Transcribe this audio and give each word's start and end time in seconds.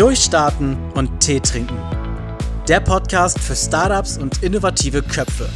Durchstarten 0.00 0.78
und 0.94 1.20
Tee 1.20 1.40
trinken. 1.40 1.76
Der 2.66 2.80
Podcast 2.80 3.38
für 3.38 3.54
Startups 3.54 4.16
und 4.16 4.42
innovative 4.42 5.02
Köpfe. 5.02 5.46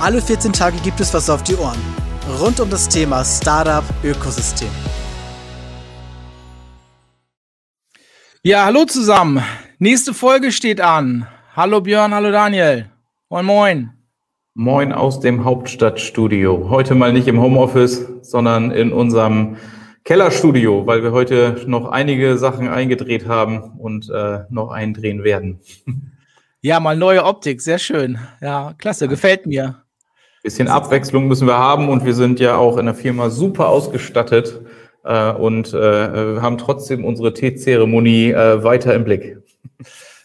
Alle 0.00 0.22
14 0.22 0.52
Tage 0.52 0.76
gibt 0.84 1.00
es 1.00 1.12
was 1.12 1.28
auf 1.28 1.42
die 1.42 1.56
Ohren. 1.56 1.80
Rund 2.40 2.60
um 2.60 2.70
das 2.70 2.88
Thema 2.88 3.24
Startup-Ökosystem. 3.24 4.68
Ja, 8.44 8.66
hallo 8.66 8.84
zusammen. 8.84 9.42
Nächste 9.80 10.14
Folge 10.14 10.52
steht 10.52 10.80
an. 10.80 11.26
Hallo 11.56 11.80
Björn, 11.80 12.14
hallo 12.14 12.30
Daniel. 12.30 12.88
Moin, 13.30 13.46
moin. 13.46 13.90
Moin 14.54 14.92
aus 14.92 15.18
dem 15.18 15.42
Hauptstadtstudio. 15.42 16.68
Heute 16.70 16.94
mal 16.94 17.12
nicht 17.12 17.26
im 17.26 17.40
Homeoffice, 17.40 18.06
sondern 18.22 18.70
in 18.70 18.92
unserem 18.92 19.56
Kellerstudio, 20.04 20.86
weil 20.86 21.02
wir 21.02 21.12
heute 21.12 21.62
noch 21.66 21.88
einige 21.88 22.36
Sachen 22.36 22.68
eingedreht 22.68 23.26
haben 23.26 23.72
und 23.78 24.10
äh, 24.10 24.40
noch 24.50 24.70
eindrehen 24.70 25.24
werden. 25.24 25.60
Ja, 26.66 26.80
mal 26.80 26.96
neue 26.96 27.22
Optik, 27.24 27.60
sehr 27.60 27.78
schön. 27.78 28.18
Ja, 28.40 28.72
klasse, 28.78 29.06
gefällt 29.06 29.44
mir. 29.44 29.82
Bisschen 30.42 30.66
Abwechslung 30.66 31.28
müssen 31.28 31.46
wir 31.46 31.58
haben 31.58 31.90
und 31.90 32.06
wir 32.06 32.14
sind 32.14 32.40
ja 32.40 32.56
auch 32.56 32.78
in 32.78 32.86
der 32.86 32.94
Firma 32.94 33.28
super 33.28 33.68
ausgestattet 33.68 34.62
äh, 35.04 35.30
und 35.32 35.74
äh, 35.74 36.40
haben 36.40 36.56
trotzdem 36.56 37.04
unsere 37.04 37.34
Teezeremonie 37.34 38.30
äh, 38.30 38.64
weiter 38.64 38.94
im 38.94 39.04
Blick. 39.04 39.36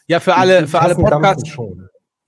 Ja, 0.08 0.22
für 0.22 0.36
alle, 0.36 0.66
für 0.66 0.80
alle 0.80 0.95
Podcasts. 0.95 1.58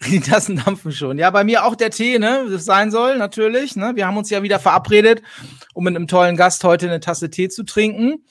Die 0.09 0.19
Tassen 0.19 0.61
dampfen 0.65 0.91
schon. 0.91 1.17
Ja, 1.17 1.29
bei 1.29 1.43
mir 1.43 1.65
auch 1.65 1.75
der 1.75 1.91
Tee, 1.91 2.17
ne? 2.17 2.45
Das 2.49 2.65
sein 2.65 2.91
soll, 2.91 3.17
natürlich. 3.17 3.75
Ne? 3.75 3.91
Wir 3.95 4.07
haben 4.07 4.17
uns 4.17 4.29
ja 4.29 4.41
wieder 4.41 4.59
verabredet, 4.59 5.21
um 5.73 5.83
mit 5.83 5.95
einem 5.95 6.07
tollen 6.07 6.35
Gast 6.35 6.63
heute 6.63 6.87
eine 6.87 6.99
Tasse 6.99 7.29
Tee 7.29 7.49
zu 7.49 7.63
trinken. 7.63 8.25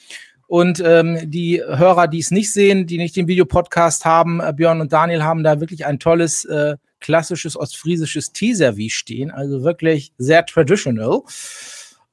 Und 0.46 0.82
ähm, 0.84 1.30
die 1.30 1.62
Hörer, 1.64 2.08
die 2.08 2.18
es 2.18 2.32
nicht 2.32 2.52
sehen, 2.52 2.86
die 2.86 2.98
nicht 2.98 3.14
den 3.14 3.28
Videopodcast 3.28 4.04
haben, 4.04 4.40
äh, 4.40 4.52
Björn 4.52 4.80
und 4.80 4.92
Daniel 4.92 5.22
haben 5.22 5.44
da 5.44 5.60
wirklich 5.60 5.86
ein 5.86 6.00
tolles 6.00 6.44
äh, 6.44 6.76
klassisches 6.98 7.56
ostfriesisches 7.56 8.32
Teeservice 8.32 8.92
stehen. 8.92 9.30
Also 9.30 9.62
wirklich 9.62 10.12
sehr 10.18 10.44
traditional. 10.44 11.20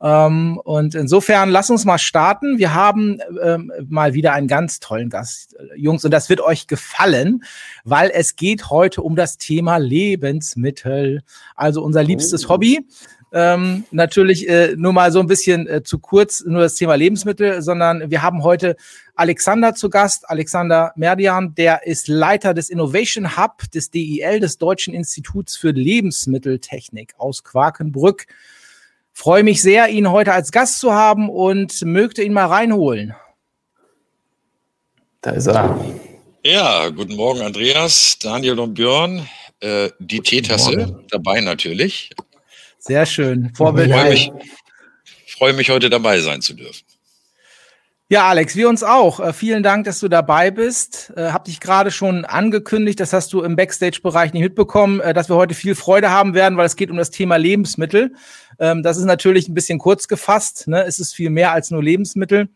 Ähm, 0.01 0.59
und 0.63 0.93
insofern, 0.93 1.49
lass 1.49 1.69
uns 1.69 1.83
mal 1.83 1.97
starten. 1.97 2.59
Wir 2.59 2.73
haben 2.73 3.19
ähm, 3.41 3.71
mal 3.87 4.13
wieder 4.13 4.33
einen 4.33 4.47
ganz 4.47 4.79
tollen 4.79 5.09
Gast, 5.09 5.55
äh, 5.55 5.75
Jungs, 5.75 6.05
und 6.05 6.11
das 6.11 6.29
wird 6.29 6.41
euch 6.41 6.67
gefallen, 6.67 7.43
weil 7.83 8.11
es 8.13 8.35
geht 8.35 8.69
heute 8.69 9.01
um 9.01 9.15
das 9.15 9.37
Thema 9.37 9.77
Lebensmittel, 9.77 11.23
also 11.55 11.83
unser 11.83 12.03
liebstes 12.03 12.45
oh. 12.45 12.49
Hobby. 12.49 12.85
Ähm, 13.33 13.83
natürlich 13.91 14.47
äh, 14.47 14.75
nur 14.77 14.93
mal 14.93 15.11
so 15.11 15.19
ein 15.19 15.27
bisschen 15.27 15.67
äh, 15.67 15.83
zu 15.83 15.99
kurz, 15.99 16.45
nur 16.45 16.61
das 16.61 16.75
Thema 16.75 16.95
Lebensmittel, 16.95 17.61
sondern 17.61 18.09
wir 18.09 18.21
haben 18.21 18.41
heute 18.43 18.77
Alexander 19.15 19.75
zu 19.75 19.89
Gast, 19.89 20.29
Alexander 20.29 20.93
Merdian, 20.95 21.53
der 21.53 21.85
ist 21.85 22.07
Leiter 22.07 22.53
des 22.53 22.69
Innovation 22.69 23.35
Hub 23.35 23.69
des 23.73 23.91
DIL, 23.91 24.39
des 24.39 24.59
Deutschen 24.59 24.93
Instituts 24.93 25.57
für 25.57 25.71
Lebensmitteltechnik 25.71 27.15
aus 27.17 27.43
Quakenbrück. 27.43 28.27
Freue 29.19 29.41
mich 29.41 29.63
sehr, 29.63 29.89
ihn 29.89 30.11
heute 30.11 30.31
als 30.31 30.51
Gast 30.51 30.77
zu 30.77 30.93
haben 30.93 31.27
und 31.27 31.81
möchte 31.83 32.21
ihn 32.21 32.33
mal 32.33 32.45
reinholen. 32.45 33.15
Da 35.21 35.31
ist 35.31 35.47
er. 35.47 35.75
Ja, 36.43 36.89
guten 36.89 37.15
Morgen, 37.15 37.41
Andreas, 37.41 38.19
Daniel 38.21 38.59
und 38.59 38.75
Björn. 38.75 39.27
Äh, 39.59 39.89
die 39.97 40.19
Teetasse 40.19 41.03
dabei 41.09 41.41
natürlich. 41.41 42.11
Sehr 42.77 43.07
schön. 43.07 43.51
Vorbild. 43.55 43.91
Freue 43.91 44.09
mich, 44.11 44.31
freue 45.25 45.53
mich, 45.53 45.71
heute 45.71 45.89
dabei 45.89 46.19
sein 46.19 46.43
zu 46.43 46.53
dürfen. 46.53 46.85
Ja, 48.09 48.29
Alex, 48.29 48.55
wir 48.55 48.69
uns 48.69 48.83
auch. 48.83 49.19
Äh, 49.19 49.33
vielen 49.33 49.63
Dank, 49.63 49.83
dass 49.83 49.99
du 49.99 50.07
dabei 50.07 50.49
bist. 50.49 51.11
Äh, 51.17 51.31
hab 51.31 51.43
dich 51.43 51.59
gerade 51.59 51.91
schon 51.91 52.23
angekündigt, 52.23 53.01
das 53.01 53.11
hast 53.11 53.33
du 53.33 53.41
im 53.41 53.57
Backstage-Bereich 53.57 54.31
nicht 54.31 54.43
mitbekommen, 54.43 55.01
äh, 55.01 55.13
dass 55.13 55.29
wir 55.29 55.35
heute 55.35 55.53
viel 55.53 55.75
Freude 55.75 56.09
haben 56.09 56.33
werden, 56.33 56.57
weil 56.57 56.65
es 56.65 56.77
geht 56.77 56.89
um 56.89 56.95
das 56.95 57.11
Thema 57.11 57.35
Lebensmittel. 57.35 58.13
Ähm, 58.59 58.81
das 58.81 58.95
ist 58.95 59.03
natürlich 59.03 59.49
ein 59.49 59.53
bisschen 59.53 59.77
kurz 59.77 60.07
gefasst. 60.07 60.69
Ne? 60.69 60.85
Es 60.85 60.99
ist 60.99 61.15
viel 61.15 61.29
mehr 61.29 61.51
als 61.51 61.69
nur 61.69 61.83
Lebensmittel. 61.83 62.47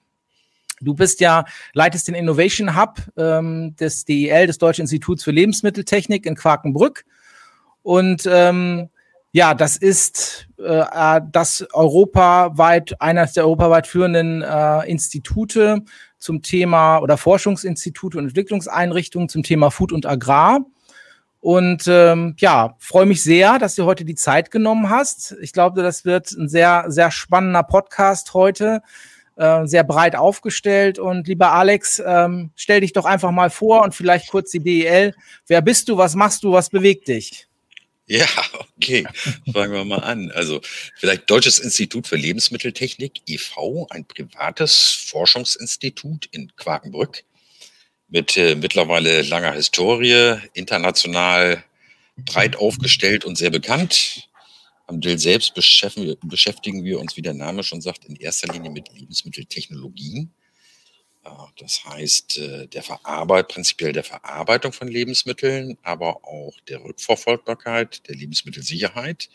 Du 0.80 0.94
bist 0.94 1.20
ja, 1.20 1.44
leitest 1.74 2.08
den 2.08 2.16
Innovation 2.16 2.80
Hub 2.80 3.00
ähm, 3.18 3.76
des 3.76 4.06
DEL, 4.06 4.48
des 4.48 4.58
Deutschen 4.58 4.84
Instituts 4.84 5.22
für 5.22 5.32
Lebensmitteltechnik 5.32 6.26
in 6.26 6.36
Quakenbrück. 6.36 7.04
Und 7.84 8.24
ähm, 8.26 8.90
ja, 9.34 9.54
das 9.54 9.78
ist 9.78 10.48
äh, 10.60 10.64
äh, 10.64 11.22
das 11.32 11.66
europaweit, 11.74 13.00
eines 13.02 13.34
der 13.34 13.46
europaweit 13.46 13.88
führenden 13.88 14.42
äh, 14.42 14.90
Institute 14.90 15.84
zum 16.18 16.42
Thema 16.42 17.00
oder 17.00 17.18
Forschungsinstitute 17.18 18.18
und 18.18 18.26
Entwicklungseinrichtungen 18.26 19.30
zum 19.30 19.44
Thema 19.44 19.72
Food 19.72 19.94
und 19.94 20.06
Agrar. 20.06 20.66
Und 21.40 21.88
ähm, 21.88 22.36
ja, 22.38 22.76
freue 22.78 23.08
mich 23.08 23.24
sehr, 23.24 23.58
dass 23.58 23.76
du 23.76 23.86
heute 23.86 24.06
die 24.06 24.16
Zeit 24.16 24.52
genommen 24.52 24.90
hast. 24.90 25.36
Ich 25.42 25.54
glaube, 25.54 25.82
das 25.82 26.06
wird 26.06 26.32
ein 26.34 26.50
sehr, 26.50 26.86
sehr 26.90 27.10
spannender 27.10 27.64
Podcast 27.64 28.36
heute, 28.36 28.84
äh, 29.38 29.66
sehr 29.66 29.84
breit 29.84 30.16
aufgestellt. 30.16 31.00
Und 31.00 31.28
lieber 31.28 31.54
Alex, 31.54 32.04
ähm, 32.06 32.52
stell 32.56 32.82
dich 32.82 32.94
doch 32.94 33.06
einfach 33.06 33.32
mal 33.32 33.50
vor 33.50 33.82
und 33.82 33.96
vielleicht 33.96 34.30
kurz 34.30 34.52
die 34.52 34.60
DEL. 34.60 35.16
Wer 35.48 35.62
bist 35.62 35.90
du, 35.90 35.98
was 35.98 36.16
machst 36.16 36.44
du, 36.44 36.52
was 36.52 36.70
bewegt 36.70 37.08
dich? 37.08 37.48
Ja, 38.18 38.28
okay. 38.76 39.08
Fangen 39.54 39.72
wir 39.72 39.86
mal 39.86 40.04
an. 40.04 40.32
Also 40.32 40.60
vielleicht 40.96 41.30
Deutsches 41.30 41.60
Institut 41.60 42.08
für 42.08 42.18
Lebensmitteltechnik, 42.18 43.22
e.V., 43.26 43.88
ein 43.90 44.04
privates 44.04 45.06
Forschungsinstitut 45.08 46.26
in 46.32 46.54
Quakenbrück 46.58 47.24
mit 48.10 48.36
äh, 48.36 48.56
mittlerweile 48.56 49.22
langer 49.22 49.54
Historie, 49.54 50.36
international 50.54 51.64
breit 52.18 52.58
aufgestellt 52.58 53.24
und 53.24 53.38
sehr 53.38 53.50
bekannt. 53.50 54.28
Am 54.88 55.00
Dill 55.00 55.18
selbst 55.18 55.54
beschäftigen 55.54 56.84
wir 56.84 57.00
uns, 57.00 57.16
wie 57.16 57.22
der 57.22 57.34
Name 57.34 57.64
schon 57.64 57.80
sagt, 57.80 58.04
in 58.04 58.18
erster 58.18 58.52
Linie 58.52 58.72
mit 58.72 58.90
Lebensmitteltechnologien. 58.94 60.34
Das 61.58 61.86
heißt, 61.86 62.38
äh, 62.40 62.68
der 62.68 62.82
Verarbeit, 62.82 63.50
prinzipiell 63.50 63.94
der 63.94 64.04
Verarbeitung 64.04 64.74
von 64.74 64.88
Lebensmitteln, 64.88 65.78
aber 65.84 66.26
auch 66.26 66.60
der 66.68 66.84
Rückverfolgbarkeit, 66.84 68.08
der 68.08 68.16
Lebensmittelsicherheit. 68.16 69.30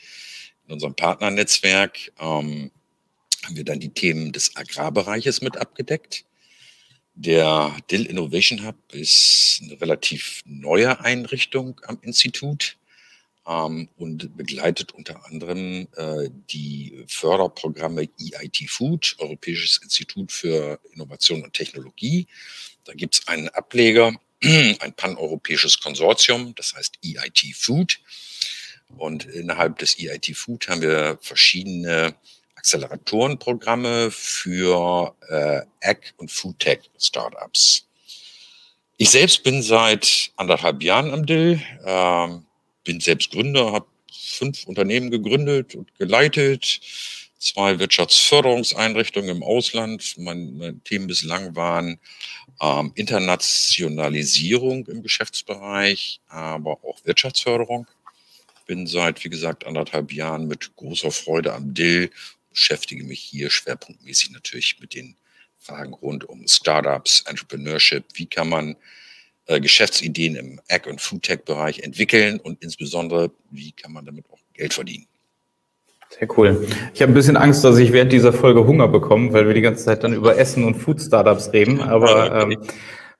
In 0.66 0.74
unserem 0.74 0.97
Partnernetzwerk 0.97 2.12
ähm, 2.19 2.72
haben 3.44 3.56
wir 3.56 3.64
dann 3.64 3.78
die 3.78 3.94
Themen 3.94 4.32
des 4.32 4.56
Agrarbereiches 4.56 5.41
mit 5.41 5.56
abgedeckt. 5.56 6.24
Der 7.14 7.76
Dill 7.91 8.06
Innovation 8.06 8.66
Hub 8.66 8.76
ist 8.92 9.60
eine 9.62 9.80
relativ 9.80 10.42
neue 10.44 11.00
Einrichtung 11.00 11.80
am 11.84 11.98
Institut 12.03 12.76
ähm, 13.46 13.88
und 13.96 14.36
begleitet 14.36 14.92
unter 14.92 15.24
anderem 15.26 15.88
äh, 15.96 16.28
die 16.50 17.04
Förderprogramme 17.08 18.08
EIT 18.18 18.68
Food, 18.68 19.16
Europäisches 19.18 19.80
Institut 19.82 20.32
für 20.32 20.80
Innovation 20.92 21.42
und 21.42 21.52
Technologie. 21.52 22.26
Da 22.84 22.92
gibt 22.94 23.14
es 23.14 23.28
einen 23.28 23.48
Ableger, 23.50 24.14
ein 24.42 24.92
paneuropäisches 24.96 25.80
Konsortium, 25.80 26.54
das 26.54 26.74
heißt 26.74 26.98
EIT 27.04 27.54
Food. 27.54 28.00
Und 28.96 29.24
innerhalb 29.24 29.78
des 29.78 29.98
EIT 29.98 30.36
Food 30.36 30.68
haben 30.68 30.80
wir 30.80 31.18
verschiedene 31.20 32.14
Acceleratorenprogramme 32.54 34.10
für 34.10 35.14
äh, 35.28 35.62
Ag- 35.82 36.14
und 36.16 36.30
Foodtech-Startups. 36.30 37.86
Ich 38.96 39.10
selbst 39.10 39.42
bin 39.42 39.62
seit 39.62 40.30
anderthalb 40.36 40.82
Jahren 40.82 41.12
am 41.12 41.26
Dill. 41.26 41.60
Ähm, 41.84 42.45
bin 42.86 43.00
selbst 43.00 43.30
Gründer, 43.32 43.72
habe 43.72 43.86
fünf 44.10 44.64
Unternehmen 44.64 45.10
gegründet 45.10 45.74
und 45.74 45.94
geleitet, 45.98 46.80
zwei 47.38 47.78
Wirtschaftsförderungseinrichtungen 47.78 49.36
im 49.36 49.42
Ausland. 49.42 50.14
Mein, 50.16 50.56
meine 50.56 50.78
Themen 50.80 51.06
bislang 51.06 51.54
waren 51.54 51.98
ähm, 52.62 52.92
Internationalisierung 52.94 54.86
im 54.86 55.03
Geschäftsbereich, 55.03 56.21
aber 56.28 56.83
auch 56.84 57.04
Wirtschaftsförderung. 57.04 57.86
Bin 58.66 58.86
seit, 58.86 59.22
wie 59.24 59.28
gesagt, 59.28 59.66
anderthalb 59.66 60.12
Jahren 60.12 60.47
mit 60.48 60.74
großer 60.77 61.10
Freude 61.10 61.53
am 61.53 61.74
Dill, 61.74 62.10
beschäftige 62.50 63.04
mich 63.04 63.21
hier 63.21 63.50
schwerpunktmäßig 63.50 64.30
natürlich 64.30 64.80
mit 64.80 64.94
den 64.94 65.16
Fragen 65.59 65.92
rund 65.92 66.24
um 66.24 66.48
Startups, 66.48 67.22
Entrepreneurship. 67.27 68.04
Wie 68.15 68.27
kann 68.27 68.48
man 68.48 68.77
äh, 69.47 69.60
Geschäftsideen 69.60 70.37
im 70.37 70.60
Ag- 70.69 70.87
und 70.87 71.01
Foodtech-Bereich 71.01 71.81
entwickeln 71.81 72.41
und 72.41 72.63
insbesondere, 72.63 73.31
wie 73.51 73.72
kann 73.72 73.93
man 73.93 74.04
damit 74.04 74.27
auch 74.31 74.39
Geld 74.54 74.75
verdienen. 74.75 75.07
Sehr 76.19 76.28
cool. 76.39 76.66
Ich 76.95 77.03
habe 77.03 77.13
ein 77.13 77.15
bisschen 77.15 77.37
Angst, 77.37 77.65
dass 77.65 77.78
ich 77.78 77.93
während 77.93 78.13
dieser 78.13 78.33
Folge 78.33 78.66
Hunger 78.66 78.89
bekomme, 78.89 79.33
weil 79.33 79.47
wir 79.47 79.54
die 79.54 79.60
ganze 79.60 79.84
Zeit 79.84 80.04
dann 80.04 80.15
über 80.15 80.39
Essen 80.39 80.65
und 80.65 80.75
Food-Startups 80.75 81.53
reden. 81.53 81.81
Aber 81.81 82.43
ähm, 82.43 82.59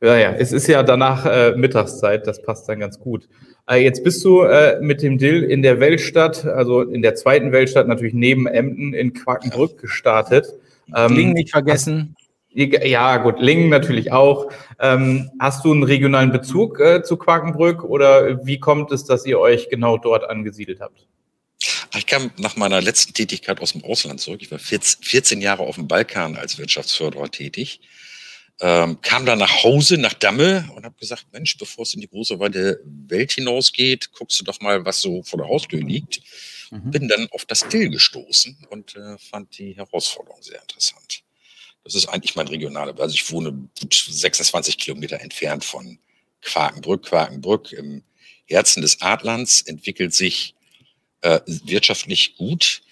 ja, 0.03 0.17
ja, 0.17 0.33
es 0.33 0.53
ist 0.53 0.67
ja 0.67 0.83
danach 0.83 1.27
äh, 1.27 1.53
Mittagszeit, 1.57 2.27
das 2.27 2.43
passt 2.43 2.69
dann 2.69 2.81
ganz 2.81 2.99
gut. 2.99 3.29
Äh, 3.69 3.83
jetzt 3.83 4.03
bist 4.05 4.25
du 4.25 4.43
äh, 4.43 4.79
mit 4.81 5.03
dem 5.03 5.19
Dill 5.19 5.43
in 5.43 5.63
der 5.63 5.81
Weltstadt, 5.81 6.45
also 6.45 6.83
in 6.83 7.03
der 7.03 7.15
zweiten 7.15 7.53
Weltstadt, 7.53 7.89
natürlich 7.89 8.15
neben 8.15 8.47
Emden 8.47 8.95
in 8.95 9.13
Quakenbrück 9.13 9.79
gestartet. 9.79 10.47
Ähm, 10.95 11.13
Kling 11.13 11.33
nicht 11.33 11.51
vergessen. 11.51 12.16
Ja, 12.57 13.19
gut, 13.19 13.39
Lingen 13.39 13.69
natürlich 13.69 14.13
auch. 14.13 14.51
Ähm, 14.81 15.31
hast 15.39 15.63
du 15.67 15.73
einen 15.73 15.83
regionalen 15.83 16.33
Bezug 16.33 16.81
äh, 16.81 17.03
zu 17.03 17.19
Quakenbrück 17.19 17.85
oder 17.85 18.47
wie 18.47 18.59
kommt 18.59 18.91
es, 18.93 19.05
dass 19.05 19.27
ihr 19.27 19.39
euch 19.39 19.69
genau 19.69 19.99
dort 19.99 20.29
angesiedelt 20.29 20.81
habt? 20.81 21.07
Ich 21.95 22.07
kam 22.07 22.31
nach 22.39 22.57
meiner 22.57 22.81
letzten 22.81 23.13
Tätigkeit 23.13 23.61
aus 23.61 23.73
dem 23.73 23.85
Ausland 23.85 24.23
zurück. 24.23 24.41
Ich 24.41 24.51
war 24.51 24.59
14 24.59 25.43
Jahre 25.43 25.65
auf 25.65 25.75
dem 25.75 25.87
Balkan 25.87 26.37
als 26.37 26.57
Wirtschaftsförderer 26.57 27.31
tätig. 27.31 27.81
Ähm, 28.59 29.03
kam 29.03 29.27
dann 29.27 29.39
nach 29.39 29.63
Hause, 29.63 29.99
nach 29.99 30.15
Damme 30.15 30.67
und 30.75 30.87
habe 30.87 30.97
gesagt, 30.99 31.27
Mensch, 31.33 31.59
bevor 31.59 31.83
es 31.83 31.93
in 31.93 32.01
die 32.01 32.09
große 32.09 32.41
weite 32.41 32.81
Welt 32.85 33.33
hinausgeht, 33.33 34.13
guckst 34.13 34.41
du 34.41 34.45
doch 34.45 34.63
mal, 34.63 34.87
was 34.87 35.03
so 35.03 35.23
vor 35.25 35.41
der 35.41 35.49
Haustür 35.49 35.81
liegt. 35.81 36.23
Mhm. 36.71 36.91
Bin 36.91 37.09
dann 37.09 37.29
auf 37.33 37.45
das 37.45 37.69
Dill 37.69 37.91
gestoßen 37.91 38.67
und 38.71 38.97
äh, 38.97 39.19
fand 39.19 39.59
die 39.59 39.77
Herausforderung 39.77 40.43
sehr 40.43 40.63
interessant. 40.63 41.26
Das 41.87 41.95
ist 41.95 42.09
eigentlich 42.09 42.35
mein 42.35 42.49
regionaler, 42.49 42.99
also 42.99 43.15
ich 43.15 43.31
wohne 43.31 43.69
26 43.81 44.77
Kilometer 44.77 45.21
entfernt 45.21 45.65
von 45.65 46.01
Quakenbrück. 46.43 47.05
Quakenbrück 47.05 47.73
im 47.73 48.03
Herzen 48.47 48.83
des 48.83 49.01
Adlands 49.03 49.61
entwickelt 49.63 50.13
sich 50.13 50.57
äh, 51.21 51.39
wirtschaftlich 51.47 52.37
gut. 52.37 52.83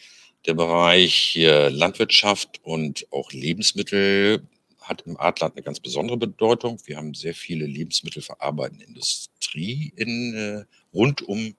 Der 0.46 0.54
Bereich 0.54 1.34
äh, 1.34 1.70
Landwirtschaft 1.70 2.60
und 2.62 3.08
auch 3.10 3.32
Lebensmittel 3.32 4.46
hat 4.80 5.02
im 5.06 5.18
Adland 5.18 5.56
eine 5.56 5.64
ganz 5.64 5.80
besondere 5.80 6.16
Bedeutung. 6.16 6.78
Wir 6.84 6.96
haben 6.96 7.14
sehr 7.14 7.34
viele 7.34 7.66
lebensmittelverarbeitende 7.66 8.84
Industrie 8.84 9.92
in, 9.96 10.34
äh, 10.34 10.64
rund 10.96 11.22
um 11.22 11.56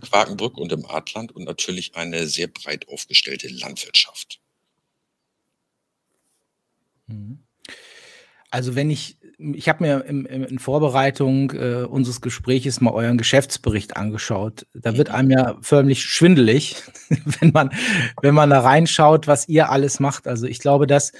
Quakenbrück 0.00 0.58
und 0.58 0.72
im 0.72 0.84
Adland 0.86 1.30
und 1.30 1.44
natürlich 1.44 1.94
eine 1.94 2.26
sehr 2.26 2.48
breit 2.48 2.88
aufgestellte 2.88 3.46
Landwirtschaft. 3.46 4.40
Mhm. 7.06 7.38
Also 8.50 8.74
wenn 8.74 8.90
ich, 8.90 9.18
ich 9.38 9.68
habe 9.68 9.84
mir 9.84 10.04
im, 10.06 10.24
im, 10.24 10.44
in 10.44 10.58
Vorbereitung 10.58 11.50
äh, 11.50 11.84
unseres 11.84 12.20
Gespräches 12.20 12.80
mal 12.80 12.92
euren 12.92 13.18
Geschäftsbericht 13.18 13.96
angeschaut. 13.96 14.66
Da 14.72 14.96
wird 14.96 15.10
einem 15.10 15.30
ja 15.30 15.56
förmlich 15.60 16.02
schwindelig, 16.04 16.82
wenn 17.40 17.50
man, 17.52 17.70
wenn 18.22 18.34
man 18.34 18.50
da 18.50 18.60
reinschaut, 18.60 19.26
was 19.26 19.48
ihr 19.48 19.70
alles 19.70 20.00
macht. 20.00 20.26
Also 20.26 20.46
ich 20.46 20.60
glaube, 20.60 20.86
das 20.86 21.12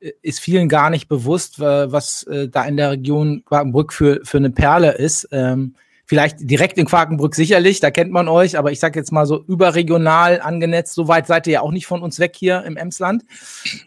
äh, 0.00 0.12
ist 0.22 0.40
vielen 0.40 0.68
gar 0.68 0.90
nicht 0.90 1.08
bewusst, 1.08 1.60
was 1.60 2.22
äh, 2.24 2.48
da 2.48 2.64
in 2.64 2.76
der 2.76 2.92
Region 2.92 3.44
Quakenbrück 3.44 3.92
für, 3.92 4.20
für 4.24 4.38
eine 4.38 4.50
Perle 4.50 4.92
ist. 4.92 5.28
Ähm, 5.32 5.74
Vielleicht 6.08 6.38
direkt 6.40 6.78
in 6.78 6.86
Quakenbrück 6.86 7.34
sicherlich, 7.34 7.80
da 7.80 7.90
kennt 7.90 8.10
man 8.10 8.28
euch, 8.28 8.56
aber 8.56 8.72
ich 8.72 8.80
sage 8.80 8.98
jetzt 8.98 9.12
mal 9.12 9.26
so 9.26 9.44
überregional 9.46 10.40
angenetzt, 10.40 10.94
so 10.94 11.06
weit 11.06 11.26
seid 11.26 11.46
ihr 11.46 11.52
ja 11.52 11.60
auch 11.60 11.70
nicht 11.70 11.86
von 11.86 12.00
uns 12.00 12.18
weg 12.18 12.34
hier 12.34 12.64
im 12.64 12.78
Emsland. 12.78 13.24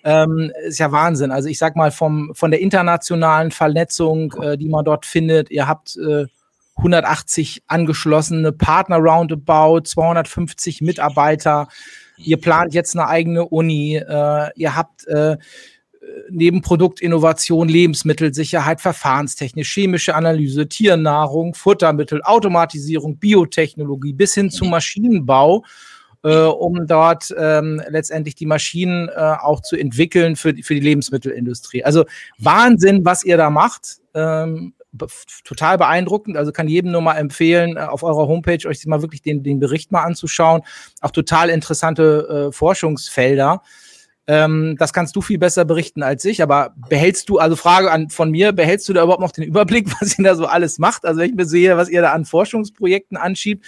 Ähm, 0.04 0.52
ist 0.68 0.78
ja 0.78 0.92
Wahnsinn. 0.92 1.32
Also 1.32 1.50
ich 1.50 1.58
sag 1.58 1.76
mal 1.76 1.90
vom, 1.90 2.32
von 2.36 2.52
der 2.52 2.62
internationalen 2.62 3.50
Vernetzung, 3.50 4.34
äh, 4.40 4.56
die 4.56 4.70
man 4.70 4.86
dort 4.86 5.08
findet, 5.08 5.50
ihr 5.50 5.68
habt 5.68 5.98
äh, 5.98 6.28
180 6.78 7.64
angeschlossene 7.66 8.52
Partner 8.52 8.98
roundabout, 8.98 9.82
250 9.86 10.82
Mitarbeiter. 10.82 11.70
Ihr 12.18 12.40
plant 12.40 12.76
jetzt 12.76 12.96
eine 12.96 13.08
eigene 13.08 13.46
Uni. 13.48 13.96
Äh, 13.96 14.50
ihr 14.56 14.76
habt 14.76 15.08
äh, 15.08 15.38
neben 16.30 16.62
Produktinnovation, 16.62 17.68
Lebensmittelsicherheit, 17.68 18.82
Verfahrenstechnik, 18.82 19.66
chemische 19.66 20.16
Analyse, 20.16 20.68
Tiernahrung, 20.68 21.54
Futtermittel, 21.54 22.22
Automatisierung, 22.24 23.18
Biotechnologie 23.18 24.14
bis 24.14 24.34
hin 24.34 24.50
zum 24.50 24.70
Maschinenbau, 24.70 25.64
äh, 26.24 26.36
um 26.36 26.88
dort 26.88 27.34
ähm, 27.38 27.82
letztendlich 27.90 28.36
die 28.36 28.46
Maschinen 28.46 29.10
äh, 29.10 29.36
auch 29.42 29.62
zu 29.62 29.76
entwickeln 29.76 30.36
für, 30.36 30.54
für 30.62 30.76
die 30.76 30.82
Lebensmittelindustrie. 30.82 31.84
Also 31.84 32.06
Wahnsinn, 32.38 33.06
was 33.06 33.24
ihr 33.24 33.38
da 33.38 33.50
macht. 33.50 33.98
Ähm, 34.14 34.74
total 35.46 35.78
beeindruckend. 35.78 36.36
Also 36.36 36.52
kann 36.52 36.68
jedem 36.68 36.92
nur 36.92 37.02
mal 37.02 37.16
empfehlen, 37.16 37.78
äh, 37.78 37.82
auf 37.82 38.04
eurer 38.04 38.28
Homepage 38.28 38.68
euch 38.68 38.86
mal 38.86 39.02
wirklich 39.02 39.22
den, 39.22 39.44
den 39.44 39.60
Bericht 39.60 39.92
mal 39.92 40.04
anzuschauen. 40.04 40.62
Auch 41.02 41.12
total 41.12 41.50
interessante 41.50 42.48
äh, 42.50 42.52
Forschungsfelder. 42.52 43.62
Ähm, 44.28 44.76
das 44.78 44.94
kannst 44.94 45.16
du 45.16 45.22
viel 45.22 45.40
besser 45.40 45.66
berichten 45.66 46.04
als 46.04 46.24
ich. 46.26 46.42
Aber 46.42 46.74
behältst 46.90 47.30
du, 47.30 47.40
also 47.40 47.56
Frage 47.56 47.92
an, 47.92 48.10
von 48.10 48.32
mir, 48.32 48.52
behältst 48.52 48.88
du 48.88 48.94
da 48.94 49.04
überhaupt 49.04 49.22
noch 49.22 49.32
den 49.32 49.44
Überblick, 49.44 49.88
was 50.02 50.18
ihr 50.18 50.24
da 50.24 50.36
so 50.36 50.46
alles 50.46 50.80
macht? 50.80 51.06
Also 51.06 51.20
wenn 51.20 51.30
ich 51.30 51.36
mir 51.36 51.46
sehe, 51.46 51.78
was 51.78 51.90
ihr 51.90 52.02
da 52.02 52.12
an 52.12 52.26
Forschungsprojekten 52.26 53.18
anschiebt. 53.18 53.66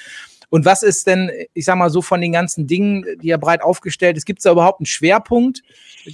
Und 0.49 0.65
was 0.65 0.83
ist 0.83 1.07
denn, 1.07 1.31
ich 1.55 1.65
sag 1.65 1.77
mal 1.77 1.89
so, 1.89 2.03
von 2.03 2.21
den 2.21 2.31
ganzen 2.31 2.67
Dingen, 2.67 3.03
die 3.21 3.29
ihr 3.29 3.39
breit 3.39 3.63
aufgestellt 3.63 4.17
ist, 4.17 4.25
gibt 4.25 4.37
es 4.37 4.43
da 4.43 4.51
überhaupt 4.51 4.81
einen 4.81 4.85
Schwerpunkt? 4.85 5.63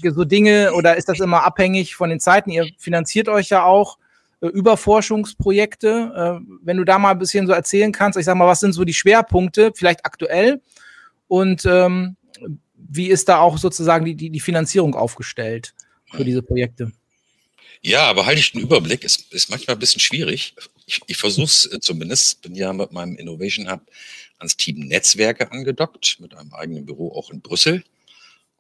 So 0.02 0.24
Dinge, 0.24 0.72
oder 0.74 0.96
ist 0.96 1.10
das 1.10 1.20
immer 1.20 1.44
abhängig 1.44 1.96
von 1.96 2.10
den 2.10 2.22
Zeiten? 2.22 2.50
Ihr 2.50 2.70
finanziert 2.78 3.28
euch 3.28 3.50
ja 3.50 3.66
auch 3.66 3.98
äh, 4.40 4.48
über 4.48 4.78
Forschungsprojekte. 4.78 6.40
Äh, 6.40 6.46
wenn 6.64 6.78
du 6.78 6.86
da 6.86 7.00
mal 7.00 7.12
ein 7.12 7.20
bisschen 7.20 7.48
so 7.48 7.54
erzählen 7.54 7.92
kannst, 7.92 8.18
ich 8.18 8.24
sag 8.24 8.36
mal, 8.36 8.48
was 8.48 8.62
sind 8.62 8.72
so 8.72 8.86
die 8.86 8.94
Schwerpunkte, 8.94 9.74
vielleicht 9.76 10.06
aktuell? 10.06 10.62
Und 11.28 11.66
ähm, 11.66 12.16
wie 12.88 13.08
ist 13.08 13.30
da 13.30 13.40
auch 13.40 13.58
sozusagen 13.58 14.06
die, 14.06 14.16
die, 14.16 14.30
die 14.30 14.40
Finanzierung 14.40 14.96
aufgestellt 14.96 15.74
für 16.12 16.24
diese 16.24 16.42
Projekte? 16.42 16.92
Ja, 17.82 18.04
aber 18.04 18.26
halte 18.26 18.42
ich 18.42 18.52
den 18.52 18.62
Überblick, 18.62 19.04
ist, 19.04 19.32
ist 19.32 19.50
manchmal 19.50 19.76
ein 19.76 19.80
bisschen 19.80 20.02
schwierig. 20.02 20.56
Ich, 20.86 21.02
ich 21.08 21.18
versuche 21.18 21.46
es 21.46 21.66
äh, 21.72 21.80
zumindest, 21.80 22.42
bin 22.42 22.56
ja 22.56 22.74
mit 22.74 22.92
meinem 22.92 23.16
Innovation 23.16 23.72
Hub 23.72 23.82
ans 24.38 24.58
Team 24.58 24.80
Netzwerke 24.80 25.52
angedockt, 25.52 26.18
mit 26.20 26.34
einem 26.34 26.54
eigenen 26.54 26.86
Büro 26.86 27.14
auch 27.14 27.30
in 27.30 27.42
Brüssel. 27.42 27.84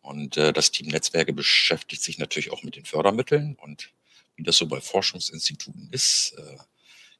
Und 0.01 0.38
äh, 0.38 0.54
das 0.54 0.72
Team 0.72 0.88
Netzwerke 0.88 1.33
beschäftigt 1.33 2.01
sich 2.01 2.18
natürlich 2.18 2.51
auch 2.51 2.63
mit 2.63 2.75
den 2.75 2.86
Fördermitteln. 2.86 3.56
Und 3.62 3.92
wie 4.36 4.44
das 4.44 4.57
so 4.57 4.68
bei 4.68 4.80
Forschungsinstituten 4.80 5.89
ist, 5.92 6.36
äh, 6.38 6.57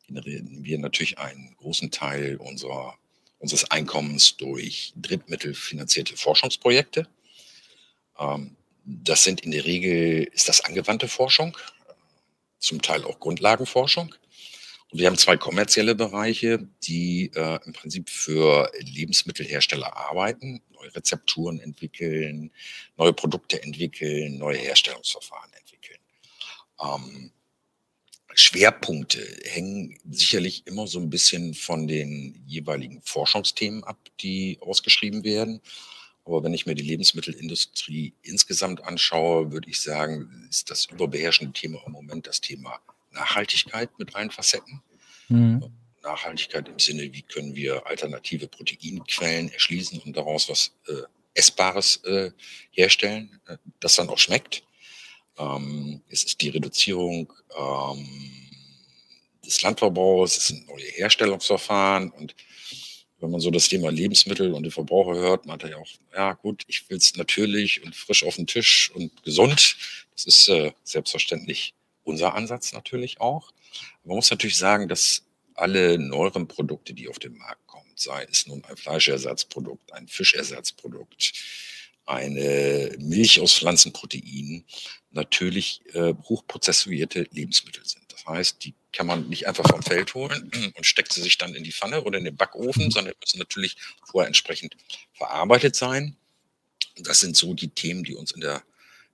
generieren 0.08 0.64
wir 0.64 0.80
natürlich 0.80 1.20
einen 1.20 1.56
großen 1.58 1.92
Teil 1.92 2.38
unserer 2.38 2.98
unseres 3.40 3.72
Einkommens 3.72 4.38
durch 4.38 4.94
drittmittelfinanzierte 4.96 6.16
Forschungsprojekte. 6.16 7.08
Ähm, 8.18 8.56
das 8.86 9.24
sind 9.24 9.42
in 9.42 9.52
der 9.52 9.66
Regel, 9.66 10.24
ist 10.34 10.50
das 10.50 10.62
angewandte 10.62 11.08
Forschung, 11.08 11.58
zum 12.60 12.82
Teil 12.82 13.04
auch 13.04 13.20
Grundlagenforschung. 13.20 14.14
Und 14.92 15.00
wir 15.00 15.08
haben 15.08 15.18
zwei 15.18 15.38
kommerzielle 15.38 15.94
Bereiche, 15.94 16.68
die 16.84 17.32
äh, 17.36 17.60
im 17.66 17.74
Prinzip 17.74 18.10
für 18.10 18.72
Lebensmittelhersteller 18.80 19.96
arbeiten, 19.96 20.62
neue 20.72 20.96
Rezepturen 20.96 21.60
entwickeln, 21.60 22.52
neue 22.98 23.14
Produkte 23.14 23.62
entwickeln, 23.62 24.38
neue 24.40 24.58
Herstellungsverfahren 24.58 25.54
entwickeln. 25.54 26.00
Ähm, 26.82 27.32
Schwerpunkte 28.40 29.22
hängen 29.44 29.98
sicherlich 30.10 30.64
immer 30.66 30.88
so 30.88 31.00
ein 31.00 31.10
bisschen 31.10 31.54
von 31.54 31.88
den 31.88 32.42
jeweiligen 32.48 33.02
Forschungsthemen 33.04 33.84
ab, 33.84 33.98
die 34.22 34.58
ausgeschrieben 34.62 35.24
werden. 35.24 35.62
Aber 36.26 36.44
wenn 36.44 36.54
ich 36.54 36.66
mir 36.66 36.76
die 36.76 36.84
Lebensmittelindustrie 36.84 38.14
insgesamt 38.22 38.84
anschaue, 38.84 39.52
würde 39.52 39.70
ich 39.70 39.82
sagen, 39.82 40.48
ist 40.50 40.70
das 40.70 40.86
überbeherrschende 40.86 41.54
Thema 41.54 41.80
im 41.86 41.92
Moment 41.92 42.28
das 42.28 42.40
Thema 42.40 42.80
Nachhaltigkeit 43.12 43.90
mit 43.98 44.16
allen 44.16 44.32
Facetten. 44.32 44.82
Mhm. 45.28 45.72
Nachhaltigkeit 46.04 46.68
im 46.70 46.80
Sinne, 46.80 47.12
wie 47.14 47.24
können 47.24 47.56
wir 47.56 47.86
alternative 47.88 48.48
Proteinquellen 48.48 49.52
erschließen 49.52 50.00
und 50.00 50.16
daraus 50.16 50.48
was 50.48 50.72
äh, 50.88 51.02
Essbares 51.34 51.98
äh, 52.06 52.32
herstellen, 52.72 53.42
äh, 53.48 53.58
das 53.80 53.96
dann 53.96 54.10
auch 54.10 54.18
schmeckt. 54.18 54.64
Ähm, 55.40 56.02
es 56.10 56.24
ist 56.24 56.42
die 56.42 56.50
Reduzierung 56.50 57.32
ähm, 57.58 58.08
des 59.46 59.62
Landverbrauchs, 59.62 60.38
es 60.38 60.48
sind 60.48 60.68
neue 60.68 60.84
Herstellungsverfahren 60.84 62.12
und 62.12 62.36
wenn 63.20 63.32
man 63.32 63.42
so 63.42 63.52
das 63.52 63.68
Thema 63.68 63.92
Lebensmittel 63.92 64.54
und 64.54 64.64
den 64.64 64.72
Verbraucher 64.72 65.16
hört, 65.16 65.46
meint 65.46 65.64
er 65.64 65.72
ja 65.72 65.78
auch, 65.78 65.90
ja 66.14 66.34
gut, 66.34 66.64
ich 66.68 66.90
will 66.90 66.98
es 66.98 67.16
natürlich 67.16 67.84
und 67.84 67.96
frisch 67.96 68.24
auf 68.24 68.36
den 68.36 68.48
Tisch 68.48 68.92
und 68.96 69.24
gesund. 69.24 69.76
Das 70.14 70.26
ist 70.26 70.48
äh, 70.48 70.72
selbstverständlich 70.84 71.74
unser 72.04 72.34
Ansatz 72.34 72.72
natürlich 72.72 73.20
auch. 73.20 73.52
Man 74.04 74.16
muss 74.16 74.32
natürlich 74.32 74.58
sagen, 74.58 74.88
dass 74.88 75.24
alle 75.56 76.00
neueren 76.00 76.48
Produkte, 76.48 76.94
die 76.94 77.10
auf 77.10 77.20
den 77.20 77.38
Markt 77.38 77.66
kommen, 77.68 77.92
sei 77.96 78.26
es 78.32 78.48
nun 78.48 78.64
ein 78.66 78.78
Fleischersatzprodukt, 78.78 79.92
ein 79.94 80.08
Fischersatzprodukt, 80.08 81.34
eine 82.10 82.96
Milch 83.00 83.40
aus 83.40 83.54
Pflanzenproteinen 83.54 84.66
natürlich 85.12 85.82
äh, 85.94 86.14
hochprozessuierte 86.24 87.28
Lebensmittel 87.32 87.86
sind. 87.86 88.04
Das 88.10 88.26
heißt, 88.26 88.64
die 88.64 88.74
kann 88.92 89.08
man 89.08 89.30
nicht 89.30 89.48
einfach 89.48 89.68
vom 89.70 89.84
Feld 89.84 90.14
holen 90.14 90.52
und 90.76 90.86
steckt 90.86 91.14
sie 91.14 91.22
sich 91.22 91.38
dann 91.38 91.56
in 91.56 91.64
die 91.64 91.72
Pfanne 91.72 92.04
oder 92.04 92.18
in 92.18 92.26
den 92.26 92.36
Backofen, 92.36 92.86
mhm. 92.86 92.92
sondern 92.92 93.14
müssen 93.20 93.40
natürlich 93.40 93.78
vorher 94.06 94.28
entsprechend 94.28 94.76
verarbeitet 95.14 95.76
sein. 95.76 96.16
Das 96.98 97.20
sind 97.20 97.38
so 97.38 97.54
die 97.54 97.70
Themen, 97.70 98.04
die 98.04 98.16
uns 98.16 98.32
in 98.32 98.42
der, 98.42 98.64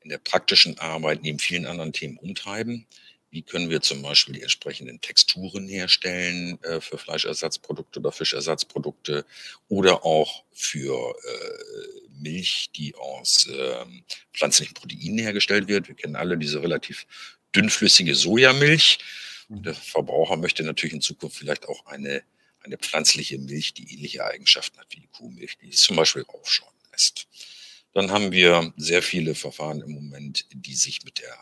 in 0.02 0.10
der 0.10 0.18
praktischen 0.18 0.78
Arbeit 0.80 1.22
neben 1.22 1.40
vielen 1.40 1.66
anderen 1.66 1.94
Themen 1.94 2.18
umtreiben. 2.18 2.88
Wie 3.36 3.42
können 3.42 3.70
wir 3.70 3.82
zum 3.82 4.02
Beispiel 4.02 4.36
die 4.36 4.42
entsprechenden 4.42 5.02
Texturen 5.02 5.68
herstellen 5.68 6.58
äh, 6.64 6.80
für 6.80 6.98
Fleischersatzprodukte 6.98 8.00
oder 8.00 8.14
Fischersatzprodukte 8.14 9.26
oder 9.68 10.06
auch 10.06 10.46
für 10.54 11.14
äh, 11.14 12.00
Milch, 12.18 12.70
die 12.78 12.96
aus 12.96 13.48
äh, 13.48 13.86
pflanzlichen 14.34 14.74
Proteinen 14.74 15.18
hergestellt 15.18 15.68
wird. 15.68 15.90
Wir 15.90 15.96
kennen 15.96 16.16
alle 16.16 16.38
diese 16.38 16.64
relativ 16.64 17.06
dünnflüssige 17.54 18.16
Sojamilch. 18.16 19.00
Mhm. 19.50 19.64
Der 19.64 19.76
Verbraucher 19.76 20.38
möchte 20.38 20.64
natürlich 20.64 20.94
in 20.94 21.02
Zukunft 21.02 21.36
vielleicht 21.36 21.68
auch 21.68 21.86
eine, 21.88 22.24
eine 22.62 22.78
pflanzliche 22.78 23.38
Milch, 23.38 23.74
die 23.74 23.94
ähnliche 23.94 24.24
Eigenschaften 24.24 24.80
hat 24.80 24.88
wie 24.92 25.02
die 25.02 25.10
Kuhmilch, 25.12 25.58
die 25.58 25.72
zum 25.72 25.98
Beispiel 25.98 26.24
aufschauen 26.26 26.74
lässt. 26.94 27.28
Dann 27.92 28.12
haben 28.12 28.32
wir 28.32 28.74
sehr 28.78 29.04
viele 29.04 29.36
Verfahren 29.36 29.82
im 29.82 29.92
Moment, 29.92 30.46
die 30.54 30.76
sich 30.76 31.04
mit 31.04 31.20
der 31.20 31.34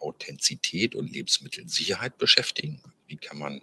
Authentizität 0.00 0.94
und 0.94 1.12
Lebensmittelsicherheit 1.12 2.18
beschäftigen. 2.18 2.82
Wie 3.06 3.16
kann 3.16 3.38
man 3.38 3.60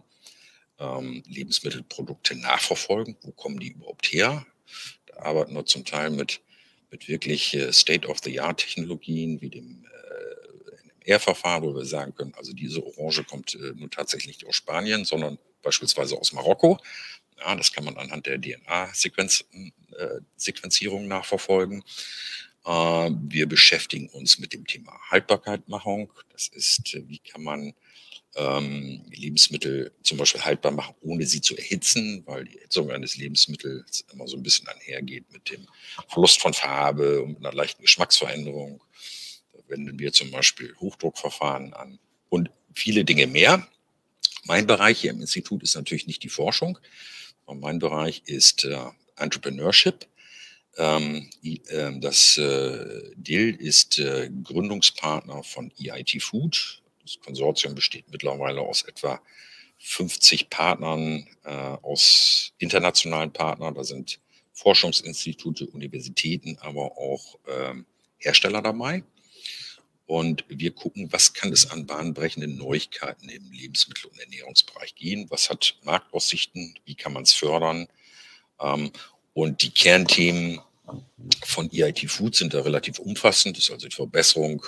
ähm, 0.79 1.23
Lebensmittelprodukte 1.27 2.35
nachverfolgen? 2.35 3.17
Wo 3.21 3.31
kommen 3.31 3.59
die 3.59 3.69
überhaupt 3.69 4.07
her? 4.07 4.45
Da 5.07 5.23
arbeiten 5.23 5.53
wir 5.53 5.65
zum 5.65 5.85
Teil 5.85 6.11
mit, 6.11 6.41
mit 6.91 7.07
wirklich 7.07 7.53
äh, 7.53 7.73
State-of-the-Art-Technologien 7.73 9.41
wie 9.41 9.49
dem 9.49 9.85
äh, 9.85 9.97
NMR-Verfahren, 11.07 11.63
wo 11.63 11.73
wir 11.73 11.85
sagen 11.85 12.13
können, 12.13 12.35
also 12.35 12.53
diese 12.53 12.85
Orange 12.85 13.23
kommt 13.23 13.55
äh, 13.55 13.73
nur 13.75 13.89
tatsächlich 13.89 14.39
nicht 14.39 14.47
aus 14.47 14.55
Spanien, 14.55 15.05
sondern 15.05 15.39
beispielsweise 15.61 16.17
aus 16.17 16.33
Marokko. 16.33 16.79
Ja, 17.39 17.55
das 17.55 17.71
kann 17.71 17.85
man 17.85 17.95
anhand 17.97 18.25
der 18.25 18.41
DNA-Sequenzierung 18.41 21.03
äh, 21.03 21.07
nachverfolgen. 21.07 21.83
Äh, 22.67 23.11
wir 23.29 23.47
beschäftigen 23.47 24.09
uns 24.09 24.39
mit 24.39 24.53
dem 24.53 24.67
Thema 24.67 24.99
Haltbarkeitmachung. 25.09 26.11
Das 26.33 26.49
ist, 26.49 26.93
äh, 26.93 27.07
wie 27.07 27.19
kann 27.19 27.41
man 27.41 27.73
ähm, 28.35 29.05
Lebensmittel 29.09 29.93
zum 30.03 30.17
Beispiel 30.17 30.43
haltbar 30.43 30.73
machen, 30.73 30.93
ohne 31.01 31.25
sie 31.25 31.39
zu 31.39 31.55
erhitzen, 31.55 32.23
weil 32.25 32.43
die 32.43 32.57
Erhitzung 32.57 32.91
eines 32.91 33.15
Lebensmittels 33.15 34.05
immer 34.11 34.27
so 34.27 34.35
ein 34.35 34.43
bisschen 34.43 34.67
einhergeht 34.67 35.31
mit 35.31 35.49
dem 35.49 35.65
Verlust 36.09 36.41
von 36.41 36.53
Farbe 36.53 37.23
und 37.23 37.37
einer 37.37 37.53
leichten 37.53 37.81
Geschmacksveränderung. 37.81 38.83
Da 39.53 39.59
wenden 39.69 39.97
wir 39.97 40.11
zum 40.11 40.29
Beispiel 40.29 40.75
Hochdruckverfahren 40.75 41.73
an 41.73 41.99
und 42.29 42.51
viele 42.73 43.05
Dinge 43.05 43.27
mehr. 43.27 43.65
Mein 44.43 44.67
Bereich 44.67 44.99
hier 44.99 45.11
im 45.11 45.21
Institut 45.21 45.63
ist 45.63 45.75
natürlich 45.75 46.05
nicht 46.05 46.21
die 46.21 46.29
Forschung. 46.29 46.77
Mein 47.47 47.79
Bereich 47.79 48.23
ist 48.25 48.65
äh, 48.65 48.77
Entrepreneurship. 49.15 50.05
Ähm, 50.77 51.29
ähm, 51.43 52.01
das 52.01 52.37
äh, 52.37 53.11
DIL 53.15 53.55
ist 53.55 53.97
äh, 53.97 54.29
Gründungspartner 54.43 55.43
von 55.43 55.71
EIT 55.79 56.21
Food. 56.21 56.81
Das 57.01 57.19
Konsortium 57.19 57.73
besteht 57.73 58.05
mittlerweile 58.11 58.61
aus 58.61 58.83
etwa 58.83 59.19
50 59.79 60.49
Partnern, 60.49 61.27
äh, 61.43 61.49
aus 61.51 62.53
internationalen 62.59 63.31
Partnern. 63.31 63.73
Da 63.73 63.83
sind 63.83 64.19
Forschungsinstitute, 64.53 65.67
Universitäten, 65.67 66.57
aber 66.61 66.97
auch 66.97 67.39
ähm, 67.47 67.85
Hersteller 68.17 68.61
dabei. 68.61 69.03
Und 70.05 70.45
wir 70.47 70.71
gucken, 70.71 71.11
was 71.11 71.33
kann 71.33 71.51
es 71.51 71.69
an 71.69 71.85
bahnbrechenden 71.85 72.55
Neuigkeiten 72.55 73.29
im 73.29 73.51
Lebensmittel- 73.51 74.09
und 74.09 74.19
Ernährungsbereich 74.19 74.95
gehen? 74.95 75.27
Was 75.29 75.49
hat 75.49 75.75
Marktaussichten? 75.83 76.75
Wie 76.85 76.95
kann 76.95 77.13
man 77.13 77.23
es 77.23 77.33
fördern? 77.33 77.87
Und 79.37 79.61
die 79.61 79.69
Kernthemen 79.69 80.59
von 81.45 81.69
EIT 81.71 82.09
Food 82.09 82.35
sind 82.35 82.55
da 82.55 82.61
relativ 82.61 82.97
umfassend. 82.97 83.55
Das 83.55 83.65
ist 83.65 83.71
also 83.71 83.87
die 83.87 83.95
Verbesserung 83.95 84.65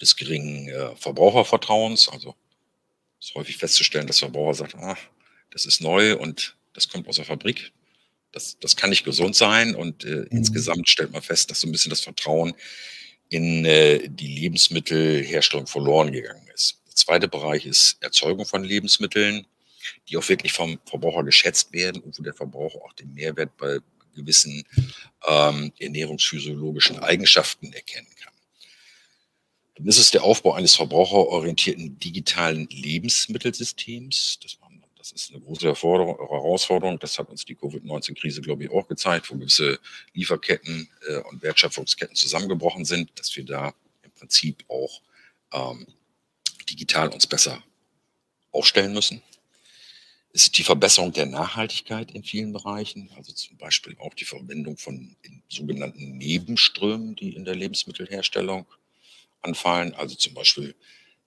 des 0.00 0.14
geringen 0.14 0.68
äh, 0.68 0.94
Verbrauchervertrauens. 0.94 2.08
Also 2.10 2.36
ist 3.18 3.34
häufig 3.34 3.56
festzustellen, 3.56 4.06
dass 4.06 4.20
Verbraucher 4.20 4.54
sagen, 4.54 4.78
ah, 4.80 4.96
das 5.50 5.66
ist 5.66 5.80
neu 5.80 6.16
und 6.16 6.56
das 6.72 6.88
kommt 6.88 7.08
aus 7.08 7.16
der 7.16 7.24
Fabrik. 7.24 7.72
Das, 8.30 8.56
das 8.60 8.76
kann 8.76 8.90
nicht 8.90 9.04
gesund 9.04 9.34
sein. 9.34 9.74
Und 9.74 10.04
äh, 10.04 10.08
mhm. 10.08 10.26
insgesamt 10.30 10.88
stellt 10.88 11.10
man 11.10 11.22
fest, 11.22 11.50
dass 11.50 11.62
so 11.62 11.66
ein 11.66 11.72
bisschen 11.72 11.90
das 11.90 12.02
Vertrauen 12.02 12.54
in 13.28 13.64
äh, 13.64 14.08
die 14.08 14.28
Lebensmittelherstellung 14.28 15.66
verloren 15.66 16.12
gegangen 16.12 16.46
ist. 16.54 16.80
Der 16.86 16.94
zweite 16.94 17.26
Bereich 17.26 17.66
ist 17.66 17.96
Erzeugung 17.98 18.46
von 18.46 18.62
Lebensmitteln, 18.62 19.48
die 20.08 20.16
auch 20.16 20.28
wirklich 20.28 20.52
vom 20.52 20.78
Verbraucher 20.84 21.24
geschätzt 21.24 21.72
werden 21.72 22.02
und 22.02 22.16
wo 22.16 22.22
der 22.22 22.34
Verbraucher 22.34 22.78
auch 22.84 22.92
den 22.92 23.12
Mehrwert 23.12 23.56
bei 23.56 23.80
gewissen 24.16 24.64
ähm, 25.28 25.72
ernährungsphysiologischen 25.78 26.98
Eigenschaften 26.98 27.72
erkennen 27.72 28.08
kann. 28.20 28.32
Dann 29.76 29.86
ist 29.86 29.98
es 29.98 30.10
der 30.10 30.24
Aufbau 30.24 30.54
eines 30.54 30.74
verbraucherorientierten 30.74 31.98
digitalen 32.00 32.66
Lebensmittelsystems. 32.70 34.40
Das, 34.42 34.58
das 34.96 35.12
ist 35.12 35.30
eine 35.30 35.40
große 35.40 35.66
Herausforderung. 35.66 36.98
Das 36.98 37.18
hat 37.18 37.28
uns 37.28 37.44
die 37.44 37.54
Covid-19-Krise, 37.54 38.40
glaube 38.40 38.64
ich, 38.64 38.70
auch 38.70 38.88
gezeigt, 38.88 39.30
wo 39.30 39.36
gewisse 39.36 39.78
Lieferketten 40.14 40.88
äh, 41.08 41.18
und 41.18 41.42
Wertschöpfungsketten 41.42 42.16
zusammengebrochen 42.16 42.84
sind, 42.84 43.10
dass 43.18 43.36
wir 43.36 43.44
da 43.44 43.74
im 44.02 44.10
Prinzip 44.12 44.64
auch 44.68 45.02
ähm, 45.52 45.86
digital 46.68 47.08
uns 47.08 47.26
besser 47.26 47.62
aufstellen 48.50 48.94
müssen 48.94 49.22
ist 50.36 50.58
die 50.58 50.64
Verbesserung 50.64 51.14
der 51.14 51.24
Nachhaltigkeit 51.24 52.10
in 52.10 52.22
vielen 52.22 52.52
Bereichen, 52.52 53.10
also 53.16 53.32
zum 53.32 53.56
Beispiel 53.56 53.96
auch 53.98 54.12
die 54.12 54.26
Verwendung 54.26 54.76
von 54.76 55.16
sogenannten 55.48 56.18
Nebenströmen, 56.18 57.16
die 57.16 57.34
in 57.34 57.46
der 57.46 57.54
Lebensmittelherstellung 57.54 58.66
anfallen, 59.40 59.94
also 59.94 60.14
zum 60.14 60.34
Beispiel 60.34 60.74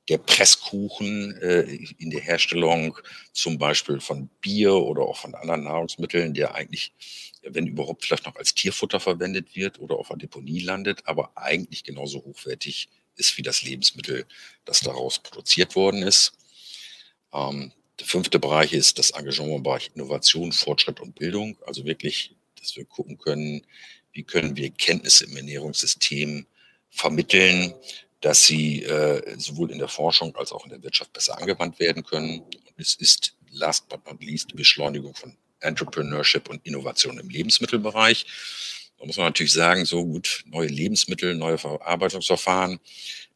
der 0.09 0.19
Presskuchen 0.19 1.35
äh, 1.41 1.61
in 1.97 2.11
der 2.11 2.21
Herstellung 2.21 2.99
zum 3.33 3.57
Beispiel 3.57 3.99
von 3.99 4.29
Bier 4.41 4.75
oder 4.75 5.01
auch 5.01 5.17
von 5.17 5.33
anderen 5.33 5.63
Nahrungsmitteln, 5.63 6.35
der 6.35 6.53
eigentlich, 6.53 6.93
wenn 7.41 7.65
überhaupt, 7.65 8.05
vielleicht 8.05 8.27
noch 8.27 8.35
als 8.35 8.53
Tierfutter 8.53 8.99
verwendet 8.99 9.55
wird 9.55 9.79
oder 9.79 9.95
auf 9.95 10.11
einer 10.11 10.19
Deponie 10.19 10.59
landet, 10.59 11.01
aber 11.07 11.31
eigentlich 11.35 11.83
genauso 11.83 12.23
hochwertig 12.23 12.89
ist 13.15 13.35
wie 13.39 13.41
das 13.41 13.63
Lebensmittel, 13.63 14.27
das 14.65 14.81
daraus 14.81 15.17
produziert 15.17 15.75
worden 15.75 16.03
ist. 16.03 16.33
Ähm, 17.33 17.71
der 17.99 18.07
fünfte 18.07 18.39
Bereich 18.39 18.73
ist 18.73 18.97
das 18.97 19.11
Engagement 19.11 19.57
im 19.57 19.63
Bereich 19.63 19.91
Innovation, 19.93 20.51
Fortschritt 20.51 20.99
und 20.99 21.15
Bildung. 21.15 21.57
Also 21.65 21.85
wirklich, 21.85 22.35
dass 22.59 22.75
wir 22.75 22.85
gucken 22.85 23.17
können, 23.17 23.65
wie 24.13 24.23
können 24.23 24.55
wir 24.55 24.69
Kenntnisse 24.71 25.25
im 25.25 25.35
Ernährungssystem 25.35 26.45
vermitteln, 26.89 27.73
dass 28.21 28.45
sie 28.45 28.83
äh, 28.83 29.37
sowohl 29.37 29.71
in 29.71 29.79
der 29.79 29.87
Forschung 29.87 30.35
als 30.35 30.51
auch 30.51 30.65
in 30.65 30.71
der 30.71 30.83
Wirtschaft 30.83 31.13
besser 31.13 31.37
angewandt 31.37 31.79
werden 31.79 32.03
können. 32.03 32.39
Und 32.39 32.59
es 32.77 32.95
ist 32.95 33.35
last 33.51 33.87
but 33.89 34.05
not 34.05 34.23
least 34.23 34.51
die 34.51 34.55
Beschleunigung 34.55 35.13
von 35.15 35.35
Entrepreneurship 35.59 36.49
und 36.49 36.65
Innovation 36.65 37.19
im 37.19 37.29
Lebensmittelbereich. 37.29 38.25
Da 38.97 39.05
muss 39.05 39.17
man 39.17 39.27
natürlich 39.27 39.53
sagen, 39.53 39.85
so 39.85 40.05
gut, 40.05 40.43
neue 40.45 40.67
Lebensmittel, 40.67 41.35
neue 41.35 41.57
Verarbeitungsverfahren, 41.57 42.79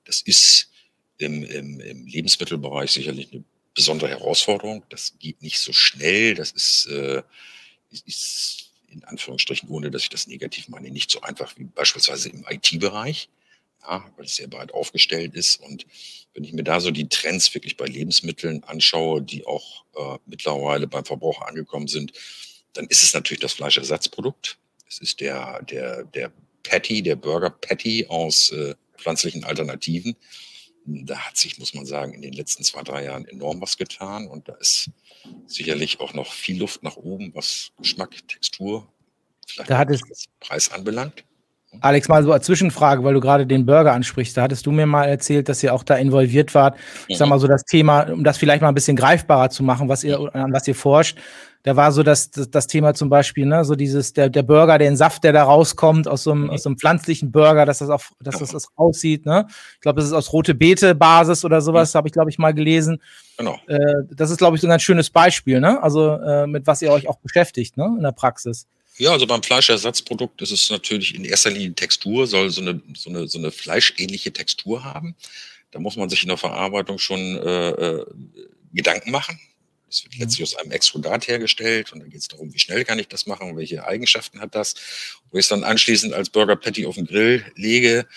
das 0.06 0.22
ist 0.22 0.70
im, 1.18 1.44
im, 1.44 1.80
im 1.80 2.06
Lebensmittelbereich 2.06 2.92
sicherlich 2.92 3.32
eine 3.32 3.44
besondere 3.74 4.10
Herausforderung. 4.10 4.84
Das 4.90 5.16
geht 5.20 5.42
nicht 5.42 5.60
so 5.60 5.74
schnell. 5.74 6.36
Das 6.36 6.52
ist, 6.52 6.88
äh, 6.88 7.24
ist 7.90 8.72
in 8.90 9.04
Anführungsstrichen, 9.04 9.70
ohne 9.70 9.92
dass 9.92 10.04
ich 10.04 10.10
das 10.10 10.28
negativ 10.28 10.70
meine, 10.70 10.90
nicht 10.90 11.10
so 11.12 11.22
einfach 11.22 11.58
wie 11.58 11.64
beispielsweise 11.64 12.30
im 12.30 12.46
IT-Bereich, 12.48 13.30
ja, 13.82 14.06
weil 14.16 14.26
es 14.26 14.36
sehr 14.36 14.48
breit 14.48 14.74
aufgestellt 14.74 15.36
ist. 15.36 15.58
Und 15.58 15.86
wenn 16.34 16.44
ich 16.44 16.54
mir 16.54 16.64
da 16.64 16.80
so 16.80 16.92
die 16.92 17.10
Trends 17.10 17.54
wirklich 17.54 17.78
bei 17.78 17.86
Lebensmitteln 17.86 18.64
anschaue, 18.64 19.22
die 19.22 19.46
auch 19.46 19.84
äh, 19.96 20.18
mittlerweile 20.26 20.88
beim 20.88 21.06
Verbraucher 21.06 21.48
angekommen 21.48 21.88
sind, 21.88 22.14
dann 22.74 22.86
ist 22.88 23.04
es 23.04 23.14
natürlich 23.14 23.42
das 23.42 23.54
Fleischersatzprodukt. 23.54 24.58
Es 24.88 25.00
ist 25.00 25.20
der, 25.20 25.62
der, 25.64 26.04
der 26.04 26.32
Patty, 26.64 27.02
der 27.02 27.16
Burger 27.16 27.50
Patty 27.50 28.06
aus 28.08 28.52
äh, 28.52 28.76
pflanzlichen 28.98 29.44
Alternativen 29.44 30.16
da 30.86 31.18
hat 31.18 31.38
sich, 31.38 31.60
muss 31.60 31.74
man 31.74 31.86
sagen, 31.86 32.14
in 32.14 32.22
den 32.22 32.34
letzten 32.34 32.64
zwei, 32.64 32.84
drei 32.84 33.06
Jahren 33.06 33.26
enorm 33.26 33.62
was 33.62 33.78
getan. 33.78 34.28
Und 34.28 34.50
da 34.50 34.54
ist 34.56 34.90
sicherlich 35.48 36.00
auch 36.00 36.14
noch 36.14 36.34
viel 36.34 36.60
Luft 36.60 36.84
nach 36.84 36.98
oben, 36.98 37.34
was 37.34 37.72
Geschmack, 37.78 38.28
Textur, 38.28 38.92
vielleicht 39.48 39.70
da 39.70 39.78
hat 39.78 39.90
es, 39.90 40.02
Preis 40.40 40.72
anbelangt. 40.72 41.24
Alex, 41.82 42.08
mal 42.08 42.24
so 42.24 42.32
als 42.32 42.46
Zwischenfrage, 42.46 43.04
weil 43.04 43.14
du 43.14 43.20
gerade 43.20 43.46
den 43.46 43.66
Burger 43.66 43.94
ansprichst. 43.94 44.38
Da 44.38 44.44
hattest 44.44 44.66
du 44.66 44.72
mir 44.72 44.86
mal 44.86 45.06
erzählt, 45.06 45.50
dass 45.50 45.64
ihr 45.64 45.74
auch 45.74 45.84
da 45.84 45.96
involviert 45.96 46.54
wart. 46.56 46.78
Ich 47.08 47.18
sag 47.18 47.26
mhm. 47.26 47.32
mal 47.32 47.40
so 47.40 47.48
das 47.48 47.64
Thema, 47.66 48.04
um 48.12 48.24
das 48.24 48.38
vielleicht 48.38 48.62
mal 48.62 48.70
ein 48.70 48.76
bisschen 48.76 48.96
greifbarer 48.96 49.50
zu 49.50 49.64
machen, 49.64 49.90
was 49.90 50.04
ihr, 50.04 50.18
an 50.36 50.54
was 50.54 50.68
ihr 50.68 50.76
forscht. 50.76 51.18
Da 51.64 51.78
war 51.78 51.94
so 51.94 52.04
das, 52.04 52.30
das, 52.30 52.52
das 52.52 52.68
Thema 52.68 52.94
zum 52.94 53.10
Beispiel, 53.10 53.46
ne, 53.46 53.64
so 53.64 53.76
dieses, 53.76 54.12
der, 54.12 54.30
der 54.30 54.44
Burger, 54.44 54.78
den 54.78 54.98
Saft, 54.98 55.24
der 55.24 55.32
da 55.32 55.44
rauskommt 55.44 56.10
aus 56.10 56.24
so 56.24 56.32
einem, 56.32 56.44
mhm. 56.44 56.50
aus 56.50 56.64
so 56.64 56.70
einem 56.70 56.78
pflanzlichen 56.78 57.32
Burger, 57.32 57.66
dass 57.66 57.80
das 57.80 57.90
auch, 57.90 58.04
dass 58.20 58.40
das, 58.40 58.52
das 58.52 58.68
aussieht, 58.76 59.26
ne? 59.26 59.48
Ich 59.76 59.80
glaube, 59.80 60.02
das 60.02 60.08
ist 60.08 60.14
aus 60.14 60.34
rote 60.34 60.56
Beete 60.56 60.94
Basis 60.94 61.46
oder 61.46 61.62
sowas, 61.62 61.94
mhm. 61.94 61.98
habe 62.00 62.08
ich, 62.10 62.14
glaube 62.14 62.30
ich, 62.30 62.38
mal 62.38 62.54
gelesen. 62.54 63.02
Genau. 63.38 63.56
Äh, 63.68 63.80
das 64.12 64.30
ist, 64.30 64.40
glaube 64.40 64.58
ich, 64.58 64.62
so 64.62 64.68
ein 64.68 64.72
ganz 64.72 64.84
schönes 64.84 65.10
Beispiel, 65.10 65.62
ne? 65.62 65.82
Also, 65.82 66.18
äh, 66.18 66.48
mit 66.48 66.68
was 66.68 66.82
ihr 66.82 66.92
euch 66.92 67.08
auch 67.08 67.20
beschäftigt, 67.20 67.78
ne, 67.78 67.94
in 67.98 68.04
der 68.04 68.12
Praxis. 68.12 68.68
Ja, 68.98 69.12
also 69.12 69.26
beim 69.26 69.42
Fleischersatzprodukt 69.42 70.42
ist 70.42 70.52
es 70.52 70.70
natürlich 70.70 71.16
in 71.16 71.26
erster 71.26 71.50
Linie 71.50 71.74
Textur, 71.74 72.28
soll 72.28 72.52
so 72.52 72.62
eine, 72.62 72.82
so 72.96 73.10
eine, 73.10 73.28
so 73.28 73.40
eine 73.40 73.52
fleischähnliche 73.52 74.32
Textur 74.32 74.84
haben. 74.84 75.16
Da 75.72 75.80
muss 75.80 75.96
man 75.96 76.10
sich 76.10 76.22
in 76.22 76.30
der 76.30 76.38
Verarbeitung 76.38 77.00
schon 77.00 77.20
äh, 77.38 77.70
äh, 77.70 78.06
Gedanken 78.72 79.10
machen. 79.10 79.40
Es 79.90 80.04
wird 80.04 80.18
letztlich 80.18 80.44
aus 80.44 80.56
einem 80.56 80.72
Extrudat 80.72 81.28
hergestellt 81.28 81.92
und 81.92 82.00
dann 82.00 82.10
geht 82.10 82.22
es 82.22 82.28
darum, 82.28 82.54
wie 82.54 82.60
schnell 82.60 82.84
kann 82.86 83.00
ich 83.00 83.08
das 83.08 83.26
machen, 83.26 83.58
welche 83.58 83.86
Eigenschaften 83.86 84.40
hat 84.40 84.54
das. 84.54 84.76
Wo 85.32 85.38
ich 85.38 85.46
es 85.46 85.50
dann 85.50 85.64
anschließend 85.64 86.14
als 86.14 86.30
Burger 86.30 86.56
Patty 86.56 86.86
auf 86.86 86.96
den 86.96 87.06
Grill 87.06 87.44
lege, 87.56 88.08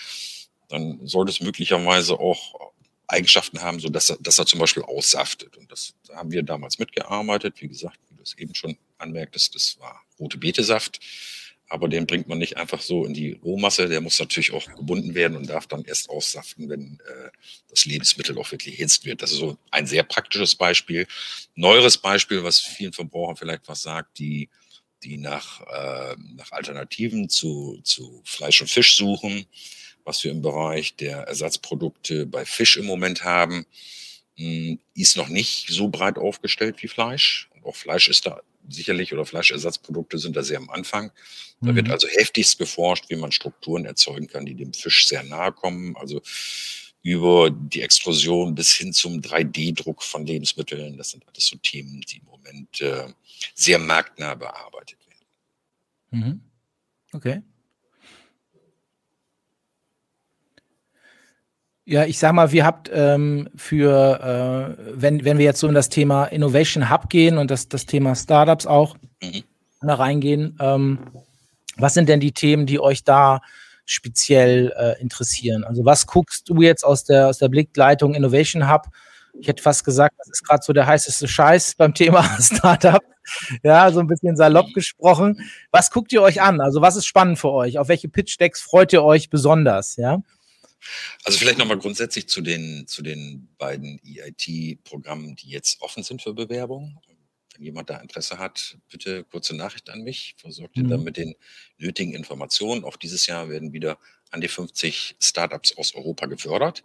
dann 0.68 1.06
sollte 1.06 1.32
es 1.32 1.40
möglicherweise 1.40 2.18
auch 2.18 2.72
Eigenschaften 3.06 3.62
haben, 3.62 3.80
so 3.80 3.88
dass 3.88 4.10
er, 4.10 4.16
dass 4.20 4.38
er 4.38 4.46
zum 4.46 4.60
Beispiel 4.60 4.82
aussaftet. 4.82 5.56
Und 5.56 5.70
das 5.70 5.94
da 6.06 6.16
haben 6.16 6.32
wir 6.32 6.42
damals 6.42 6.78
mitgearbeitet. 6.78 7.54
Wie 7.60 7.68
gesagt, 7.68 7.98
es 8.26 8.38
eben 8.38 8.54
schon 8.54 8.76
anmerktest, 8.98 9.54
das 9.54 9.76
war 9.80 10.02
rote 10.18 10.38
Betesaft. 10.38 11.00
Aber 11.68 11.88
den 11.88 12.06
bringt 12.06 12.28
man 12.28 12.38
nicht 12.38 12.56
einfach 12.56 12.80
so 12.80 13.04
in 13.04 13.12
die 13.12 13.32
Rohmasse. 13.32 13.88
Der 13.88 14.00
muss 14.00 14.20
natürlich 14.20 14.52
auch 14.52 14.72
gebunden 14.76 15.16
werden 15.16 15.36
und 15.36 15.50
darf 15.50 15.66
dann 15.66 15.84
erst 15.84 16.08
aussaften, 16.08 16.68
wenn 16.68 17.00
äh, 17.08 17.30
das 17.68 17.84
Lebensmittel 17.86 18.38
auch 18.38 18.52
wirklich 18.52 18.78
erhitzt 18.78 19.04
wird. 19.04 19.20
Das 19.20 19.32
ist 19.32 19.38
so 19.38 19.58
ein 19.72 19.88
sehr 19.88 20.04
praktisches 20.04 20.54
Beispiel. 20.54 21.08
Neueres 21.56 21.98
Beispiel, 21.98 22.44
was 22.44 22.60
vielen 22.60 22.92
Verbrauchern 22.92 23.36
vielleicht 23.36 23.66
was 23.66 23.82
sagt, 23.82 24.20
die, 24.20 24.48
die 25.02 25.18
nach, 25.18 25.60
äh, 25.62 26.14
nach 26.36 26.52
Alternativen 26.52 27.28
zu, 27.28 27.80
zu 27.82 28.22
Fleisch 28.24 28.60
und 28.60 28.70
Fisch 28.70 28.94
suchen 28.94 29.46
was 30.06 30.22
wir 30.22 30.30
im 30.30 30.40
Bereich 30.40 30.94
der 30.94 31.22
Ersatzprodukte 31.22 32.26
bei 32.26 32.46
Fisch 32.46 32.76
im 32.76 32.86
Moment 32.86 33.24
haben, 33.24 33.66
hm, 34.36 34.78
ist 34.94 35.16
noch 35.16 35.28
nicht 35.28 35.68
so 35.68 35.88
breit 35.88 36.16
aufgestellt 36.16 36.82
wie 36.82 36.88
Fleisch. 36.88 37.50
Auch 37.66 37.76
Fleisch 37.76 38.08
ist 38.08 38.26
da 38.26 38.40
sicherlich 38.68 39.12
oder 39.12 39.24
Fleischersatzprodukte 39.24 40.18
sind 40.18 40.36
da 40.36 40.42
sehr 40.42 40.58
am 40.58 40.70
Anfang. 40.70 41.12
Da 41.60 41.72
mhm. 41.72 41.76
wird 41.76 41.90
also 41.90 42.08
heftigst 42.08 42.58
geforscht, 42.58 43.06
wie 43.08 43.16
man 43.16 43.32
Strukturen 43.32 43.84
erzeugen 43.84 44.26
kann, 44.26 44.46
die 44.46 44.54
dem 44.54 44.72
Fisch 44.72 45.06
sehr 45.06 45.22
nahe 45.22 45.52
kommen. 45.52 45.96
Also 45.96 46.22
über 47.02 47.50
die 47.50 47.82
Explosion 47.82 48.54
bis 48.54 48.72
hin 48.72 48.92
zum 48.92 49.20
3D-Druck 49.20 50.02
von 50.02 50.26
Lebensmitteln. 50.26 50.96
Das 50.96 51.10
sind 51.10 51.26
alles 51.28 51.46
so 51.46 51.56
Themen, 51.58 52.00
die 52.00 52.18
im 52.18 52.24
Moment 52.24 52.80
äh, 52.80 53.12
sehr 53.54 53.78
marktnah 53.78 54.34
bearbeitet 54.34 54.98
werden. 55.06 56.24
Mhm. 56.24 56.40
Okay. 57.12 57.42
Ja, 61.88 62.04
ich 62.04 62.18
sag 62.18 62.32
mal, 62.32 62.50
wir 62.50 62.66
habt 62.66 62.90
ähm, 62.92 63.48
für, 63.54 64.76
äh, 64.76 64.82
wenn, 65.00 65.24
wenn 65.24 65.38
wir 65.38 65.44
jetzt 65.44 65.60
so 65.60 65.68
in 65.68 65.74
das 65.74 65.88
Thema 65.88 66.24
Innovation 66.24 66.90
Hub 66.90 67.08
gehen 67.08 67.38
und 67.38 67.48
das, 67.48 67.68
das 67.68 67.86
Thema 67.86 68.16
Startups 68.16 68.66
auch 68.66 68.96
mhm. 69.22 69.44
da 69.80 69.94
reingehen, 69.94 70.58
ähm, 70.60 70.98
was 71.76 71.94
sind 71.94 72.08
denn 72.08 72.18
die 72.18 72.32
Themen, 72.32 72.66
die 72.66 72.80
euch 72.80 73.04
da 73.04 73.40
speziell 73.84 74.72
äh, 74.76 75.00
interessieren? 75.00 75.62
Also 75.62 75.84
was 75.84 76.08
guckst 76.08 76.48
du 76.48 76.60
jetzt 76.60 76.82
aus 76.82 77.04
der, 77.04 77.28
aus 77.28 77.38
der 77.38 77.48
Blickleitung 77.48 78.14
Innovation 78.16 78.68
Hub? 78.68 78.88
Ich 79.38 79.46
hätte 79.46 79.62
fast 79.62 79.84
gesagt, 79.84 80.16
das 80.18 80.28
ist 80.28 80.42
gerade 80.42 80.64
so 80.64 80.72
der 80.72 80.86
heißeste 80.88 81.28
Scheiß 81.28 81.76
beim 81.76 81.94
Thema 81.94 82.22
Startup. 82.40 83.02
Ja, 83.62 83.92
so 83.92 84.00
ein 84.00 84.08
bisschen 84.08 84.36
salopp 84.36 84.72
gesprochen. 84.74 85.40
Was 85.70 85.92
guckt 85.92 86.12
ihr 86.12 86.22
euch 86.22 86.42
an? 86.42 86.60
Also 86.60 86.80
was 86.80 86.96
ist 86.96 87.06
spannend 87.06 87.38
für 87.38 87.52
euch? 87.52 87.78
Auf 87.78 87.86
welche 87.86 88.08
Pitch-Decks 88.08 88.60
freut 88.60 88.92
ihr 88.92 89.04
euch 89.04 89.30
besonders? 89.30 89.94
Ja? 89.94 90.18
Also 91.24 91.38
vielleicht 91.38 91.58
nochmal 91.58 91.78
grundsätzlich 91.78 92.28
zu 92.28 92.40
den, 92.40 92.86
zu 92.86 93.02
den 93.02 93.48
beiden 93.58 94.00
EIT-Programmen, 94.04 95.36
die 95.36 95.48
jetzt 95.48 95.80
offen 95.80 96.02
sind 96.02 96.22
für 96.22 96.34
Bewerbung. 96.34 97.00
Wenn 97.54 97.64
jemand 97.64 97.90
da 97.90 97.98
Interesse 97.98 98.38
hat, 98.38 98.78
bitte 98.90 99.24
kurze 99.24 99.56
Nachricht 99.56 99.88
an 99.90 100.02
mich. 100.02 100.34
Versorgt 100.38 100.76
ihr 100.76 100.84
mhm. 100.84 100.90
dann 100.90 101.04
mit 101.04 101.16
den 101.16 101.34
nötigen 101.78 102.14
Informationen. 102.14 102.84
Auch 102.84 102.96
dieses 102.96 103.26
Jahr 103.26 103.48
werden 103.48 103.72
wieder 103.72 103.98
an 104.30 104.40
die 104.40 104.48
50 104.48 105.16
Startups 105.20 105.76
aus 105.76 105.94
Europa 105.94 106.26
gefördert 106.26 106.82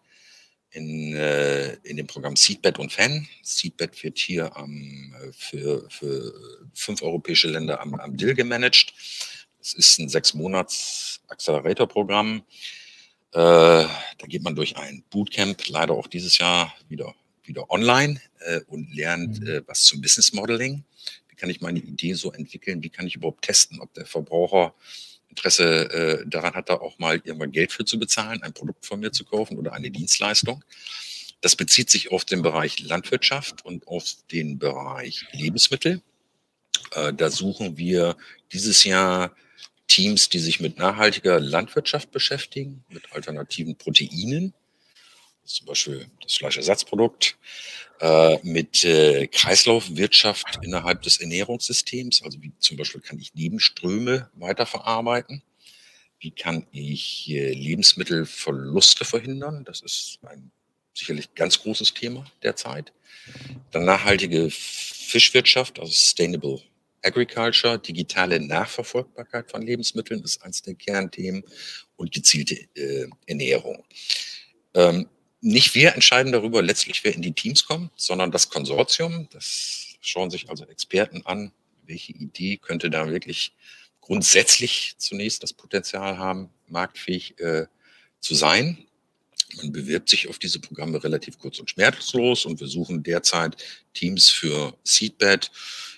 in, 0.71 1.13
äh, 1.13 1.73
in 1.83 1.97
dem 1.97 2.07
Programm 2.07 2.35
Seedbed 2.35 2.79
und 2.79 2.91
Fan. 2.91 3.27
Seedbed 3.43 4.03
wird 4.03 4.17
hier 4.17 4.55
am, 4.55 5.13
für, 5.31 5.85
für 5.89 6.33
fünf 6.73 7.01
europäische 7.01 7.49
Länder 7.49 7.81
am, 7.81 7.95
am 7.95 8.15
DIL 8.15 8.33
gemanagt. 8.33 8.93
Es 9.59 9.73
ist 9.73 9.99
ein 9.99 10.09
sechs 10.09 10.33
Monats 10.33 11.21
Accelerator-Programm. 11.27 12.43
Äh, 13.33 13.37
da 13.37 14.27
geht 14.27 14.43
man 14.43 14.55
durch 14.55 14.75
ein 14.75 15.03
Bootcamp, 15.09 15.67
leider 15.69 15.93
auch 15.93 16.07
dieses 16.07 16.37
Jahr 16.37 16.75
wieder, 16.89 17.15
wieder 17.45 17.69
online 17.69 18.19
äh, 18.39 18.59
und 18.67 18.93
lernt 18.93 19.39
mhm. 19.39 19.47
äh, 19.47 19.67
was 19.67 19.83
zum 19.83 20.01
Business 20.01 20.33
Modeling. 20.33 20.83
Wie 21.29 21.35
kann 21.35 21.49
ich 21.49 21.61
meine 21.61 21.79
Idee 21.79 22.13
so 22.13 22.33
entwickeln? 22.33 22.83
Wie 22.83 22.89
kann 22.89 23.07
ich 23.07 23.15
überhaupt 23.15 23.43
testen, 23.43 23.79
ob 23.79 23.93
der 23.93 24.05
Verbraucher 24.05 24.73
Interesse 25.29 26.25
daran 26.27 26.55
hat, 26.55 26.67
da 26.67 26.73
auch 26.73 26.99
mal 26.99 27.15
irgendwann 27.23 27.53
Geld 27.53 27.71
für 27.71 27.85
zu 27.85 27.97
bezahlen, 27.97 28.43
ein 28.43 28.51
Produkt 28.51 28.85
von 28.85 28.99
mir 28.99 29.13
zu 29.13 29.23
kaufen 29.23 29.57
oder 29.57 29.71
eine 29.71 29.89
Dienstleistung. 29.89 30.61
Das 31.39 31.55
bezieht 31.55 31.89
sich 31.89 32.11
auf 32.11 32.25
den 32.25 32.41
Bereich 32.41 32.79
Landwirtschaft 32.79 33.63
und 33.63 33.87
auf 33.87 34.13
den 34.29 34.59
Bereich 34.59 35.25
Lebensmittel. 35.31 36.01
Da 37.15 37.29
suchen 37.29 37.77
wir 37.77 38.17
dieses 38.51 38.83
Jahr 38.83 39.33
Teams, 39.91 40.29
die 40.29 40.39
sich 40.39 40.61
mit 40.61 40.77
nachhaltiger 40.77 41.41
Landwirtschaft 41.41 42.11
beschäftigen, 42.11 42.85
mit 42.87 43.11
alternativen 43.11 43.75
Proteinen, 43.75 44.53
zum 45.43 45.65
Beispiel 45.67 46.09
das 46.23 46.35
Fleischersatzprodukt, 46.35 47.37
äh, 47.99 48.37
mit 48.43 48.85
äh, 48.85 49.27
Kreislaufwirtschaft 49.27 50.59
innerhalb 50.61 51.01
des 51.01 51.19
Ernährungssystems, 51.19 52.23
also 52.23 52.41
wie 52.41 52.53
zum 52.59 52.77
Beispiel 52.77 53.01
kann 53.01 53.19
ich 53.19 53.33
Nebenströme 53.33 54.29
weiterverarbeiten, 54.35 55.43
wie 56.19 56.31
kann 56.31 56.65
ich 56.71 57.29
äh, 57.29 57.51
Lebensmittelverluste 57.51 59.03
verhindern, 59.03 59.65
das 59.65 59.81
ist 59.81 60.19
ein 60.23 60.51
sicherlich 60.93 61.35
ganz 61.35 61.59
großes 61.59 61.93
Thema 61.93 62.25
derzeit. 62.43 62.93
Dann 63.71 63.83
nachhaltige 63.83 64.49
Fischwirtschaft, 64.49 65.79
also 65.79 65.91
Sustainable 65.91 66.61
Agriculture, 67.03 67.79
digitale 67.79 68.39
Nachverfolgbarkeit 68.39 69.49
von 69.49 69.61
Lebensmitteln 69.61 70.23
ist 70.23 70.43
eines 70.43 70.61
der 70.61 70.75
Kernthemen 70.75 71.43
und 71.95 72.11
gezielte 72.11 72.55
äh, 72.75 73.07
Ernährung. 73.25 73.83
Ähm, 74.73 75.07
nicht 75.41 75.73
wir 75.73 75.93
entscheiden 75.95 76.31
darüber 76.31 76.61
letztlich, 76.61 77.03
wer 77.03 77.15
in 77.15 77.23
die 77.23 77.33
Teams 77.33 77.65
kommt, 77.65 77.91
sondern 77.95 78.31
das 78.31 78.49
Konsortium. 78.49 79.27
Das 79.31 79.95
schauen 79.99 80.29
sich 80.29 80.49
also 80.49 80.65
Experten 80.65 81.25
an, 81.25 81.51
welche 81.85 82.13
Idee 82.13 82.57
könnte 82.57 82.89
da 82.89 83.09
wirklich 83.09 83.53
grundsätzlich 84.01 84.95
zunächst 84.97 85.41
das 85.41 85.53
Potenzial 85.53 86.17
haben, 86.17 86.49
marktfähig 86.67 87.39
äh, 87.39 87.65
zu 88.19 88.35
sein. 88.35 88.85
Man 89.57 89.71
bewirbt 89.71 90.09
sich 90.09 90.29
auf 90.29 90.39
diese 90.39 90.59
Programme 90.59 91.03
relativ 91.03 91.37
kurz 91.37 91.59
und 91.59 91.69
schmerzlos 91.69 92.45
und 92.45 92.59
wir 92.59 92.67
suchen 92.67 93.03
derzeit 93.03 93.57
Teams 93.93 94.29
für 94.29 94.77
Seedbed. 94.83 95.51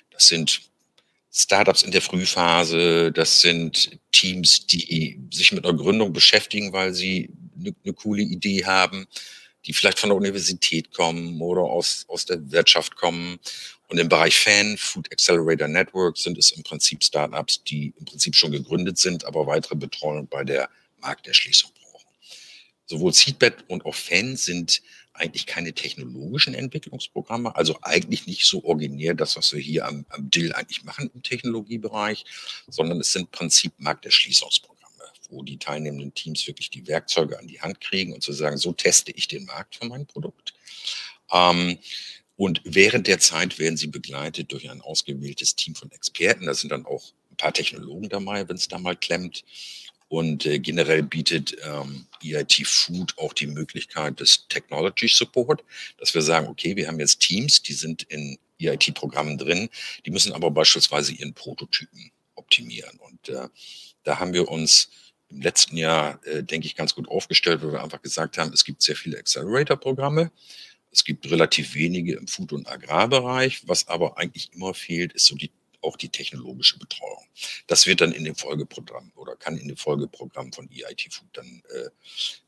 Das 0.10 0.28
sind 0.28 0.62
Startups 1.36 1.82
in 1.82 1.90
der 1.90 2.02
Frühphase, 2.02 3.12
das 3.12 3.42
sind 3.42 4.00
Teams, 4.12 4.68
die 4.68 5.20
sich 5.32 5.52
mit 5.52 5.66
einer 5.66 5.76
Gründung 5.76 6.14
beschäftigen, 6.14 6.74
weil 6.74 6.94
sie 6.94 7.32
eine, 7.60 7.74
eine 7.84 7.94
coole 7.94 8.22
Idee 8.22 8.66
haben, 8.66 9.08
die 9.66 9.74
vielleicht 9.74 9.98
von 9.98 10.12
der 10.12 10.18
Universität 10.18 10.94
kommen 10.94 11.42
oder 11.42 11.62
aus, 11.62 12.06
aus 12.08 12.26
der 12.26 12.52
Wirtschaft 12.52 12.96
kommen. 12.96 13.40
Und 13.88 13.98
im 13.98 14.10
Bereich 14.10 14.38
Fan, 14.38 14.78
Food 14.78 15.12
Accelerator 15.12 15.68
Network, 15.68 16.18
sind 16.18 16.38
es 16.38 16.52
im 16.52 16.62
Prinzip 16.62 17.04
Startups, 17.04 17.64
die 17.64 17.96
im 17.98 18.06
Prinzip 18.06 18.36
schon 18.36 18.52
gegründet 18.52 19.00
sind, 19.00 19.26
aber 19.26 19.48
weitere 19.48 19.76
Betreuung 19.76 20.28
bei 20.28 20.44
der 20.44 20.70
Markterschließung 21.02 21.72
brauchen. 21.74 22.08
Sowohl 22.86 23.12
Seedbed 23.12 23.64
und 23.70 23.86
auch 23.86 23.96
Fan 23.96 24.36
sind 24.36 24.84
eigentlich 25.14 25.46
keine 25.46 25.74
technologischen 25.74 26.54
Entwicklungsprogramme, 26.54 27.56
also 27.56 27.78
eigentlich 27.82 28.26
nicht 28.28 28.46
so 28.46 28.64
originär 28.64 29.14
das, 29.14 29.36
was 29.38 29.54
wir 29.54 29.60
hier 29.60 29.86
am, 29.86 30.06
am 30.10 30.30
DIL 30.30 30.54
eigentlich 30.54 30.84
machen 30.84 31.12
im 31.14 31.22
Technologiebereich, 31.22 32.26
sondern 32.68 33.00
es 33.00 33.12
sind 33.12 33.32
Prinzip 33.32 33.74
Markterschließungsprogramme, 33.78 35.04
wo 35.30 35.44
die 35.44 35.58
teilnehmenden 35.58 36.14
Teams 36.14 36.48
wirklich 36.48 36.70
die 36.70 36.88
Werkzeuge 36.88 37.38
an 37.38 37.48
die 37.48 37.62
Hand 37.62 37.80
kriegen 37.80 38.14
und 38.14 38.24
zu 38.24 38.34
sagen, 38.34 38.58
so 38.58 38.74
teste 38.74 39.12
ich 39.12 39.28
den 39.28 39.46
Markt 39.46 39.76
für 39.76 39.86
mein 39.86 40.06
Produkt. 40.06 40.54
Ähm, 41.32 41.78
und 42.36 42.62
während 42.66 43.08
der 43.08 43.20
Zeit 43.20 43.60
werden 43.60 43.78
sie 43.78 43.88
begleitet 43.88 44.52
durch 44.52 44.70
ein 44.70 44.82
ausgewähltes 44.82 45.56
Team 45.56 45.76
von 45.76 45.92
Experten. 45.92 46.48
Da 46.48 46.54
sind 46.54 46.72
dann 46.72 46.86
auch 46.86 47.14
ein 47.32 47.38
paar 47.38 47.54
Technologen 47.54 48.10
dabei, 48.10 48.48
wenn 48.50 48.56
es 48.56 48.68
da 48.68 48.80
mal 48.80 48.96
klemmt. 48.96 49.44
Und 50.14 50.46
äh, 50.46 50.60
generell 50.60 51.02
bietet 51.02 51.58
ähm, 51.64 52.06
EIT 52.24 52.68
Food 52.68 53.18
auch 53.18 53.34
die 53.34 53.48
Möglichkeit 53.48 54.20
des 54.20 54.48
Technology 54.48 55.08
Support, 55.08 55.64
dass 55.98 56.14
wir 56.14 56.22
sagen, 56.22 56.50
okay, 56.50 56.76
wir 56.76 56.88
haben 56.88 57.00
jetzt 57.00 57.20
Teams, 57.20 57.64
die 57.64 57.74
sind 57.74 58.04
in 58.04 58.38
EIT-Programmen 58.62 59.40
drin, 59.40 59.70
die 60.06 60.12
müssen 60.12 60.32
aber 60.32 60.52
beispielsweise 60.52 61.14
ihren 61.14 61.34
Prototypen 61.34 62.12
optimieren. 62.36 63.00
Und 63.00 63.30
äh, 63.30 63.48
da 64.04 64.20
haben 64.20 64.34
wir 64.34 64.50
uns 64.50 64.92
im 65.30 65.42
letzten 65.42 65.78
Jahr, 65.78 66.24
äh, 66.28 66.44
denke 66.44 66.68
ich, 66.68 66.76
ganz 66.76 66.94
gut 66.94 67.10
aufgestellt, 67.10 67.64
weil 67.64 67.72
wir 67.72 67.84
einfach 67.84 68.04
gesagt 68.04 68.38
haben, 68.38 68.54
es 68.54 68.66
gibt 68.66 68.84
sehr 68.84 68.96
viele 68.96 69.18
Accelerator-Programme. 69.18 70.32
Es 70.92 71.04
gibt 71.04 71.28
relativ 71.32 71.74
wenige 71.74 72.18
im 72.18 72.28
Food- 72.28 72.54
und 72.54 72.70
Agrarbereich. 72.70 73.68
Was 73.68 73.88
aber 73.88 74.20
eigentlich 74.20 74.52
immer 74.54 74.76
fehlt, 74.76 75.14
ist 75.14 75.26
so 75.26 75.36
die 75.36 75.50
auch 75.84 75.98
die 75.98 76.10
technologische 76.10 76.78
Betreuung. 76.78 77.26
Das 77.68 77.86
wird 77.86 78.02
dann 78.02 78.12
in 78.12 78.24
dem 78.24 78.36
Folgeprogramm 78.36 79.12
oder 79.16 79.36
kann 79.36 79.58
in 79.58 79.68
dem 79.68 79.78
Folgeprogramm 79.78 80.52
von 80.54 80.70
EIT 80.70 81.14
Food 81.14 81.30
dann 81.34 81.62
äh, 81.70 81.90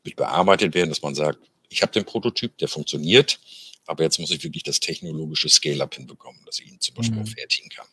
mit 0.04 0.15
bearbeitet 0.15 0.74
werden, 0.74 0.89
dass 0.89 1.02
man 1.02 1.15
sagt, 1.15 1.39
ich 1.69 1.82
habe 1.82 1.91
den 1.91 2.06
Prototyp, 2.06 2.58
der 2.58 2.67
funktioniert, 2.67 3.39
aber 3.88 4.04
jetzt 4.04 4.19
muss 4.19 4.32
ich 4.32 4.43
wirklich 4.43 4.63
das 4.63 4.80
technologische 4.80 5.50
Scale-up 5.50 5.95
hinbekommen, 5.95 6.41
dass 6.45 6.60
ich 6.60 6.67
ihn 6.67 6.80
zum 6.80 6.95
Beispiel 6.95 7.17
mhm. 7.17 7.24
auch 7.24 7.28
fertigen 7.28 7.69
kann. 7.69 7.88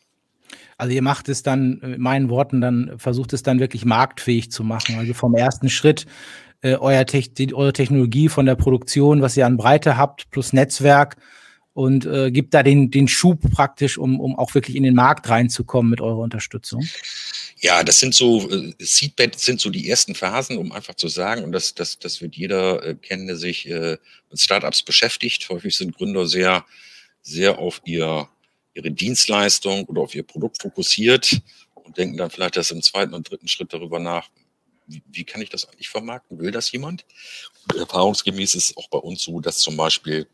Also 0.77 0.93
ihr 0.93 1.01
macht 1.01 1.29
es 1.29 1.43
dann, 1.43 1.79
in 1.81 2.01
meinen 2.01 2.29
Worten, 2.29 2.61
dann 2.61 2.97
versucht 2.97 3.33
es 3.33 3.43
dann 3.43 3.59
wirklich 3.59 3.85
marktfähig 3.85 4.51
zu 4.51 4.63
machen. 4.63 4.97
Also 4.97 5.13
vom 5.13 5.35
ersten 5.35 5.69
Schritt 5.69 6.05
äh, 6.61 6.75
euer 6.75 7.05
Te 7.05 7.23
eure 7.53 7.73
Technologie 7.73 8.29
von 8.29 8.45
der 8.45 8.55
Produktion, 8.55 9.21
was 9.21 9.37
ihr 9.37 9.45
an 9.45 9.57
Breite 9.57 9.97
habt, 9.97 10.29
plus 10.31 10.53
Netzwerk 10.53 11.17
und 11.73 12.05
äh, 12.05 12.31
gibt 12.31 12.53
da 12.53 12.61
den, 12.61 12.91
den 12.91 13.07
Schub 13.07 13.39
praktisch, 13.51 13.97
um, 13.97 14.19
um 14.19 14.37
auch 14.37 14.53
wirklich 14.53 14.75
in 14.75 14.83
den 14.83 14.93
Markt 14.93 15.27
reinzukommen 15.27 15.89
mit 15.89 16.01
eurer 16.01 16.19
Unterstützung? 16.19 16.87
Ja, 17.61 17.83
das 17.83 17.99
sind 17.99 18.13
so, 18.13 18.49
äh, 18.49 18.73
Seedbed 18.79 19.39
sind 19.39 19.59
so 19.59 19.69
die 19.69 19.89
ersten 19.89 20.13
Phasen, 20.13 20.57
um 20.57 20.71
einfach 20.71 20.93
zu 20.95 21.07
sagen, 21.07 21.43
und 21.43 21.51
das, 21.51 21.73
das, 21.73 21.97
das 21.97 22.21
wird 22.21 22.35
jeder 22.35 22.83
äh, 22.83 22.95
kennen, 22.95 23.25
der 23.27 23.37
sich 23.37 23.67
äh, 23.67 23.97
mit 24.29 24.39
Startups 24.39 24.83
beschäftigt. 24.83 25.49
Häufig 25.49 25.75
sind 25.75 25.95
Gründer 25.95 26.27
sehr, 26.27 26.65
sehr 27.21 27.57
auf 27.57 27.81
ihr, 27.85 28.29
ihre 28.75 28.91
Dienstleistung 28.91 29.85
oder 29.85 30.01
auf 30.01 30.13
ihr 30.13 30.23
Produkt 30.23 30.61
fokussiert 30.61 31.41
und 31.73 31.97
denken 31.97 32.17
dann 32.17 32.29
vielleicht 32.29 32.57
erst 32.57 32.71
im 32.71 32.83
zweiten 32.83 33.15
und 33.15 33.29
dritten 33.29 33.47
Schritt 33.47 33.73
darüber 33.73 33.99
nach, 33.99 34.29
wie, 34.85 35.01
wie 35.11 35.23
kann 35.23 35.41
ich 35.41 35.49
das 35.49 35.65
eigentlich 35.67 35.89
vermarkten? 35.89 36.37
Will 36.37 36.51
das 36.51 36.71
jemand? 36.71 37.05
Und 37.71 37.79
erfahrungsgemäß 37.79 38.53
ist 38.53 38.71
es 38.71 38.77
auch 38.77 38.89
bei 38.89 38.97
uns 38.99 39.23
so, 39.23 39.39
dass 39.39 39.59
zum 39.59 39.77
Beispiel 39.77 40.27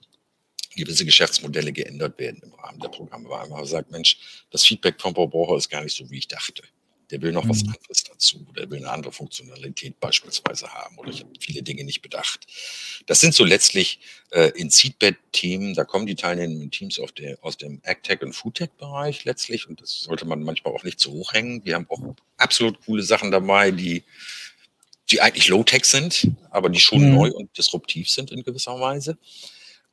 gewisse 0.76 1.06
Geschäftsmodelle 1.06 1.72
geändert 1.72 2.18
werden 2.20 2.42
im 2.44 2.54
Rahmen 2.54 2.80
der 2.80 2.90
Programme, 2.90 3.30
weil 3.30 3.48
man 3.50 3.66
sagt, 3.66 3.92
Mensch, 3.92 4.18
das 4.52 4.66
Feedback 4.66 5.00
vom 5.00 5.16
Verbraucher 5.16 5.58
ist 5.58 5.70
gar 5.70 5.84
nicht 5.84 5.96
so, 5.96 6.10
wie 6.10 6.18
ich 6.18 6.28
dachte. 6.28 6.64
Der 7.12 7.22
will 7.24 7.32
noch 7.32 7.44
mhm. 7.44 7.50
was 7.50 7.64
anderes 7.64 8.04
dazu. 8.04 8.46
Der 8.56 8.70
will 8.70 8.78
eine 8.78 8.92
andere 8.92 9.12
Funktionalität 9.12 10.00
beispielsweise 10.00 10.72
haben. 10.72 10.96
Oder 11.00 11.10
ich 11.10 11.22
habe 11.22 11.32
viele 11.40 11.64
Dinge 11.64 11.84
nicht 11.84 12.04
bedacht. 12.04 12.46
Das 13.08 13.20
sind 13.20 13.34
so 13.34 13.44
letztlich 13.46 14.00
äh, 14.30 14.52
in 14.56 14.70
Seedbed-Themen, 14.70 15.74
da 15.74 15.86
kommen 15.86 16.06
die 16.06 16.16
teilnehmenden 16.16 16.70
Teams 16.70 17.02
der, 17.18 17.44
aus 17.44 17.58
dem 17.58 17.82
AgTech 17.84 18.22
und 18.22 18.34
Foodtech-Bereich 18.34 19.26
letztlich. 19.26 19.68
Und 19.68 19.82
das 19.82 20.02
sollte 20.02 20.26
man 20.26 20.44
manchmal 20.44 20.74
auch 20.74 20.84
nicht 20.84 21.00
zu 21.00 21.12
hoch 21.12 21.34
hängen. 21.34 21.66
Wir 21.66 21.76
haben 21.76 21.88
auch 21.90 22.16
absolut 22.38 22.80
coole 22.86 23.02
Sachen 23.02 23.32
dabei, 23.32 23.72
die 23.72 24.04
die 25.12 25.22
eigentlich 25.22 25.48
Low-Tech 25.48 25.86
sind, 25.86 26.28
aber 26.52 26.70
die 26.70 26.80
schon 26.80 27.10
mhm. 27.10 27.16
neu 27.16 27.32
und 27.32 27.58
disruptiv 27.58 28.10
sind 28.10 28.32
in 28.32 28.44
gewisser 28.44 28.80
Weise. 28.80 29.18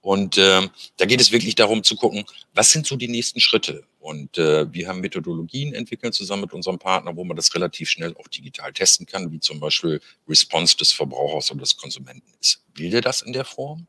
Und 0.07 0.39
äh, 0.39 0.69
da 0.99 1.05
geht 1.05 1.21
es 1.21 1.33
wirklich 1.33 1.57
darum 1.57 1.83
zu 1.83 1.97
gucken, 1.97 2.25
was 2.55 2.71
sind 2.71 2.87
so 2.87 2.95
die 2.95 3.09
nächsten 3.09 3.41
Schritte? 3.41 3.83
Und 3.99 4.39
äh, 4.39 4.73
wir 4.73 4.87
haben 4.87 5.01
Methodologien 5.01 5.75
entwickelt 5.75 6.15
zusammen 6.15 6.43
mit 6.43 6.53
unserem 6.53 6.79
Partner, 6.79 7.17
wo 7.17 7.25
man 7.25 7.37
das 7.37 7.53
relativ 7.57 7.91
schnell 7.91 8.15
auch 8.15 8.29
digital 8.29 8.73
testen 8.73 9.05
kann, 9.05 9.33
wie 9.33 9.41
zum 9.41 9.59
Beispiel 9.59 10.01
Response 10.29 10.77
des 10.77 10.93
Verbrauchers 10.93 11.51
oder 11.51 11.63
des 11.63 11.77
Konsumenten 11.77 12.33
ist. 12.41 12.63
Will 12.77 12.91
der 12.91 13.01
das 13.01 13.21
in 13.21 13.33
der 13.33 13.45
Form? 13.45 13.89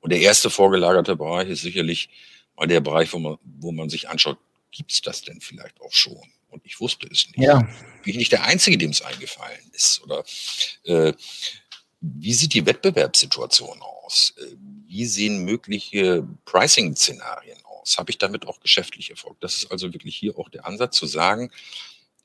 Und 0.00 0.12
der 0.12 0.20
erste 0.20 0.50
vorgelagerte 0.50 1.16
Bereich 1.16 1.48
ist 1.48 1.62
sicherlich 1.62 2.10
mal 2.56 2.66
der 2.66 2.80
Bereich, 2.80 3.10
wo 3.14 3.18
man, 3.18 3.38
wo 3.42 3.72
man 3.72 3.88
sich 3.88 4.10
anschaut, 4.10 4.36
gibt 4.70 4.92
es 4.92 5.00
das 5.00 5.22
denn 5.22 5.40
vielleicht 5.40 5.80
auch 5.80 5.92
schon? 5.92 6.28
Und 6.50 6.60
ich 6.66 6.78
wusste 6.78 7.08
es 7.10 7.26
nicht. 7.28 7.38
Ja. 7.38 7.60
Bin 7.60 7.72
ich 8.04 8.16
nicht 8.16 8.32
der 8.32 8.44
Einzige, 8.44 8.76
dem 8.76 8.90
es 8.90 9.00
eingefallen 9.00 9.70
ist? 9.72 10.02
Oder 10.02 10.24
äh, 10.84 11.14
wie 12.02 12.34
sieht 12.34 12.52
die 12.52 12.66
Wettbewerbssituation 12.66 13.80
aus? 13.80 13.93
Äh, 14.38 14.56
wie 14.86 15.06
sehen 15.06 15.44
mögliche 15.44 16.26
Pricing-Szenarien 16.44 17.58
aus? 17.64 17.98
Habe 17.98 18.10
ich 18.10 18.18
damit 18.18 18.46
auch 18.46 18.60
geschäftlich 18.60 19.10
Erfolg? 19.10 19.40
Das 19.40 19.56
ist 19.56 19.70
also 19.70 19.92
wirklich 19.92 20.16
hier 20.16 20.38
auch 20.38 20.48
der 20.48 20.66
Ansatz 20.66 20.96
zu 20.96 21.06
sagen, 21.06 21.50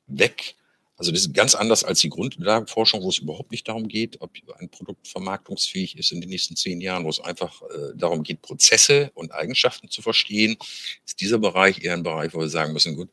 weg. 0.06 0.54
Also 0.96 1.12
das 1.12 1.22
ist 1.22 1.32
ganz 1.32 1.54
anders 1.54 1.82
als 1.82 2.00
die 2.00 2.10
Grundlagenforschung, 2.10 3.02
wo 3.02 3.08
es 3.08 3.18
überhaupt 3.18 3.52
nicht 3.52 3.66
darum 3.66 3.88
geht, 3.88 4.20
ob 4.20 4.32
ein 4.58 4.68
Produkt 4.68 5.08
vermarktungsfähig 5.08 5.96
ist 5.96 6.12
in 6.12 6.20
den 6.20 6.28
nächsten 6.28 6.56
zehn 6.56 6.78
Jahren, 6.82 7.04
wo 7.04 7.08
es 7.08 7.20
einfach 7.20 7.62
äh, 7.62 7.96
darum 7.96 8.22
geht, 8.22 8.42
Prozesse 8.42 9.10
und 9.14 9.32
Eigenschaften 9.32 9.88
zu 9.88 10.02
verstehen, 10.02 10.58
ist 11.06 11.22
dieser 11.22 11.38
Bereich 11.38 11.82
eher 11.82 11.94
ein 11.94 12.02
Bereich, 12.02 12.34
wo 12.34 12.40
wir 12.40 12.50
sagen 12.50 12.74
müssen, 12.74 12.96
gut, 12.96 13.08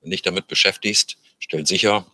wenn 0.00 0.10
du 0.10 0.14
dich 0.14 0.22
damit 0.22 0.48
beschäftigst, 0.48 1.16
stell 1.38 1.66
sicher, 1.66 2.06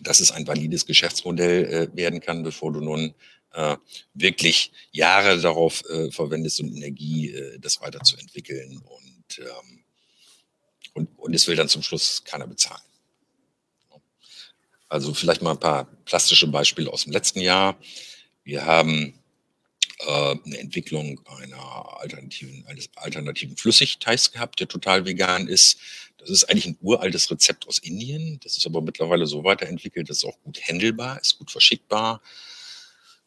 dass 0.00 0.18
es 0.18 0.32
ein 0.32 0.46
valides 0.46 0.86
Geschäftsmodell 0.86 1.64
äh, 1.64 1.96
werden 1.96 2.20
kann, 2.20 2.42
bevor 2.42 2.72
du 2.72 2.80
nun 2.80 3.14
äh, 3.52 3.76
wirklich 4.14 4.72
Jahre 4.92 5.40
darauf 5.40 5.82
äh, 5.90 6.10
verwendest 6.10 6.60
und 6.60 6.76
Energie, 6.76 7.30
äh, 7.30 7.58
das 7.58 7.80
weiterzuentwickeln. 7.80 8.78
Und, 8.78 9.38
ähm, 9.38 9.84
und, 10.94 11.18
und 11.18 11.34
es 11.34 11.46
will 11.46 11.56
dann 11.56 11.68
zum 11.68 11.82
Schluss 11.82 12.24
keiner 12.24 12.46
bezahlen. 12.46 12.82
Also 14.88 15.12
vielleicht 15.12 15.42
mal 15.42 15.52
ein 15.52 15.60
paar 15.60 15.84
plastische 16.04 16.46
Beispiele 16.46 16.90
aus 16.90 17.04
dem 17.04 17.12
letzten 17.12 17.40
Jahr. 17.40 17.78
Wir 18.42 18.64
haben 18.64 19.18
äh, 20.00 20.36
eine 20.44 20.58
Entwicklung 20.58 21.20
einer 21.26 22.00
alternativen, 22.00 22.64
eines 22.66 22.88
alternativen 22.96 23.56
Flüssigteigs 23.56 24.32
gehabt, 24.32 24.60
der 24.60 24.68
total 24.68 25.04
vegan 25.04 25.48
ist. 25.48 25.78
Das 26.16 26.30
ist 26.30 26.44
eigentlich 26.44 26.66
ein 26.66 26.78
uraltes 26.80 27.30
Rezept 27.30 27.68
aus 27.68 27.78
Indien. 27.78 28.40
Das 28.42 28.56
ist 28.56 28.66
aber 28.66 28.80
mittlerweile 28.80 29.26
so 29.26 29.44
weiterentwickelt, 29.44 30.08
dass 30.08 30.18
es 30.18 30.24
auch 30.24 30.40
gut 30.42 30.60
handelbar 30.60 31.20
ist, 31.20 31.38
gut 31.38 31.50
verschickbar. 31.50 32.22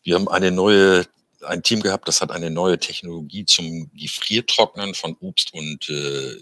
Wir 0.04 0.16
haben 0.16 0.28
eine 0.28 0.52
neue, 0.52 1.06
ein 1.42 1.62
Team 1.64 1.82
gehabt, 1.82 2.08
das 2.08 2.22
hat 2.22 2.32
eine 2.32 2.50
neue 2.50 2.80
Technologie 2.80 3.46
zum 3.46 3.92
Gefriertrocknen 3.94 4.96
von 4.96 5.16
Obst 5.20 5.54
und, 5.54 5.90
äh, 5.90 6.36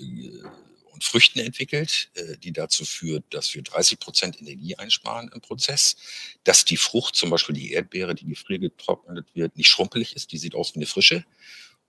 und 0.93 1.03
Früchten 1.03 1.39
entwickelt, 1.39 2.09
äh, 2.13 2.37
die 2.37 2.53
dazu 2.53 2.85
führt, 2.85 3.25
dass 3.31 3.53
wir 3.53 3.61
30 3.61 3.99
Prozent 3.99 4.41
Energie 4.41 4.75
einsparen 4.75 5.29
im 5.33 5.41
Prozess, 5.41 5.97
dass 6.43 6.63
die 6.63 6.77
Frucht, 6.77 7.15
zum 7.15 7.29
Beispiel 7.29 7.55
die 7.55 7.73
Erdbeere, 7.73 8.15
die 8.15 8.27
gefriergetrocknet 8.27 9.27
wird, 9.33 9.57
nicht 9.57 9.69
schrumpelig 9.69 10.15
ist, 10.15 10.31
die 10.31 10.37
sieht 10.37 10.55
aus 10.55 10.73
wie 10.73 10.79
eine 10.79 10.85
frische. 10.85 11.25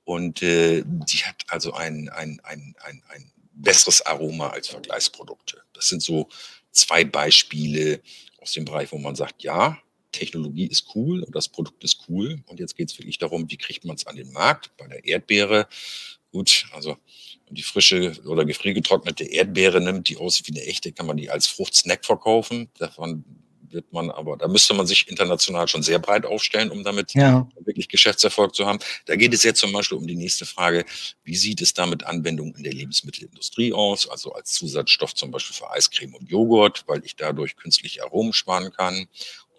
Und 0.04 0.42
äh, 0.42 0.82
die 0.84 1.18
hat 1.18 1.44
also 1.48 1.72
ein, 1.72 2.08
ein, 2.08 2.40
ein, 2.42 2.74
ein, 2.82 3.02
ein 3.10 3.32
besseres 3.52 4.02
Aroma 4.02 4.48
als 4.48 4.68
Vergleichsprodukte. 4.68 5.62
Das 5.72 5.86
sind 5.88 6.02
so 6.02 6.28
zwei 6.72 7.04
Beispiele 7.04 8.00
aus 8.40 8.52
dem 8.52 8.64
Bereich, 8.64 8.90
wo 8.90 8.98
man 8.98 9.14
sagt, 9.14 9.42
ja, 9.44 9.78
Technologie 10.12 10.66
ist 10.66 10.86
cool 10.94 11.22
und 11.22 11.34
das 11.34 11.48
Produkt 11.48 11.84
ist 11.84 12.04
cool. 12.08 12.42
Und 12.46 12.60
jetzt 12.60 12.76
geht 12.76 12.90
es 12.90 12.98
wirklich 12.98 13.18
darum, 13.18 13.50
wie 13.50 13.56
kriegt 13.56 13.84
man 13.84 13.96
es 13.96 14.06
an 14.06 14.16
den 14.16 14.32
Markt. 14.32 14.76
Bei 14.76 14.86
der 14.86 15.04
Erdbeere, 15.04 15.68
gut, 16.32 16.66
also 16.72 16.96
die 17.48 17.62
frische 17.62 18.12
oder 18.26 18.44
gefriergetrocknete 18.44 19.24
Erdbeere 19.24 19.80
nimmt, 19.80 20.08
die 20.08 20.16
aussieht 20.16 20.46
wie 20.48 20.58
eine 20.58 20.66
echte, 20.66 20.92
kann 20.92 21.06
man 21.06 21.16
die 21.16 21.30
als 21.30 21.46
Fruchtsnack 21.46 22.04
verkaufen. 22.04 22.70
Davon 22.78 23.24
wird 23.72 23.92
man 23.92 24.10
aber, 24.10 24.36
da 24.36 24.48
müsste 24.48 24.74
man 24.74 24.86
sich 24.86 25.08
international 25.08 25.68
schon 25.68 25.82
sehr 25.82 25.98
breit 25.98 26.26
aufstellen, 26.26 26.70
um 26.70 26.82
damit 26.84 27.14
ja. 27.14 27.48
wirklich 27.60 27.88
Geschäftserfolg 27.88 28.54
zu 28.54 28.66
haben. 28.66 28.78
Da 29.06 29.16
geht 29.16 29.32
es 29.32 29.42
jetzt 29.42 29.60
zum 29.60 29.72
Beispiel 29.72 29.98
um 29.98 30.06
die 30.06 30.16
nächste 30.16 30.46
Frage, 30.46 30.84
wie 31.24 31.36
sieht 31.36 31.60
es 31.60 31.72
da 31.74 31.86
mit 31.86 32.04
Anwendungen 32.04 32.54
in 32.56 32.62
der 32.62 32.72
Lebensmittelindustrie 32.72 33.72
aus, 33.72 34.08
also 34.08 34.32
als 34.32 34.52
Zusatzstoff 34.52 35.14
zum 35.14 35.30
Beispiel 35.30 35.54
für 35.54 35.70
Eiscreme 35.70 36.14
und 36.14 36.28
Joghurt, 36.28 36.84
weil 36.86 37.04
ich 37.04 37.16
dadurch 37.16 37.56
künstliche 37.56 38.02
Aromen 38.02 38.32
sparen 38.32 38.72
kann 38.72 39.06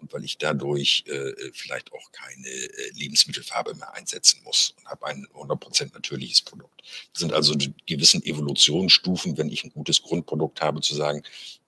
und 0.02 0.12
weil 0.12 0.24
ich 0.24 0.36
dadurch 0.36 1.04
äh, 1.06 1.32
vielleicht 1.52 1.92
auch 1.92 2.12
keine 2.12 2.48
äh, 2.48 2.90
Lebensmittelfarbe 2.94 3.74
mehr 3.74 3.94
einsetzen 3.94 4.40
muss 4.44 4.74
und 4.78 4.86
habe 4.88 5.06
ein 5.06 5.26
100% 5.34 5.94
natürliches 5.94 6.42
Produkt. 6.42 6.82
Das 7.12 7.20
sind 7.20 7.32
also 7.32 7.54
die 7.54 7.72
gewissen 7.86 8.22
Evolutionsstufen, 8.24 9.38
wenn 9.38 9.48
ich 9.48 9.64
ein 9.64 9.70
gutes 9.70 10.02
Grundprodukt 10.02 10.60
habe, 10.60 10.80
zu 10.80 10.94
sagen, 10.94 11.22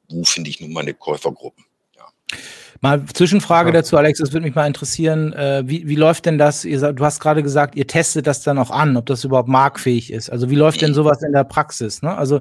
wo 0.09 0.25
finde 0.25 0.51
ich 0.51 0.61
nun 0.61 0.73
meine 0.73 0.93
Käufergruppen. 0.93 1.65
Ja. 1.97 2.07
Mal 2.81 3.07
Zwischenfrage 3.07 3.71
ja. 3.71 3.75
dazu, 3.75 3.97
Alex, 3.97 4.19
das 4.19 4.33
würde 4.33 4.47
mich 4.47 4.55
mal 4.55 4.67
interessieren. 4.67 5.33
Äh, 5.33 5.63
wie, 5.67 5.89
wie 5.89 5.97
läuft 5.97 6.27
denn 6.27 6.37
das? 6.37 6.65
Ihr, 6.65 6.93
du 6.93 7.05
hast 7.05 7.21
gerade 7.21 7.43
gesagt, 7.43 7.77
ihr 7.77 7.87
testet 7.87 8.27
das 8.27 8.43
dann 8.43 8.59
auch 8.59 8.71
an, 8.71 8.97
ob 8.97 9.07
das 9.07 9.25
überhaupt 9.25 9.49
marktfähig 9.49 10.13
ist. 10.13 10.29
Also 10.29 10.51
wie 10.51 10.57
läuft 10.57 10.83
denn 10.83 10.93
sowas 10.93 11.23
in 11.23 11.33
der 11.33 11.45
Praxis? 11.45 12.03
Ne? 12.03 12.15
Also 12.15 12.41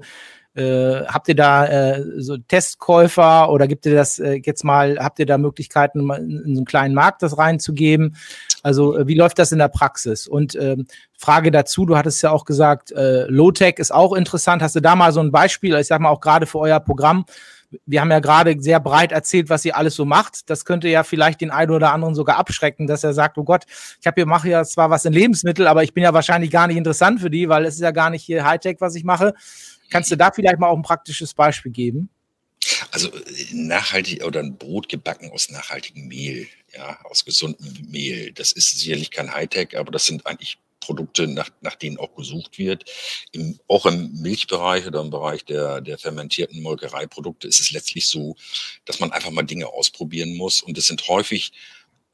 äh, 0.55 1.05
habt 1.05 1.27
ihr 1.27 1.35
da 1.35 1.65
äh, 1.65 2.03
so 2.17 2.37
Testkäufer 2.37 3.49
oder 3.49 3.67
gibt 3.67 3.85
ihr 3.85 3.95
das 3.95 4.19
äh, 4.19 4.41
jetzt 4.43 4.63
mal, 4.63 4.97
habt 4.99 5.19
ihr 5.19 5.25
da 5.25 5.37
Möglichkeiten, 5.37 6.09
in, 6.11 6.43
in 6.45 6.55
so 6.55 6.59
einen 6.59 6.65
kleinen 6.65 6.93
Markt 6.93 7.23
das 7.23 7.37
reinzugeben? 7.37 8.15
Also 8.61 8.97
äh, 8.97 9.07
wie 9.07 9.15
läuft 9.15 9.39
das 9.39 9.51
in 9.51 9.59
der 9.59 9.67
Praxis? 9.67 10.27
Und 10.27 10.55
ähm, 10.55 10.85
Frage 11.17 11.51
dazu, 11.51 11.85
du 11.85 11.97
hattest 11.97 12.21
ja 12.21 12.31
auch 12.31 12.45
gesagt, 12.45 12.91
äh, 12.91 13.25
Low-Tech 13.25 13.75
ist 13.77 13.93
auch 13.93 14.13
interessant. 14.13 14.61
Hast 14.61 14.75
du 14.75 14.81
da 14.81 14.95
mal 14.95 15.11
so 15.11 15.21
ein 15.21 15.31
Beispiel, 15.31 15.75
ich 15.75 15.87
sag 15.87 16.01
mal 16.01 16.09
auch 16.09 16.21
gerade 16.21 16.45
für 16.45 16.59
euer 16.59 16.79
Programm, 16.79 17.25
wir 17.85 18.01
haben 18.01 18.11
ja 18.11 18.19
gerade 18.19 18.55
sehr 18.59 18.79
breit 18.79 19.11
erzählt, 19.11 19.49
was 19.49 19.65
ihr 19.65 19.75
alles 19.75 19.95
so 19.95 20.05
macht. 20.05 20.49
Das 20.49 20.65
könnte 20.65 20.87
ja 20.87 21.03
vielleicht 21.03 21.41
den 21.41 21.51
einen 21.51 21.71
oder 21.71 21.91
anderen 21.91 22.15
sogar 22.15 22.37
abschrecken, 22.37 22.87
dass 22.87 23.03
er 23.03 23.13
sagt, 23.13 23.37
oh 23.37 23.43
Gott, 23.43 23.65
ich 23.99 24.07
habe 24.07 24.15
hier 24.15 24.25
mache 24.25 24.49
ja 24.49 24.63
zwar 24.63 24.89
was 24.89 25.05
in 25.05 25.13
Lebensmittel, 25.13 25.67
aber 25.67 25.83
ich 25.83 25.93
bin 25.93 26.03
ja 26.03 26.13
wahrscheinlich 26.13 26.51
gar 26.51 26.67
nicht 26.67 26.77
interessant 26.77 27.21
für 27.21 27.29
die, 27.29 27.49
weil 27.49 27.65
es 27.65 27.75
ist 27.75 27.81
ja 27.81 27.91
gar 27.91 28.09
nicht 28.09 28.23
hier 28.23 28.45
Hightech, 28.45 28.77
was 28.79 28.95
ich 28.95 29.03
mache. 29.03 29.33
Kannst 29.93 30.09
du 30.09 30.15
da 30.17 30.31
vielleicht 30.31 30.57
mal 30.57 30.69
auch 30.69 30.75
ein 30.75 30.81
praktisches 30.81 31.35
Beispiel 31.35 31.71
geben? 31.71 32.09
Also 32.89 33.11
nachhaltig 33.51 34.23
oder 34.23 34.39
ein 34.39 34.57
Brot 34.57 34.89
gebacken 34.89 35.29
aus 35.31 35.51
nachhaltigem 35.51 36.07
Mehl, 36.07 36.47
ja, 36.73 36.99
aus 37.03 37.23
gesundem 37.25 37.91
Mehl. 37.91 38.31
Das 38.31 38.53
ist 38.53 38.79
sicherlich 38.79 39.11
kein 39.11 39.31
Hightech, 39.31 39.77
aber 39.77 39.91
das 39.91 40.05
sind 40.05 40.25
eigentlich 40.25 40.57
Produkte, 40.79 41.27
nach, 41.27 41.51
nach 41.61 41.75
denen 41.75 41.97
auch 41.97 42.15
gesucht 42.15 42.57
wird. 42.57 42.85
Im, 43.33 43.59
auch 43.67 43.85
im 43.85 44.11
Milchbereich 44.19 44.87
oder 44.87 45.01
im 45.01 45.11
Bereich 45.11 45.45
der, 45.45 45.79
der 45.79 45.99
fermentierten 45.99 46.63
Molkereiprodukte 46.63 47.47
ist 47.47 47.59
es 47.59 47.69
letztlich 47.69 48.07
so, 48.07 48.35
dass 48.85 48.99
man 48.99 49.11
einfach 49.11 49.29
mal 49.29 49.43
Dinge 49.43 49.67
ausprobieren 49.67 50.35
muss. 50.35 50.63
Und 50.63 50.75
es 50.75 50.87
sind 50.87 51.07
häufig 51.07 51.51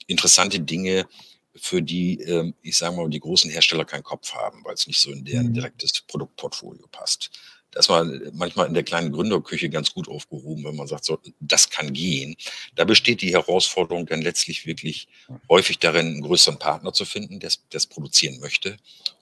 interessante 0.05 0.59
Dinge, 0.59 1.07
für 1.55 1.81
die, 1.81 2.19
ähm, 2.21 2.55
ich 2.61 2.77
sage 2.77 2.95
mal, 2.95 3.09
die 3.09 3.19
großen 3.19 3.49
Hersteller 3.49 3.85
keinen 3.85 4.03
Kopf 4.03 4.33
haben, 4.33 4.63
weil 4.63 4.73
es 4.73 4.87
nicht 4.87 4.99
so 4.99 5.11
in 5.11 5.23
deren 5.23 5.47
mhm. 5.47 5.53
direktes 5.53 6.01
Produktportfolio 6.01 6.87
passt. 6.87 7.31
Da 7.71 7.79
ist 7.81 7.89
man 7.89 8.31
manchmal 8.33 8.67
in 8.67 8.73
der 8.73 8.83
kleinen 8.83 9.11
Gründerküche 9.11 9.69
ganz 9.69 9.93
gut 9.93 10.07
aufgehoben, 10.07 10.63
wenn 10.63 10.75
man 10.75 10.87
sagt, 10.87 11.05
so, 11.05 11.19
das 11.39 11.69
kann 11.69 11.93
gehen. 11.93 12.35
Da 12.75 12.83
besteht 12.83 13.21
die 13.21 13.33
Herausforderung 13.33 14.07
dann 14.07 14.21
letztlich 14.21 14.65
wirklich 14.65 15.07
häufig 15.49 15.77
darin, 15.77 16.07
einen 16.07 16.21
größeren 16.21 16.57
Partner 16.57 16.93
zu 16.93 17.05
finden, 17.05 17.39
der 17.39 17.51
es 17.71 17.85
produzieren 17.85 18.39
möchte 18.39 18.77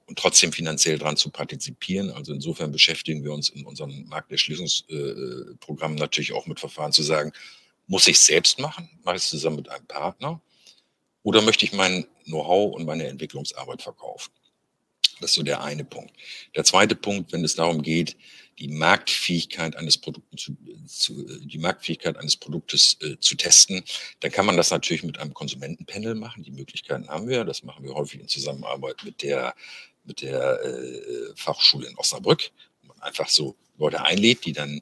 und 0.07 0.17
trotzdem 0.17 0.53
finanziell 0.53 0.97
dran 0.97 1.17
zu 1.17 1.29
partizipieren. 1.29 2.09
Also 2.11 2.33
insofern 2.33 2.71
beschäftigen 2.71 3.23
wir 3.23 3.33
uns 3.33 3.49
in 3.49 3.65
unserem 3.65 4.07
Markterschließungsprogramm 4.07 5.95
natürlich 5.95 6.31
auch 6.33 6.47
mit 6.47 6.59
Verfahren 6.59 6.93
zu 6.93 7.03
sagen, 7.03 7.33
muss 7.87 8.07
ich 8.07 8.15
es 8.17 8.25
selbst 8.25 8.59
machen? 8.59 8.89
Mache 9.03 9.17
ich 9.17 9.23
es 9.23 9.29
zusammen 9.29 9.57
mit 9.57 9.69
einem 9.69 9.85
Partner? 9.85 10.41
Oder 11.23 11.41
möchte 11.41 11.65
ich 11.65 11.73
mein 11.73 12.05
Know-how 12.25 12.73
und 12.73 12.85
meine 12.85 13.07
Entwicklungsarbeit 13.07 13.81
verkaufen? 13.81 14.31
Das 15.19 15.31
ist 15.31 15.35
so 15.35 15.43
der 15.43 15.63
eine 15.63 15.83
Punkt. 15.83 16.13
Der 16.55 16.63
zweite 16.63 16.95
Punkt, 16.95 17.31
wenn 17.33 17.43
es 17.43 17.55
darum 17.55 17.81
geht, 17.81 18.15
die 18.59 18.69
Marktfähigkeit 18.69 19.75
eines 19.75 19.97
Produktes 19.97 20.43
zu, 20.43 20.57
zu, 20.87 21.39
die 21.39 21.59
Marktfähigkeit 21.59 22.17
eines 22.17 22.37
Produktes 22.37 22.97
äh, 23.01 23.17
zu 23.19 23.35
testen, 23.35 23.83
dann 24.19 24.31
kann 24.31 24.47
man 24.47 24.57
das 24.57 24.71
natürlich 24.71 25.03
mit 25.03 25.19
einem 25.19 25.33
Konsumentenpanel 25.33 26.15
machen. 26.15 26.43
Die 26.43 26.51
Möglichkeiten 26.51 27.07
haben 27.07 27.27
wir. 27.27 27.45
Das 27.45 27.63
machen 27.63 27.85
wir 27.85 27.93
häufig 27.93 28.19
in 28.19 28.27
Zusammenarbeit 28.27 29.03
mit 29.03 29.21
der 29.21 29.53
mit 30.07 30.21
der 30.21 30.63
äh, 30.63 31.33
Fachschule 31.35 31.87
in 31.87 31.97
Osnabrück, 31.97 32.51
man 32.83 32.99
einfach 33.01 33.29
so 33.29 33.55
Leute 33.77 34.01
einlädt, 34.01 34.45
die 34.45 34.53
dann 34.53 34.81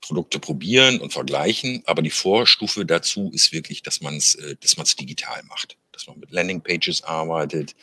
Produkte 0.00 0.38
probieren 0.38 1.00
und 1.00 1.12
vergleichen. 1.12 1.82
Aber 1.86 2.02
die 2.02 2.10
Vorstufe 2.10 2.86
dazu 2.86 3.30
ist 3.34 3.52
wirklich, 3.52 3.82
dass 3.82 4.00
man 4.00 4.16
es, 4.16 4.34
äh, 4.36 4.56
digital 4.98 5.42
macht, 5.44 5.76
dass 5.92 6.06
man 6.06 6.18
mit 6.18 6.30
Landingpages 6.30 7.02
arbeitet, 7.02 7.74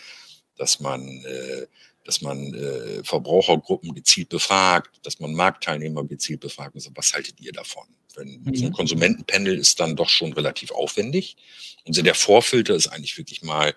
dass 0.58 0.80
man, 0.80 1.24
äh, 1.26 1.68
dass 2.08 2.22
man 2.22 2.54
äh, 2.54 3.04
Verbrauchergruppen 3.04 3.94
gezielt 3.94 4.30
befragt, 4.30 5.00
dass 5.04 5.20
man 5.20 5.34
Marktteilnehmer 5.34 6.06
gezielt 6.06 6.40
befragt. 6.40 6.74
Und 6.74 6.82
so, 6.82 6.90
was 6.96 7.14
haltet 7.14 7.40
ihr 7.42 7.52
davon? 7.52 7.86
Wenn 8.16 8.42
mhm. 8.44 8.56
so 8.56 8.66
ein 8.66 8.72
Konsumentenpanel 8.72 9.58
ist 9.58 9.80
dann 9.80 9.96
doch 9.98 10.10
schon 10.10 10.32
relativ 10.34 10.72
aufwendig. 10.72 11.36
Und 11.84 11.94
so 11.94 12.02
der 12.02 12.16
Vorfilter 12.16 12.76
ist 12.76 12.88
eigentlich 12.88 13.18
wirklich 13.18 13.44
mal 13.44 13.76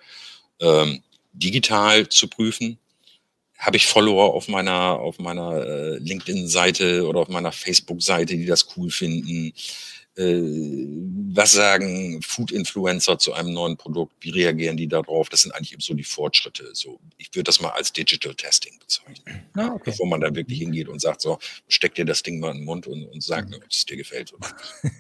ähm, 0.61 1.03
digital 1.33 2.09
zu 2.09 2.29
prüfen 2.29 2.79
habe 3.61 3.77
ich 3.77 3.87
Follower 3.87 4.33
auf 4.33 4.49
meiner, 4.49 4.99
auf 5.01 5.19
meiner 5.19 5.67
äh, 5.67 5.99
LinkedIn-Seite 5.99 7.07
oder 7.07 7.21
auf 7.21 7.29
meiner 7.29 7.53
Facebook-Seite, 7.53 8.35
die 8.35 8.47
das 8.47 8.75
cool 8.75 8.91
finden? 8.91 9.53
Äh, 10.17 10.41
was 11.33 11.53
sagen 11.53 12.21
Food-Influencer 12.23 13.19
zu 13.19 13.33
einem 13.33 13.53
neuen 13.53 13.77
Produkt? 13.77 14.13
Wie 14.21 14.31
reagieren 14.31 14.77
die 14.77 14.89
darauf? 14.89 15.29
Das 15.29 15.43
sind 15.43 15.53
eigentlich 15.53 15.73
eben 15.73 15.81
so 15.81 15.95
die 15.95 16.05
Fortschritte. 16.05 16.71
So, 16.73 16.99
ich 17.19 17.31
würde 17.35 17.45
das 17.45 17.61
mal 17.61 17.71
als 17.71 17.93
Digital 17.93 18.35
Testing 18.35 18.79
bezeichnen. 18.79 19.45
Ah, 19.55 19.73
okay. 19.75 19.83
Bevor 19.87 20.09
man 20.09 20.21
da 20.21 20.35
wirklich 20.35 20.59
hingeht 20.59 20.89
und 20.89 21.01
sagt, 21.01 21.21
so, 21.21 21.39
steck 21.69 21.95
dir 21.95 22.05
das 22.05 22.23
Ding 22.23 22.41
mal 22.41 22.51
in 22.51 22.59
den 22.59 22.65
Mund 22.65 22.87
und, 22.87 23.05
und 23.05 23.23
sag 23.23 23.49
mir, 23.49 23.57
ob 23.57 23.65
es 23.71 23.87
dir 23.87 23.97
gefällt. 23.97 24.33
Oder 24.33 24.49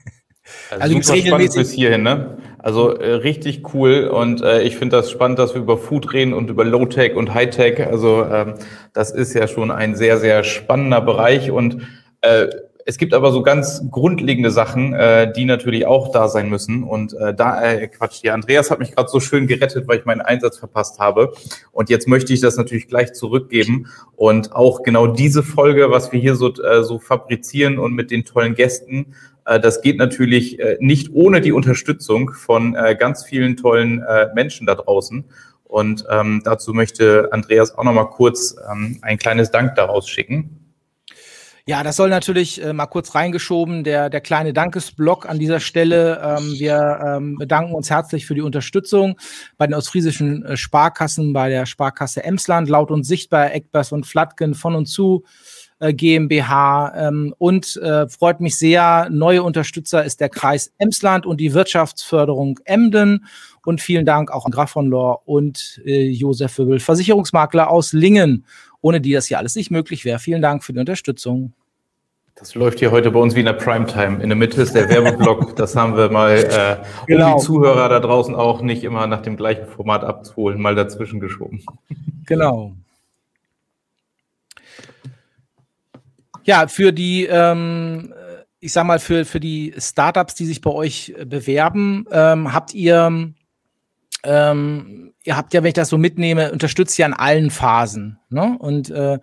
Also, 0.70 0.82
also 0.82 1.02
super 1.02 1.26
spannend 1.26 1.54
bis 1.54 1.72
hierhin, 1.72 2.02
ne? 2.02 2.38
Also 2.58 2.96
äh, 2.96 3.12
richtig 3.12 3.74
cool 3.74 4.08
und 4.08 4.42
äh, 4.42 4.62
ich 4.62 4.76
finde 4.76 4.96
das 4.96 5.10
spannend, 5.10 5.38
dass 5.38 5.54
wir 5.54 5.62
über 5.62 5.78
Food 5.78 6.12
reden 6.12 6.32
und 6.32 6.50
über 6.50 6.64
Low-Tech 6.64 7.14
und 7.14 7.34
High-Tech. 7.34 7.86
Also 7.86 8.24
ähm, 8.24 8.54
das 8.92 9.10
ist 9.10 9.34
ja 9.34 9.48
schon 9.48 9.70
ein 9.70 9.96
sehr, 9.96 10.18
sehr 10.18 10.44
spannender 10.44 11.00
Bereich 11.00 11.50
und 11.50 11.86
äh, 12.20 12.48
es 12.86 12.98
gibt 12.98 13.14
aber 13.14 13.32
so 13.32 13.42
ganz 13.42 13.82
grundlegende 13.90 14.50
Sachen, 14.50 14.94
äh, 14.94 15.32
die 15.32 15.44
natürlich 15.44 15.86
auch 15.86 16.12
da 16.12 16.28
sein 16.28 16.48
müssen. 16.48 16.82
Und 16.82 17.14
äh, 17.14 17.34
da, 17.34 17.62
äh, 17.62 17.88
Quatsch, 17.88 18.22
ja, 18.22 18.34
Andreas 18.34 18.70
hat 18.70 18.78
mich 18.78 18.92
gerade 18.92 19.08
so 19.08 19.20
schön 19.20 19.46
gerettet, 19.46 19.88
weil 19.88 19.98
ich 19.98 20.04
meinen 20.04 20.20
Einsatz 20.20 20.58
verpasst 20.58 20.98
habe. 20.98 21.32
Und 21.72 21.90
jetzt 21.90 22.08
möchte 22.08 22.32
ich 22.32 22.40
das 22.40 22.56
natürlich 22.56 22.88
gleich 22.88 23.12
zurückgeben. 23.12 23.86
Und 24.16 24.52
auch 24.52 24.82
genau 24.82 25.06
diese 25.06 25.42
Folge, 25.42 25.90
was 25.90 26.12
wir 26.12 26.20
hier 26.20 26.34
so, 26.34 26.52
äh, 26.62 26.82
so 26.82 26.98
fabrizieren 26.98 27.78
und 27.78 27.94
mit 27.94 28.10
den 28.10 28.24
tollen 28.24 28.54
Gästen, 28.54 29.14
äh, 29.46 29.60
das 29.60 29.82
geht 29.82 29.98
natürlich 29.98 30.58
äh, 30.60 30.76
nicht 30.80 31.10
ohne 31.12 31.40
die 31.40 31.52
Unterstützung 31.52 32.32
von 32.32 32.74
äh, 32.74 32.96
ganz 32.96 33.24
vielen 33.24 33.56
tollen 33.56 34.04
Menschen 34.34 34.66
da 34.66 34.74
draußen. 34.74 35.24
Und 35.64 36.04
ähm, 36.10 36.42
dazu 36.44 36.72
möchte 36.72 37.28
Andreas 37.30 37.78
auch 37.78 37.84
noch 37.84 37.92
mal 37.92 38.06
kurz 38.06 38.56
ähm, 38.70 38.98
ein 39.02 39.18
kleines 39.18 39.52
Dank 39.52 39.76
daraus 39.76 40.08
schicken. 40.08 40.69
Ja, 41.66 41.82
das 41.82 41.96
soll 41.96 42.08
natürlich 42.08 42.62
äh, 42.62 42.72
mal 42.72 42.86
kurz 42.86 43.14
reingeschoben, 43.14 43.84
der, 43.84 44.10
der 44.10 44.20
kleine 44.20 44.52
Dankesblock 44.52 45.28
an 45.28 45.38
dieser 45.38 45.60
Stelle. 45.60 46.20
Ähm, 46.22 46.54
wir 46.58 47.00
ähm, 47.04 47.36
bedanken 47.36 47.74
uns 47.74 47.90
herzlich 47.90 48.26
für 48.26 48.34
die 48.34 48.40
Unterstützung 48.40 49.18
bei 49.58 49.66
den 49.66 49.74
ostfriesischen 49.74 50.44
äh, 50.44 50.56
Sparkassen, 50.56 51.32
bei 51.32 51.48
der 51.48 51.66
Sparkasse 51.66 52.24
Emsland, 52.24 52.68
laut 52.68 52.90
und 52.90 53.04
sichtbar, 53.04 53.52
Eckbers 53.52 53.92
und 53.92 54.06
Flatgen 54.06 54.54
von 54.54 54.74
und 54.74 54.86
zu. 54.86 55.24
Äh, 55.80 55.94
GmbH 55.94 56.92
ähm, 56.94 57.34
und 57.38 57.76
äh, 57.78 58.06
freut 58.06 58.40
mich 58.40 58.58
sehr. 58.58 59.08
Neue 59.10 59.42
Unterstützer 59.42 60.04
ist 60.04 60.20
der 60.20 60.28
Kreis 60.28 60.74
Emsland 60.76 61.24
und 61.24 61.40
die 61.40 61.54
Wirtschaftsförderung 61.54 62.60
Emden. 62.66 63.24
Und 63.64 63.80
vielen 63.80 64.04
Dank 64.04 64.30
auch 64.30 64.44
an 64.44 64.52
Graf 64.52 64.72
von 64.72 64.88
Lohr 64.88 65.22
und 65.26 65.80
äh, 65.86 66.06
Josef 66.10 66.58
Wibbel, 66.58 66.80
Versicherungsmakler 66.80 67.70
aus 67.70 67.94
Lingen, 67.94 68.44
ohne 68.80 69.00
die 69.00 69.12
das 69.12 69.26
hier 69.26 69.38
alles 69.38 69.54
nicht 69.56 69.70
möglich 69.70 70.04
wäre. 70.04 70.18
Vielen 70.18 70.42
Dank 70.42 70.64
für 70.64 70.72
die 70.72 70.78
Unterstützung. 70.78 71.52
Das 72.40 72.54
läuft 72.54 72.78
hier 72.78 72.90
heute 72.90 73.10
bei 73.10 73.20
uns 73.20 73.34
wie 73.34 73.40
in 73.40 73.46
der 73.46 73.52
Primetime. 73.52 74.22
In 74.22 74.30
der 74.30 74.36
Mitte 74.36 74.62
ist 74.62 74.74
der 74.74 74.88
Werbeblock. 74.88 75.56
Das 75.56 75.76
haben 75.76 75.94
wir 75.94 76.10
mal, 76.10 76.36
äh, 76.36 76.76
um 77.00 77.06
genau. 77.06 77.36
die 77.36 77.44
Zuhörer 77.44 77.90
da 77.90 78.00
draußen 78.00 78.34
auch 78.34 78.62
nicht 78.62 78.82
immer 78.82 79.06
nach 79.06 79.20
dem 79.20 79.36
gleichen 79.36 79.66
Format 79.66 80.04
abzuholen, 80.04 80.60
mal 80.60 80.74
dazwischen 80.74 81.20
geschoben. 81.20 81.62
Genau. 82.24 82.74
Ja, 86.44 86.66
für 86.66 86.92
die, 86.92 87.26
ähm, 87.26 88.14
ich 88.60 88.72
sag 88.72 88.84
mal, 88.84 88.98
für, 88.98 89.26
für 89.26 89.40
die 89.40 89.74
Startups, 89.76 90.34
die 90.34 90.46
sich 90.46 90.62
bei 90.62 90.70
euch 90.70 91.14
bewerben, 91.26 92.06
ähm, 92.10 92.54
habt 92.54 92.72
ihr, 92.72 93.32
ähm, 94.22 95.12
ihr 95.24 95.36
habt 95.36 95.54
ja, 95.54 95.62
wenn 95.62 95.68
ich 95.68 95.74
das 95.74 95.88
so 95.88 95.98
mitnehme, 95.98 96.52
unterstützt 96.52 96.98
ihr 96.98 97.06
an 97.06 97.14
allen 97.14 97.50
Phasen. 97.50 98.18
Ne? 98.28 98.56
Und 98.58 98.90
äh, 98.90 99.18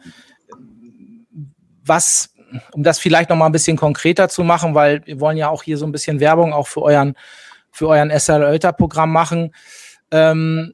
was, 1.83 2.33
um 2.73 2.83
das 2.83 2.99
vielleicht 2.99 3.29
noch 3.29 3.35
mal 3.35 3.45
ein 3.45 3.51
bisschen 3.51 3.77
konkreter 3.77 4.29
zu 4.29 4.43
machen, 4.43 4.75
weil 4.75 5.05
wir 5.05 5.19
wollen 5.19 5.37
ja 5.37 5.49
auch 5.49 5.63
hier 5.63 5.77
so 5.77 5.85
ein 5.85 5.91
bisschen 5.91 6.19
Werbung 6.19 6.53
auch 6.53 6.67
für 6.67 6.81
euren, 6.81 7.15
für 7.71 7.87
euren 7.87 8.11
SL-Programm 8.11 9.11
machen. 9.11 9.53
Ähm, 10.11 10.73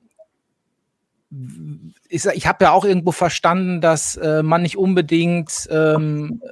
ich, 2.10 2.26
ich 2.26 2.48
habe 2.48 2.66
ja 2.66 2.72
auch 2.72 2.86
irgendwo 2.86 3.12
verstanden, 3.12 3.82
dass 3.82 4.16
äh, 4.18 4.44
man 4.44 4.62
nicht 4.62 4.78
unbedingt 4.78 5.68
ähm, 5.72 6.42
äh, 6.44 6.48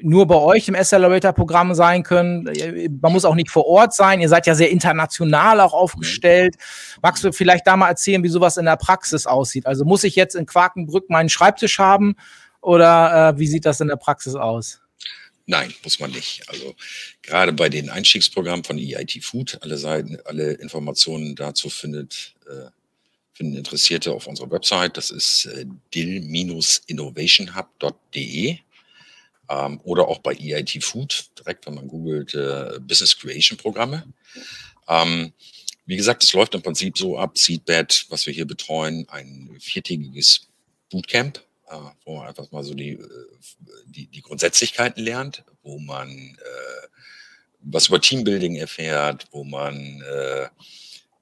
nur 0.00 0.26
bei 0.26 0.36
euch 0.36 0.68
im 0.68 0.74
Accelerator-Programm 0.74 1.74
sein 1.74 2.02
können. 2.02 2.48
Man 3.00 3.12
muss 3.12 3.24
auch 3.24 3.34
nicht 3.34 3.50
vor 3.50 3.66
Ort 3.66 3.94
sein. 3.94 4.20
Ihr 4.20 4.28
seid 4.28 4.46
ja 4.46 4.54
sehr 4.54 4.70
international 4.70 5.60
auch 5.60 5.72
aufgestellt. 5.72 6.56
Magst 7.02 7.24
du 7.24 7.32
vielleicht 7.32 7.66
da 7.66 7.76
mal 7.76 7.88
erzählen, 7.88 8.22
wie 8.22 8.28
sowas 8.28 8.56
in 8.56 8.64
der 8.64 8.76
Praxis 8.76 9.26
aussieht? 9.26 9.66
Also 9.66 9.84
muss 9.84 10.04
ich 10.04 10.16
jetzt 10.16 10.34
in 10.34 10.46
Quakenbrück 10.46 11.10
meinen 11.10 11.28
Schreibtisch 11.28 11.78
haben 11.78 12.16
oder 12.60 13.34
äh, 13.34 13.38
wie 13.38 13.46
sieht 13.46 13.66
das 13.66 13.80
in 13.80 13.88
der 13.88 13.96
Praxis 13.96 14.34
aus? 14.34 14.80
Nein, 15.46 15.74
muss 15.82 16.00
man 16.00 16.12
nicht. 16.12 16.48
Also 16.48 16.74
gerade 17.22 17.52
bei 17.52 17.68
den 17.68 17.90
Einstiegsprogrammen 17.90 18.64
von 18.64 18.78
EIT 18.78 19.22
Food, 19.22 19.58
alle 19.62 19.76
Seiten, 19.76 20.16
alle 20.24 20.52
Informationen 20.52 21.34
dazu 21.34 21.68
findet 21.68 22.34
äh, 22.48 22.70
finden 23.34 23.56
Interessierte 23.56 24.12
auf 24.12 24.26
unserer 24.26 24.50
Website. 24.50 24.96
Das 24.96 25.10
ist 25.10 25.44
äh, 25.46 25.66
dill-innovationhub.de 25.94 28.58
ähm, 29.48 29.80
oder 29.84 30.08
auch 30.08 30.18
bei 30.18 30.34
EIT 30.34 30.82
Food, 30.82 31.30
direkt, 31.38 31.66
wenn 31.66 31.74
man 31.74 31.88
googelt, 31.88 32.34
äh, 32.34 32.78
Business 32.80 33.18
Creation 33.18 33.56
Programme. 33.58 34.04
Ähm, 34.88 35.32
wie 35.86 35.96
gesagt, 35.96 36.22
es 36.22 36.32
läuft 36.32 36.54
im 36.54 36.62
Prinzip 36.62 36.96
so 36.96 37.18
ab, 37.18 37.36
Seedbed, 37.36 38.06
was 38.08 38.26
wir 38.26 38.32
hier 38.32 38.46
betreuen, 38.46 39.06
ein 39.08 39.56
viertägiges 39.60 40.48
Bootcamp, 40.90 41.38
äh, 41.68 41.76
wo 42.04 42.16
man 42.16 42.28
einfach 42.28 42.50
mal 42.50 42.64
so 42.64 42.74
die, 42.74 42.92
äh, 42.92 43.08
die, 43.86 44.06
die 44.06 44.22
Grundsätzlichkeiten 44.22 45.02
lernt, 45.02 45.44
wo 45.62 45.78
man 45.78 46.08
äh, 46.10 46.86
was 47.60 47.88
über 47.88 48.00
Teambuilding 48.00 48.56
erfährt, 48.56 49.26
wo 49.30 49.44
man 49.44 50.02
äh, 50.02 50.48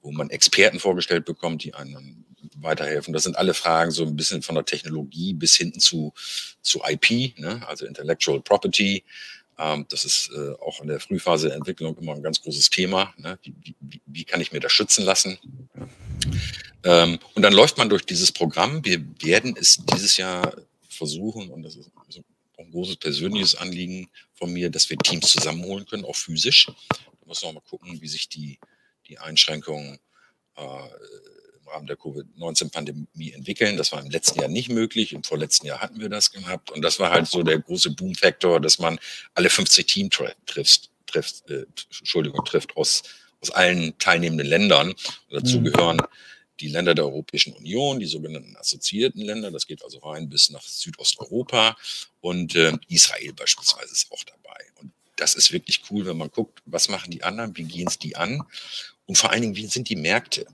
wo 0.01 0.11
man 0.11 0.29
Experten 0.29 0.79
vorgestellt 0.79 1.25
bekommt, 1.25 1.63
die 1.63 1.73
einem 1.73 2.25
weiterhelfen. 2.57 3.13
Das 3.13 3.23
sind 3.23 3.37
alle 3.37 3.53
Fragen 3.53 3.91
so 3.91 4.05
ein 4.05 4.15
bisschen 4.15 4.41
von 4.41 4.55
der 4.55 4.65
Technologie 4.65 5.33
bis 5.33 5.55
hinten 5.55 5.79
zu, 5.79 6.13
zu 6.61 6.81
IP, 6.87 7.37
ne? 7.39 7.65
also 7.67 7.85
Intellectual 7.85 8.41
Property. 8.41 9.03
Ähm, 9.57 9.85
das 9.89 10.05
ist 10.05 10.29
äh, 10.35 10.53
auch 10.61 10.81
in 10.81 10.87
der 10.87 10.99
Frühphase 10.99 11.47
der 11.47 11.57
Entwicklung 11.57 11.97
immer 11.97 12.13
ein 12.13 12.23
ganz 12.23 12.41
großes 12.41 12.69
Thema. 12.69 13.13
Ne? 13.17 13.37
Wie, 13.43 13.75
wie, 13.79 14.01
wie 14.05 14.23
kann 14.23 14.41
ich 14.41 14.51
mir 14.51 14.59
das 14.59 14.71
schützen 14.71 15.05
lassen? 15.05 15.37
Ähm, 16.83 17.19
und 17.35 17.41
dann 17.41 17.53
läuft 17.53 17.77
man 17.77 17.89
durch 17.89 18.05
dieses 18.05 18.31
Programm. 18.31 18.83
Wir 18.83 19.03
werden 19.21 19.55
es 19.59 19.83
dieses 19.93 20.17
Jahr 20.17 20.55
versuchen, 20.89 21.49
und 21.49 21.63
das 21.63 21.75
ist 21.75 21.91
ein 22.57 22.71
großes 22.71 22.97
persönliches 22.97 23.55
Anliegen 23.55 24.09
von 24.33 24.51
mir, 24.51 24.69
dass 24.69 24.89
wir 24.89 24.97
Teams 24.97 25.31
zusammenholen 25.31 25.85
können, 25.85 26.05
auch 26.05 26.15
physisch. 26.15 26.67
Da 26.89 27.25
muss 27.25 27.43
man 27.43 27.55
mal 27.55 27.61
gucken, 27.61 28.01
wie 28.01 28.07
sich 28.07 28.29
die 28.29 28.59
die 29.11 29.19
Einschränkungen 29.19 29.99
äh, 30.55 30.61
Rahmen 31.71 31.87
der 31.87 31.97
Covid-19-Pandemie 31.97 33.31
entwickeln. 33.31 33.77
Das 33.77 33.91
war 33.91 34.01
im 34.01 34.09
letzten 34.09 34.39
Jahr 34.39 34.49
nicht 34.49 34.69
möglich. 34.69 35.13
Im 35.13 35.23
vorletzten 35.23 35.67
Jahr 35.67 35.81
hatten 35.81 35.99
wir 35.99 36.09
das 36.09 36.31
gehabt. 36.31 36.71
Und 36.71 36.81
das 36.81 36.99
war 36.99 37.11
halt 37.11 37.27
so 37.27 37.43
der 37.43 37.59
große 37.59 37.91
Boom-Faktor, 37.91 38.59
dass 38.59 38.79
man 38.79 38.99
alle 39.33 39.49
50 39.49 39.85
Team 39.85 40.09
trifft, 40.09 40.89
trifft, 41.07 41.49
äh, 41.49 41.65
Entschuldigung, 41.99 42.43
trifft 42.45 42.75
aus, 42.77 43.03
aus 43.41 43.51
allen 43.51 43.97
teilnehmenden 43.97 44.47
Ländern. 44.47 44.89
Und 44.89 44.97
dazu 45.29 45.59
mhm. 45.59 45.65
gehören 45.65 46.01
die 46.61 46.67
Länder 46.67 46.93
der 46.93 47.05
Europäischen 47.05 47.53
Union, 47.53 47.99
die 47.99 48.05
sogenannten 48.05 48.55
assoziierten 48.55 49.21
Länder, 49.21 49.51
das 49.51 49.65
geht 49.65 49.83
also 49.83 49.99
rein 49.99 50.29
bis 50.29 50.51
nach 50.51 50.61
Südosteuropa 50.61 51.75
und 52.21 52.55
äh, 52.55 52.77
Israel 52.87 53.33
beispielsweise 53.33 53.91
ist 53.91 54.11
auch 54.11 54.23
dabei. 54.23 54.59
Und 54.79 54.91
das 55.15 55.33
ist 55.33 55.51
wirklich 55.51 55.81
cool, 55.89 56.05
wenn 56.05 56.17
man 56.17 56.29
guckt, 56.29 56.61
was 56.65 56.87
machen 56.87 57.11
die 57.11 57.23
anderen, 57.23 57.57
wie 57.57 57.63
gehen 57.63 57.87
es 57.87 57.97
die 57.97 58.15
an 58.15 58.43
und 59.07 59.17
vor 59.17 59.31
allen 59.31 59.41
Dingen, 59.41 59.55
wie 59.55 59.65
sind 59.65 59.89
die 59.89 59.95
Märkte? 59.95 60.45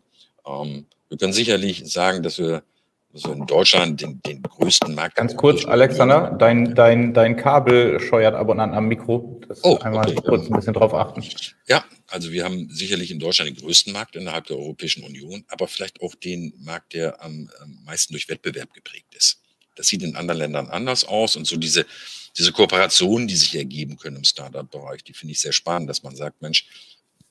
Ähm, 0.46 0.86
wir 1.10 1.18
können 1.18 1.34
sicherlich 1.34 1.84
sagen, 1.86 2.24
dass 2.24 2.38
wir, 2.38 2.64
wir 3.12 3.34
in 3.34 3.46
Deutschland 3.46 4.02
den, 4.02 4.22
den 4.22 4.42
größten 4.42 4.94
Markt. 4.94 5.16
Ganz 5.16 5.36
kurz, 5.36 5.66
Alexander, 5.66 6.36
dein, 6.38 6.76
dein, 6.76 7.14
dein 7.14 7.38
Kabel 7.38 8.00
scheuert 8.00 8.36
ab 8.36 8.50
und 8.50 8.60
an 8.60 8.74
am 8.74 8.88
Mikro. 8.88 9.42
Das 9.48 9.64
oh, 9.64 9.78
einmal 9.78 10.10
okay. 10.10 10.22
kurz 10.26 10.48
ein 10.48 10.54
bisschen 10.54 10.74
drauf 10.74 10.94
achten. 10.94 11.24
Ja, 11.68 11.86
also 12.08 12.32
wir 12.32 12.44
haben 12.44 12.70
sicherlich 12.70 13.12
in 13.12 13.20
Deutschland 13.20 13.50
den 13.50 13.58
größten 13.58 13.94
Markt 13.94 14.16
innerhalb 14.16 14.46
der 14.48 14.58
Europäischen 14.58 15.04
Union, 15.04 15.44
aber 15.48 15.68
vielleicht 15.68 16.02
auch 16.02 16.16
den 16.16 16.54
Markt, 16.60 16.94
der 16.94 17.22
am, 17.24 17.50
am 17.62 17.80
meisten 17.86 18.14
durch 18.14 18.30
Wettbewerb 18.30 18.74
geprägt 18.74 19.16
ist. 19.16 19.42
Das 19.76 19.88
sieht 19.88 20.04
in 20.04 20.16
anderen 20.16 20.40
Ländern 20.40 20.68
anders 20.68 21.06
aus 21.06 21.36
und 21.36 21.46
so 21.46 21.56
diese, 21.56 21.86
diese 22.38 22.52
Kooperationen, 22.52 23.28
die 23.28 23.36
sich 23.36 23.56
ergeben 23.56 23.98
können 23.98 24.18
im 24.18 24.24
Startup-Bereich, 24.24 25.04
die 25.04 25.14
finde 25.14 25.34
ich 25.34 25.40
sehr 25.40 25.54
spannend, 25.54 25.90
dass 25.90 26.04
man 26.04 26.16
sagt, 26.16 26.42
Mensch, 26.42 26.68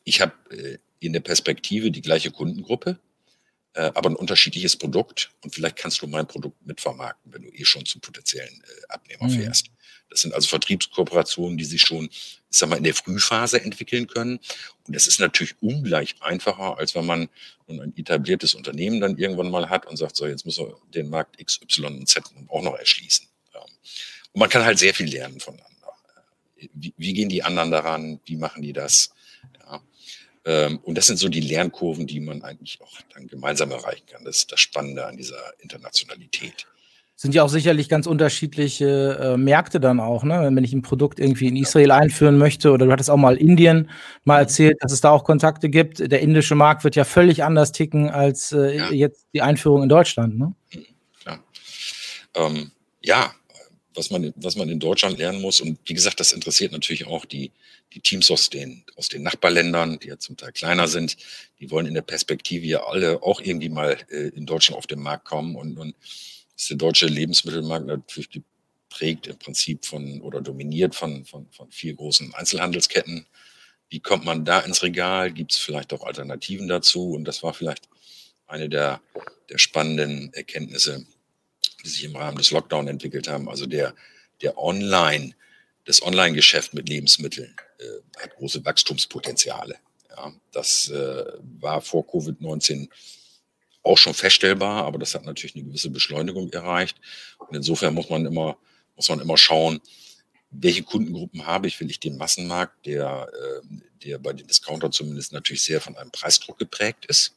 ich 0.04 0.20
habe 0.20 0.32
äh, 0.50 0.78
in 1.00 1.12
der 1.12 1.20
Perspektive 1.20 1.90
die 1.90 2.02
gleiche 2.02 2.30
Kundengruppe, 2.30 2.98
äh, 3.76 3.92
aber 3.94 4.10
ein 4.10 4.16
unterschiedliches 4.16 4.76
Produkt 4.76 5.30
und 5.42 5.54
vielleicht 5.54 5.76
kannst 5.76 6.00
du 6.02 6.06
mein 6.06 6.26
Produkt 6.26 6.64
mitvermarkten, 6.66 7.32
wenn 7.32 7.42
du 7.42 7.48
eh 7.50 7.64
schon 7.64 7.84
zum 7.84 8.00
potenziellen 8.00 8.62
äh, 8.62 8.86
Abnehmer 8.88 9.26
mhm. 9.26 9.42
fährst. 9.42 9.66
Das 10.08 10.20
sind 10.20 10.32
also 10.34 10.48
Vertriebskooperationen, 10.48 11.58
die 11.58 11.64
sich 11.64 11.82
schon, 11.82 12.06
ich 12.06 12.58
sag 12.58 12.68
mal, 12.68 12.76
in 12.76 12.84
der 12.84 12.94
Frühphase 12.94 13.60
entwickeln 13.60 14.06
können. 14.06 14.38
Und 14.86 14.94
das 14.94 15.06
ist 15.06 15.20
natürlich 15.20 15.54
ungleich 15.60 16.14
einfacher, 16.20 16.78
als 16.78 16.94
wenn 16.94 17.04
man 17.04 17.28
ein 17.68 17.92
etabliertes 17.96 18.54
Unternehmen 18.54 19.00
dann 19.00 19.18
irgendwann 19.18 19.50
mal 19.50 19.68
hat 19.68 19.86
und 19.86 19.96
sagt, 19.96 20.16
so, 20.16 20.26
jetzt 20.26 20.46
müssen 20.46 20.66
wir 20.66 20.76
den 20.94 21.10
Markt 21.10 21.40
X, 21.40 21.60
Y 21.60 21.98
und 21.98 22.08
Z 22.08 22.24
auch 22.48 22.62
noch 22.62 22.78
erschließen. 22.78 23.26
Und 24.32 24.40
man 24.40 24.48
kann 24.48 24.64
halt 24.64 24.78
sehr 24.78 24.94
viel 24.94 25.08
lernen 25.08 25.40
voneinander. 25.40 25.92
Wie, 26.72 26.94
wie 26.96 27.12
gehen 27.12 27.28
die 27.28 27.42
anderen 27.42 27.70
daran? 27.70 28.20
Wie 28.26 28.36
machen 28.36 28.62
die 28.62 28.72
das? 28.72 29.10
Ähm, 30.46 30.78
und 30.84 30.96
das 30.96 31.08
sind 31.08 31.18
so 31.18 31.28
die 31.28 31.40
Lernkurven, 31.40 32.06
die 32.06 32.20
man 32.20 32.42
eigentlich 32.42 32.80
auch 32.80 32.92
dann 33.12 33.26
gemeinsam 33.26 33.72
erreichen 33.72 34.06
kann. 34.06 34.24
Das 34.24 34.38
ist 34.38 34.52
das 34.52 34.60
Spannende 34.60 35.04
an 35.04 35.16
dieser 35.16 35.36
Internationalität. 35.58 36.66
Sind 37.18 37.34
ja 37.34 37.42
auch 37.42 37.48
sicherlich 37.48 37.88
ganz 37.88 38.06
unterschiedliche 38.06 39.18
äh, 39.20 39.36
Märkte 39.38 39.80
dann 39.80 40.00
auch, 40.00 40.22
ne? 40.22 40.50
Wenn 40.52 40.62
ich 40.62 40.74
ein 40.74 40.82
Produkt 40.82 41.18
irgendwie 41.18 41.48
in 41.48 41.56
Israel 41.56 41.90
einführen 41.90 42.36
möchte, 42.36 42.70
oder 42.70 42.86
du 42.86 42.92
hattest 42.92 43.10
auch 43.10 43.16
mal 43.16 43.38
Indien 43.38 43.90
mal 44.24 44.38
erzählt, 44.38 44.76
dass 44.80 44.92
es 44.92 45.00
da 45.00 45.10
auch 45.10 45.24
Kontakte 45.24 45.70
gibt. 45.70 46.12
Der 46.12 46.20
indische 46.20 46.54
Markt 46.54 46.84
wird 46.84 46.94
ja 46.94 47.04
völlig 47.04 47.42
anders 47.42 47.72
ticken 47.72 48.10
als 48.10 48.52
äh, 48.52 48.76
ja. 48.76 48.90
jetzt 48.90 49.26
die 49.32 49.40
Einführung 49.40 49.82
in 49.82 49.88
Deutschland, 49.88 50.38
ne? 50.38 50.54
Ja. 51.24 51.38
Ähm, 52.34 52.70
ja, 53.02 53.32
was 53.96 54.10
man, 54.10 54.32
was 54.36 54.56
man 54.56 54.68
in 54.68 54.78
Deutschland 54.78 55.18
lernen 55.18 55.40
muss. 55.40 55.60
Und 55.60 55.78
wie 55.84 55.94
gesagt, 55.94 56.20
das 56.20 56.32
interessiert 56.32 56.72
natürlich 56.72 57.06
auch 57.06 57.24
die, 57.24 57.50
die 57.92 58.00
Teams 58.00 58.30
aus 58.30 58.50
den, 58.50 58.84
aus 58.96 59.08
den 59.08 59.22
Nachbarländern, 59.22 59.98
die 59.98 60.08
ja 60.08 60.18
zum 60.18 60.36
Teil 60.36 60.52
kleiner 60.52 60.88
sind. 60.88 61.16
Die 61.60 61.70
wollen 61.70 61.86
in 61.86 61.94
der 61.94 62.02
Perspektive 62.02 62.66
ja 62.66 62.84
alle 62.86 63.22
auch 63.22 63.40
irgendwie 63.40 63.68
mal 63.68 63.96
äh, 64.10 64.28
in 64.28 64.46
Deutschland 64.46 64.78
auf 64.78 64.86
den 64.86 65.00
Markt 65.00 65.24
kommen. 65.24 65.56
Und, 65.56 65.78
und 65.78 65.94
ist 66.56 66.70
der 66.70 66.76
deutsche 66.76 67.06
Lebensmittelmarkt 67.06 67.86
natürlich 67.86 68.30
geprägt 68.30 69.26
im 69.26 69.38
Prinzip 69.38 69.84
von 69.84 70.20
oder 70.22 70.40
dominiert 70.40 70.94
von, 70.94 71.24
von, 71.24 71.46
von 71.50 71.70
vier 71.70 71.94
großen 71.94 72.34
Einzelhandelsketten. 72.34 73.26
Wie 73.88 74.00
kommt 74.00 74.24
man 74.24 74.44
da 74.44 74.60
ins 74.60 74.82
Regal? 74.82 75.32
Gibt 75.32 75.52
es 75.52 75.58
vielleicht 75.58 75.92
auch 75.92 76.04
Alternativen 76.04 76.66
dazu? 76.66 77.12
Und 77.12 77.24
das 77.24 77.42
war 77.42 77.54
vielleicht 77.54 77.88
eine 78.46 78.68
der, 78.68 79.00
der 79.50 79.58
spannenden 79.58 80.32
Erkenntnisse, 80.32 81.06
die 81.86 81.92
sich 81.92 82.04
im 82.04 82.16
Rahmen 82.16 82.36
des 82.36 82.50
Lockdown 82.50 82.88
entwickelt 82.88 83.28
haben. 83.28 83.48
Also 83.48 83.66
der, 83.66 83.94
der 84.42 84.58
Online, 84.58 85.34
das 85.84 86.02
Online-Geschäft 86.02 86.74
mit 86.74 86.88
Lebensmitteln 86.88 87.54
äh, 87.78 88.20
hat 88.20 88.34
große 88.36 88.64
Wachstumspotenziale. 88.64 89.76
Ja, 90.10 90.32
das 90.52 90.88
äh, 90.88 91.24
war 91.60 91.80
vor 91.80 92.04
Covid-19 92.04 92.88
auch 93.82 93.98
schon 93.98 94.14
feststellbar, 94.14 94.84
aber 94.84 94.98
das 94.98 95.14
hat 95.14 95.24
natürlich 95.24 95.54
eine 95.54 95.64
gewisse 95.64 95.90
Beschleunigung 95.90 96.50
erreicht. 96.50 96.96
Und 97.38 97.54
insofern 97.54 97.94
muss 97.94 98.10
man 98.10 98.26
immer, 98.26 98.58
muss 98.96 99.08
man 99.08 99.20
immer 99.20 99.36
schauen, 99.36 99.80
welche 100.50 100.82
Kundengruppen 100.82 101.46
habe 101.46 101.68
ich? 101.68 101.78
Will 101.80 101.90
ich 101.90 102.00
den 102.00 102.16
Massenmarkt, 102.16 102.86
der, 102.86 103.28
äh, 103.32 103.66
der 104.04 104.18
bei 104.18 104.32
den 104.32 104.46
Discountern 104.46 104.90
zumindest 104.90 105.32
natürlich 105.32 105.62
sehr 105.62 105.80
von 105.80 105.96
einem 105.96 106.10
Preisdruck 106.10 106.58
geprägt 106.58 107.06
ist? 107.06 107.36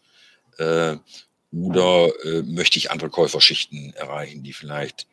Äh, 1.52 1.56
oder 1.56 2.12
äh, 2.24 2.42
möchte 2.44 2.78
ich 2.78 2.92
andere 2.92 3.10
Käuferschichten 3.10 3.94
erreichen, 3.94 4.44
die 4.44 4.54
vielleicht 4.54 5.08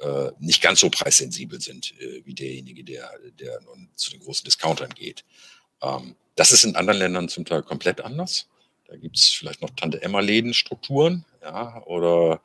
äh, 0.00 0.30
nicht 0.38 0.62
ganz 0.62 0.80
so 0.80 0.90
preissensibel 0.90 1.60
sind 1.60 1.94
äh, 2.00 2.22
wie 2.24 2.34
derjenige, 2.34 2.84
der, 2.84 3.10
der 3.38 3.60
nun 3.62 3.88
zu 3.94 4.10
den 4.10 4.20
großen 4.20 4.44
Discountern 4.44 4.90
geht? 4.94 5.24
Ähm, 5.82 6.16
das 6.34 6.52
ist 6.52 6.64
in 6.64 6.76
anderen 6.76 6.98
Ländern 6.98 7.28
zum 7.28 7.44
Teil 7.44 7.62
komplett 7.62 8.00
anders. 8.00 8.48
Da 8.88 8.96
gibt 8.96 9.16
es 9.16 9.30
vielleicht 9.30 9.62
noch 9.62 9.70
Tante-Emma-Läden-Strukturen, 9.70 11.24
ja, 11.42 11.82
oder, 11.86 12.40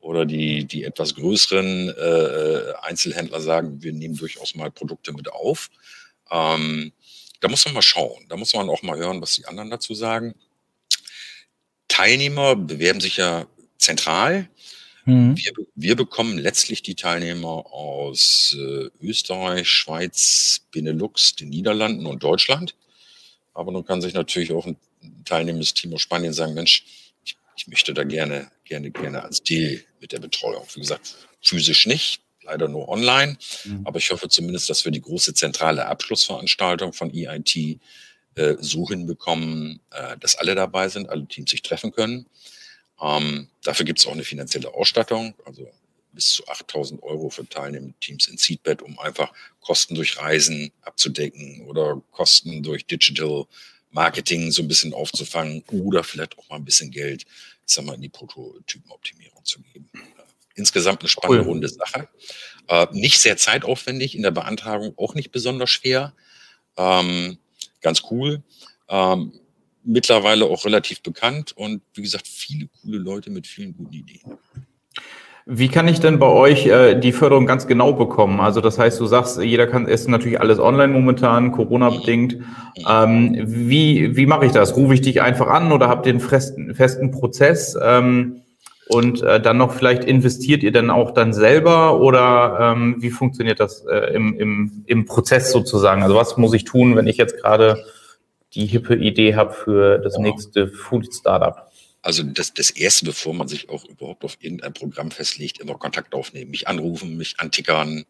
oder 0.00 0.26
die, 0.26 0.64
die 0.64 0.84
etwas 0.84 1.14
größeren 1.14 1.88
äh, 1.88 2.72
Einzelhändler 2.82 3.40
sagen, 3.40 3.82
wir 3.82 3.92
nehmen 3.92 4.16
durchaus 4.16 4.54
mal 4.54 4.70
Produkte 4.70 5.12
mit 5.12 5.32
auf. 5.32 5.70
Ähm, 6.30 6.92
da 7.40 7.48
muss 7.48 7.64
man 7.64 7.74
mal 7.74 7.82
schauen. 7.82 8.24
Da 8.28 8.36
muss 8.36 8.54
man 8.54 8.70
auch 8.70 8.82
mal 8.82 8.96
hören, 8.96 9.20
was 9.20 9.34
die 9.34 9.46
anderen 9.46 9.70
dazu 9.70 9.94
sagen. 9.94 10.34
Teilnehmer 11.92 12.56
bewerben 12.56 13.02
sich 13.02 13.18
ja 13.18 13.46
zentral. 13.76 14.48
Mhm. 15.04 15.36
Wir, 15.36 15.52
wir, 15.74 15.94
bekommen 15.94 16.38
letztlich 16.38 16.80
die 16.80 16.94
Teilnehmer 16.94 17.66
aus 17.70 18.56
äh, 18.58 18.88
Österreich, 19.02 19.68
Schweiz, 19.68 20.62
Benelux, 20.72 21.36
den 21.36 21.50
Niederlanden 21.50 22.06
und 22.06 22.22
Deutschland. 22.22 22.74
Aber 23.52 23.72
nun 23.72 23.84
kann 23.84 24.00
sich 24.00 24.14
natürlich 24.14 24.52
auch 24.52 24.64
ein 24.64 24.76
teilnehmendes 25.26 25.74
Team 25.74 25.92
aus 25.92 26.00
Spanien 26.00 26.32
sagen, 26.32 26.54
Mensch, 26.54 26.84
ich, 27.24 27.36
ich 27.56 27.66
möchte 27.66 27.92
da 27.92 28.04
gerne, 28.04 28.50
gerne, 28.64 28.90
gerne 28.90 29.22
als 29.22 29.42
Deal 29.42 29.82
mit 30.00 30.12
der 30.12 30.20
Betreuung. 30.20 30.64
Wie 30.72 30.80
gesagt, 30.80 31.14
physisch 31.42 31.86
nicht, 31.86 32.22
leider 32.42 32.68
nur 32.68 32.88
online. 32.88 33.36
Mhm. 33.64 33.82
Aber 33.84 33.98
ich 33.98 34.10
hoffe 34.10 34.30
zumindest, 34.30 34.70
dass 34.70 34.86
wir 34.86 34.92
die 34.92 35.02
große 35.02 35.34
zentrale 35.34 35.84
Abschlussveranstaltung 35.84 36.94
von 36.94 37.12
EIT 37.12 37.80
äh, 38.34 38.56
so 38.60 38.88
hinbekommen, 38.88 39.80
äh, 39.90 40.16
dass 40.18 40.36
alle 40.36 40.54
dabei 40.54 40.88
sind, 40.88 41.08
alle 41.08 41.26
Teams 41.26 41.50
sich 41.50 41.62
treffen 41.62 41.92
können. 41.92 42.26
Ähm, 43.00 43.48
dafür 43.64 43.84
gibt 43.84 43.98
es 43.98 44.06
auch 44.06 44.12
eine 44.12 44.24
finanzielle 44.24 44.72
Ausstattung, 44.72 45.34
also 45.44 45.68
bis 46.12 46.32
zu 46.32 46.46
8000 46.46 47.02
Euro 47.02 47.30
für 47.30 47.48
teilnehmende 47.48 47.98
Teams 48.00 48.28
in 48.28 48.36
Seedbed, 48.36 48.82
um 48.82 48.98
einfach 48.98 49.32
Kosten 49.60 49.94
durch 49.94 50.18
Reisen 50.18 50.72
abzudecken 50.82 51.62
oder 51.66 52.02
Kosten 52.10 52.62
durch 52.62 52.86
Digital 52.86 53.46
Marketing 53.90 54.50
so 54.50 54.62
ein 54.62 54.68
bisschen 54.68 54.94
aufzufangen 54.94 55.62
oder 55.70 56.04
vielleicht 56.04 56.38
auch 56.38 56.48
mal 56.48 56.56
ein 56.56 56.64
bisschen 56.64 56.90
Geld, 56.90 57.22
ich 57.66 57.74
sag 57.74 57.84
mal, 57.84 57.94
in 57.94 58.02
die 58.02 58.08
Prototypenoptimierung 58.08 59.44
zu 59.44 59.60
geben. 59.60 59.88
Insgesamt 60.54 61.00
eine 61.00 61.08
spannende 61.08 61.44
cool. 61.44 61.48
runde 61.48 61.68
Sache. 61.68 62.08
Äh, 62.68 62.86
nicht 62.92 63.20
sehr 63.20 63.36
zeitaufwendig, 63.36 64.14
in 64.14 64.22
der 64.22 64.30
Beantragung 64.30 64.94
auch 64.98 65.14
nicht 65.14 65.32
besonders 65.32 65.70
schwer. 65.70 66.14
Ähm, 66.76 67.38
ganz 67.82 68.02
cool. 68.10 68.42
Ähm, 68.88 69.32
mittlerweile 69.84 70.44
auch 70.46 70.64
relativ 70.64 71.02
bekannt 71.02 71.52
und 71.56 71.82
wie 71.94 72.02
gesagt, 72.02 72.28
viele 72.28 72.68
coole 72.80 72.98
Leute 72.98 73.30
mit 73.30 73.46
vielen 73.46 73.76
guten 73.76 73.92
Ideen. 73.92 74.38
Wie 75.44 75.68
kann 75.68 75.88
ich 75.88 75.98
denn 75.98 76.20
bei 76.20 76.28
euch 76.28 76.66
äh, 76.66 76.94
die 76.94 77.10
Förderung 77.10 77.46
ganz 77.46 77.66
genau 77.66 77.92
bekommen? 77.92 78.38
Also 78.38 78.60
das 78.60 78.78
heißt, 78.78 79.00
du 79.00 79.06
sagst, 79.06 79.40
jeder 79.42 79.66
kann, 79.66 79.88
ist 79.88 80.08
natürlich 80.08 80.40
alles 80.40 80.60
online 80.60 80.92
momentan, 80.92 81.50
Corona-bedingt. 81.50 82.38
Ähm, 82.88 83.36
wie 83.44 84.16
wie 84.16 84.26
mache 84.26 84.46
ich 84.46 84.52
das? 84.52 84.76
Rufe 84.76 84.94
ich 84.94 85.00
dich 85.00 85.20
einfach 85.20 85.48
an 85.48 85.72
oder 85.72 85.88
habt 85.88 86.06
ihr 86.06 86.10
einen 86.10 86.20
festen, 86.20 86.76
festen 86.76 87.10
Prozess? 87.10 87.76
Ähm, 87.82 88.41
und 88.88 89.22
äh, 89.22 89.40
dann 89.40 89.58
noch 89.58 89.72
vielleicht 89.72 90.04
investiert 90.04 90.62
ihr 90.62 90.72
dann 90.72 90.90
auch 90.90 91.12
dann 91.12 91.32
selber 91.32 92.00
oder 92.00 92.58
ähm, 92.60 92.96
wie 92.98 93.10
funktioniert 93.10 93.60
das 93.60 93.84
äh, 93.86 94.14
im, 94.14 94.38
im, 94.38 94.84
im 94.86 95.06
Prozess 95.06 95.52
sozusagen? 95.52 96.02
Also 96.02 96.14
was 96.14 96.36
muss 96.36 96.52
ich 96.52 96.64
tun, 96.64 96.96
wenn 96.96 97.06
ich 97.06 97.16
jetzt 97.16 97.36
gerade 97.40 97.84
die 98.54 98.66
hippe 98.66 98.96
Idee 98.96 99.34
habe 99.34 99.52
für 99.52 99.98
das 99.98 100.16
ja. 100.16 100.22
nächste 100.22 100.68
Food-Startup? 100.68 101.70
Also 102.02 102.24
das, 102.24 102.52
das 102.52 102.70
Erste, 102.70 103.06
bevor 103.06 103.32
man 103.32 103.46
sich 103.46 103.68
auch 103.70 103.84
überhaupt 103.84 104.24
auf 104.24 104.36
irgendein 104.40 104.72
Programm 104.72 105.10
festlegt, 105.12 105.60
immer 105.60 105.74
Kontakt 105.74 106.14
aufnehmen, 106.14 106.50
mich 106.50 106.66
anrufen, 106.66 107.16
mich 107.16 107.38
antickern, 107.38 108.04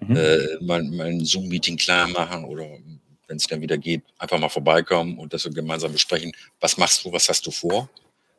mhm. 0.00 0.16
äh, 0.16 0.38
mal, 0.62 0.82
mal 0.82 1.08
ein 1.08 1.24
Zoom-Meeting 1.24 1.76
klar 1.76 2.08
machen 2.08 2.44
oder 2.44 2.64
wenn 3.28 3.36
es 3.36 3.46
dann 3.46 3.60
wieder 3.60 3.78
geht, 3.78 4.02
einfach 4.18 4.38
mal 4.38 4.48
vorbeikommen 4.48 5.18
und 5.18 5.32
das 5.34 5.42
so 5.42 5.50
gemeinsam 5.50 5.92
besprechen. 5.92 6.32
Was 6.60 6.78
machst 6.78 7.04
du, 7.04 7.12
was 7.12 7.28
hast 7.28 7.46
du 7.46 7.50
vor? 7.50 7.88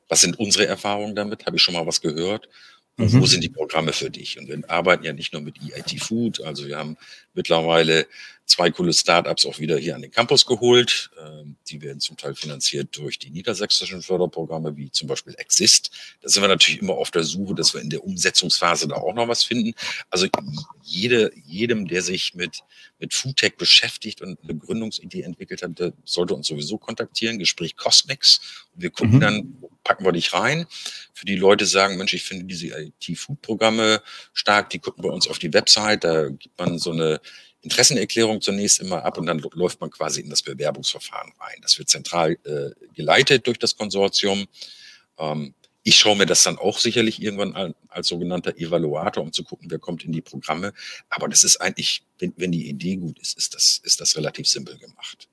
Was 0.08 0.22
sind 0.22 0.40
unsere 0.40 0.68
Erfahrungen 0.68 1.16
damit? 1.16 1.46
Habe 1.46 1.58
ich 1.58 1.62
schon 1.62 1.74
mal 1.74 1.88
was 1.88 2.02
gehört? 2.02 2.50
Und 2.98 3.14
mhm. 3.14 3.22
wo 3.22 3.26
sind 3.26 3.44
die 3.44 3.50
Programme 3.50 3.92
für 3.92 4.10
dich? 4.10 4.40
Und 4.40 4.48
wir 4.48 4.62
arbeiten 4.70 5.04
ja 5.04 5.14
nicht 5.14 5.34
nur 5.34 5.42
mit 5.42 5.56
EIT 5.62 6.02
Food, 6.02 6.42
also 6.42 6.66
wir 6.66 6.78
haben 6.78 6.98
mittlerweile 7.34 8.08
zwei 8.46 8.70
coole 8.70 8.94
Startups 8.94 9.46
auch 9.46 9.60
wieder 9.60 9.78
hier 9.78 9.96
an 9.96 10.02
den 10.02 10.12
Campus 10.12 10.46
geholt. 10.46 11.10
Ähm, 11.20 11.56
die 11.68 11.82
werden 11.82 12.00
zum 12.00 12.16
Teil 12.16 12.36
finanziert 12.36 12.96
durch 12.98 13.18
die 13.18 13.32
niedersächsischen 13.32 14.02
Förderprogramme, 14.02 14.78
wie 14.78 14.92
zum 14.92 15.08
Beispiel 15.08 15.36
Exist. 15.38 15.92
Da 16.22 16.30
sind 16.30 16.44
wir 16.44 16.48
natürlich 16.48 16.82
immer 16.82 16.94
auf 16.94 17.12
der 17.12 17.24
Suche, 17.24 17.56
dass 17.56 17.74
wir 17.74 17.82
in 17.82 17.90
der 17.90 18.04
Umsetzungsphase 18.04 18.88
da 18.88 18.96
auch 18.96 19.14
noch 19.14 19.28
was 19.28 19.44
finden. 19.44 19.74
Also 20.10 20.28
jede, 20.84 21.32
jedem, 21.46 21.88
der 21.88 22.02
sich 22.04 22.36
mit, 22.36 22.64
mit 23.00 23.14
Foodtech 23.14 23.56
beschäftigt 23.58 24.22
und 24.22 24.40
eine 24.44 24.56
Gründungsidee 24.56 25.24
entwickelt 25.24 25.64
hat, 25.64 25.80
der 25.80 25.94
sollte 26.04 26.36
uns 26.36 26.48
sowieso 26.48 26.78
kontaktieren. 26.78 27.40
Gespräch 27.40 27.76
nichts. 28.08 28.66
Und 28.76 28.84
wir 28.84 28.92
gucken 28.92 29.16
mhm. 29.16 29.20
dann, 29.20 29.58
packen 29.84 30.06
wir 30.06 30.12
dich 30.12 30.34
rein. 30.34 30.68
Für 31.14 31.26
die 31.26 31.36
Leute 31.36 31.66
sagen, 31.66 31.98
Mensch, 31.98 32.14
ich 32.14 32.24
finde 32.24 32.46
diese 32.46 32.68
IT-Food-Programme 32.68 34.02
stark, 34.34 34.70
die 34.70 34.80
gucken 34.80 35.04
bei 35.04 35.10
uns 35.10 35.28
auf 35.28 35.40
die 35.40 35.54
Website, 35.54 36.04
da 36.04 36.30
gibt 36.30 36.58
man 36.58 36.78
so 36.78 36.92
eine 36.92 37.22
Interessenerklärung 37.66 38.42
zunächst 38.42 38.80
immer 38.80 39.04
ab 39.04 39.18
und 39.18 39.26
dann 39.26 39.40
läuft 39.54 39.82
man 39.82 39.90
quasi 39.90 40.22
in 40.22 40.30
das 40.30 40.44
Bewerbungsverfahren 40.44 41.34
rein. 41.40 41.58
Das 41.62 41.78
wird 41.80 41.90
zentral 41.90 42.38
äh, 42.46 42.70
geleitet 42.94 43.48
durch 43.48 43.58
das 43.58 43.76
Konsortium. 43.76 44.46
Ähm, 45.18 45.56
ich 45.82 45.98
schaue 45.98 46.16
mir 46.16 46.28
das 46.28 46.44
dann 46.44 46.60
auch 46.60 46.78
sicherlich 46.78 47.22
irgendwann 47.22 47.56
an, 47.56 47.76
als 47.90 48.08
sogenannter 48.08 48.56
Evaluator, 48.58 49.24
um 49.24 49.34
zu 49.34 49.44
gucken, 49.44 49.70
wer 49.72 49.80
kommt 49.80 50.06
in 50.06 50.12
die 50.12 50.22
Programme. 50.22 50.74
Aber 51.10 51.28
das 51.28 51.44
ist 51.44 51.58
eigentlich, 51.58 52.04
wenn, 52.20 52.34
wenn 52.38 52.52
die 52.52 52.70
Idee 52.70 52.98
gut 52.98 53.20
ist, 53.20 53.36
ist 53.38 53.56
das, 53.56 53.82
ist 53.84 54.00
das 54.00 54.16
relativ 54.16 54.48
simpel 54.48 54.78
gemacht. 54.78 55.28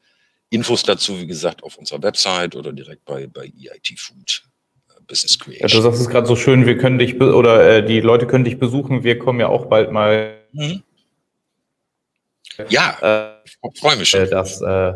Infos 0.48 0.82
dazu, 0.82 1.20
wie 1.20 1.26
gesagt, 1.26 1.62
auf 1.62 1.76
unserer 1.76 2.02
Website 2.02 2.56
oder 2.56 2.72
direkt 2.72 3.04
bei, 3.04 3.26
bei 3.26 3.44
EIT 3.44 3.98
Food. 3.98 4.44
Äh, 4.88 5.02
Business 5.06 5.38
Creation. 5.38 5.68
Ja, 5.68 5.74
du 5.74 5.82
sagst 5.82 6.00
es 6.00 6.08
gerade 6.08 6.26
so 6.26 6.36
schön, 6.36 6.64
wir 6.64 6.78
können 6.78 6.98
dich 6.98 7.20
oder 7.20 7.76
äh, 7.76 7.86
die 7.86 8.00
Leute 8.00 8.26
können 8.26 8.44
dich 8.44 8.58
besuchen. 8.58 9.04
Wir 9.04 9.18
kommen 9.18 9.40
ja 9.40 9.48
auch 9.48 9.66
bald 9.66 9.92
mal 9.92 10.38
mhm. 10.52 10.82
Ja, 12.68 12.96
äh, 13.02 13.32
ich 13.44 13.78
freue 13.80 13.96
mich 13.96 14.08
schon. 14.08 14.28
Dass 14.30 14.60
äh, 14.60 14.92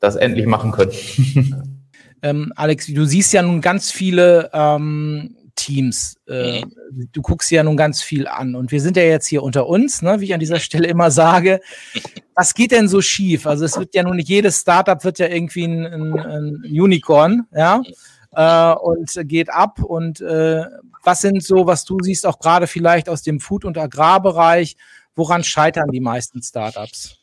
das 0.00 0.16
endlich 0.16 0.46
machen 0.46 0.72
können. 0.72 0.92
ähm, 2.22 2.52
Alex, 2.56 2.86
du 2.86 3.04
siehst 3.04 3.32
ja 3.32 3.42
nun 3.42 3.60
ganz 3.60 3.90
viele 3.90 4.50
ähm, 4.52 5.36
Teams. 5.58 6.16
Äh, 6.28 6.60
mhm. 6.60 7.08
Du 7.12 7.20
guckst 7.20 7.50
ja 7.50 7.62
nun 7.62 7.76
ganz 7.76 8.00
viel 8.00 8.26
an. 8.26 8.54
Und 8.54 8.70
wir 8.70 8.80
sind 8.80 8.96
ja 8.96 9.02
jetzt 9.02 9.26
hier 9.26 9.42
unter 9.42 9.66
uns, 9.66 10.02
ne, 10.02 10.20
wie 10.20 10.26
ich 10.26 10.34
an 10.34 10.40
dieser 10.40 10.60
Stelle 10.60 10.86
immer 10.86 11.10
sage. 11.10 11.60
Was 12.34 12.54
geht 12.54 12.70
denn 12.70 12.88
so 12.88 13.02
schief? 13.02 13.46
Also 13.46 13.64
es 13.64 13.76
wird 13.76 13.94
ja 13.94 14.04
nun 14.04 14.16
nicht 14.16 14.28
jedes 14.28 14.60
Startup 14.60 15.02
wird 15.02 15.18
ja 15.18 15.26
irgendwie 15.26 15.64
ein, 15.64 15.84
ein, 15.84 16.18
ein 16.18 16.62
Unicorn, 16.64 17.46
ja. 17.54 17.82
Äh, 18.32 18.74
und 18.76 19.10
geht 19.24 19.50
ab. 19.50 19.82
Und 19.82 20.20
äh, 20.20 20.64
was 21.02 21.20
sind 21.22 21.42
so, 21.42 21.66
was 21.66 21.84
du 21.84 21.98
siehst, 22.00 22.26
auch 22.26 22.38
gerade 22.38 22.66
vielleicht 22.66 23.08
aus 23.08 23.22
dem 23.22 23.40
Food- 23.40 23.64
und 23.64 23.76
Agrarbereich, 23.76 24.76
Woran 25.14 25.44
scheitern 25.44 25.90
die 25.90 26.00
meisten 26.00 26.42
Startups? 26.42 27.16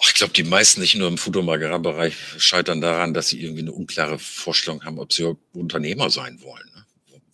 Ich 0.00 0.14
glaube, 0.14 0.32
die 0.32 0.44
meisten 0.44 0.80
nicht 0.80 0.94
nur 0.94 1.08
im 1.08 1.48
Agrarbereich 1.48 2.14
scheitern 2.38 2.80
daran, 2.80 3.14
dass 3.14 3.28
sie 3.28 3.42
irgendwie 3.42 3.62
eine 3.62 3.72
unklare 3.72 4.18
Vorstellung 4.18 4.84
haben, 4.84 4.98
ob 4.98 5.12
sie 5.12 5.36
Unternehmer 5.52 6.10
sein 6.10 6.40
wollen. 6.42 6.70
Ne? 6.74 6.86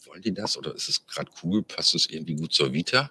Wollen 0.07 0.23
die 0.23 0.33
das 0.33 0.57
oder 0.57 0.75
ist 0.75 0.89
es 0.89 1.07
gerade 1.07 1.31
cool? 1.43 1.63
Passt 1.63 1.95
es 1.95 2.09
irgendwie 2.09 2.37
gut 2.37 2.53
zur 2.53 2.73
Vita? 2.73 3.11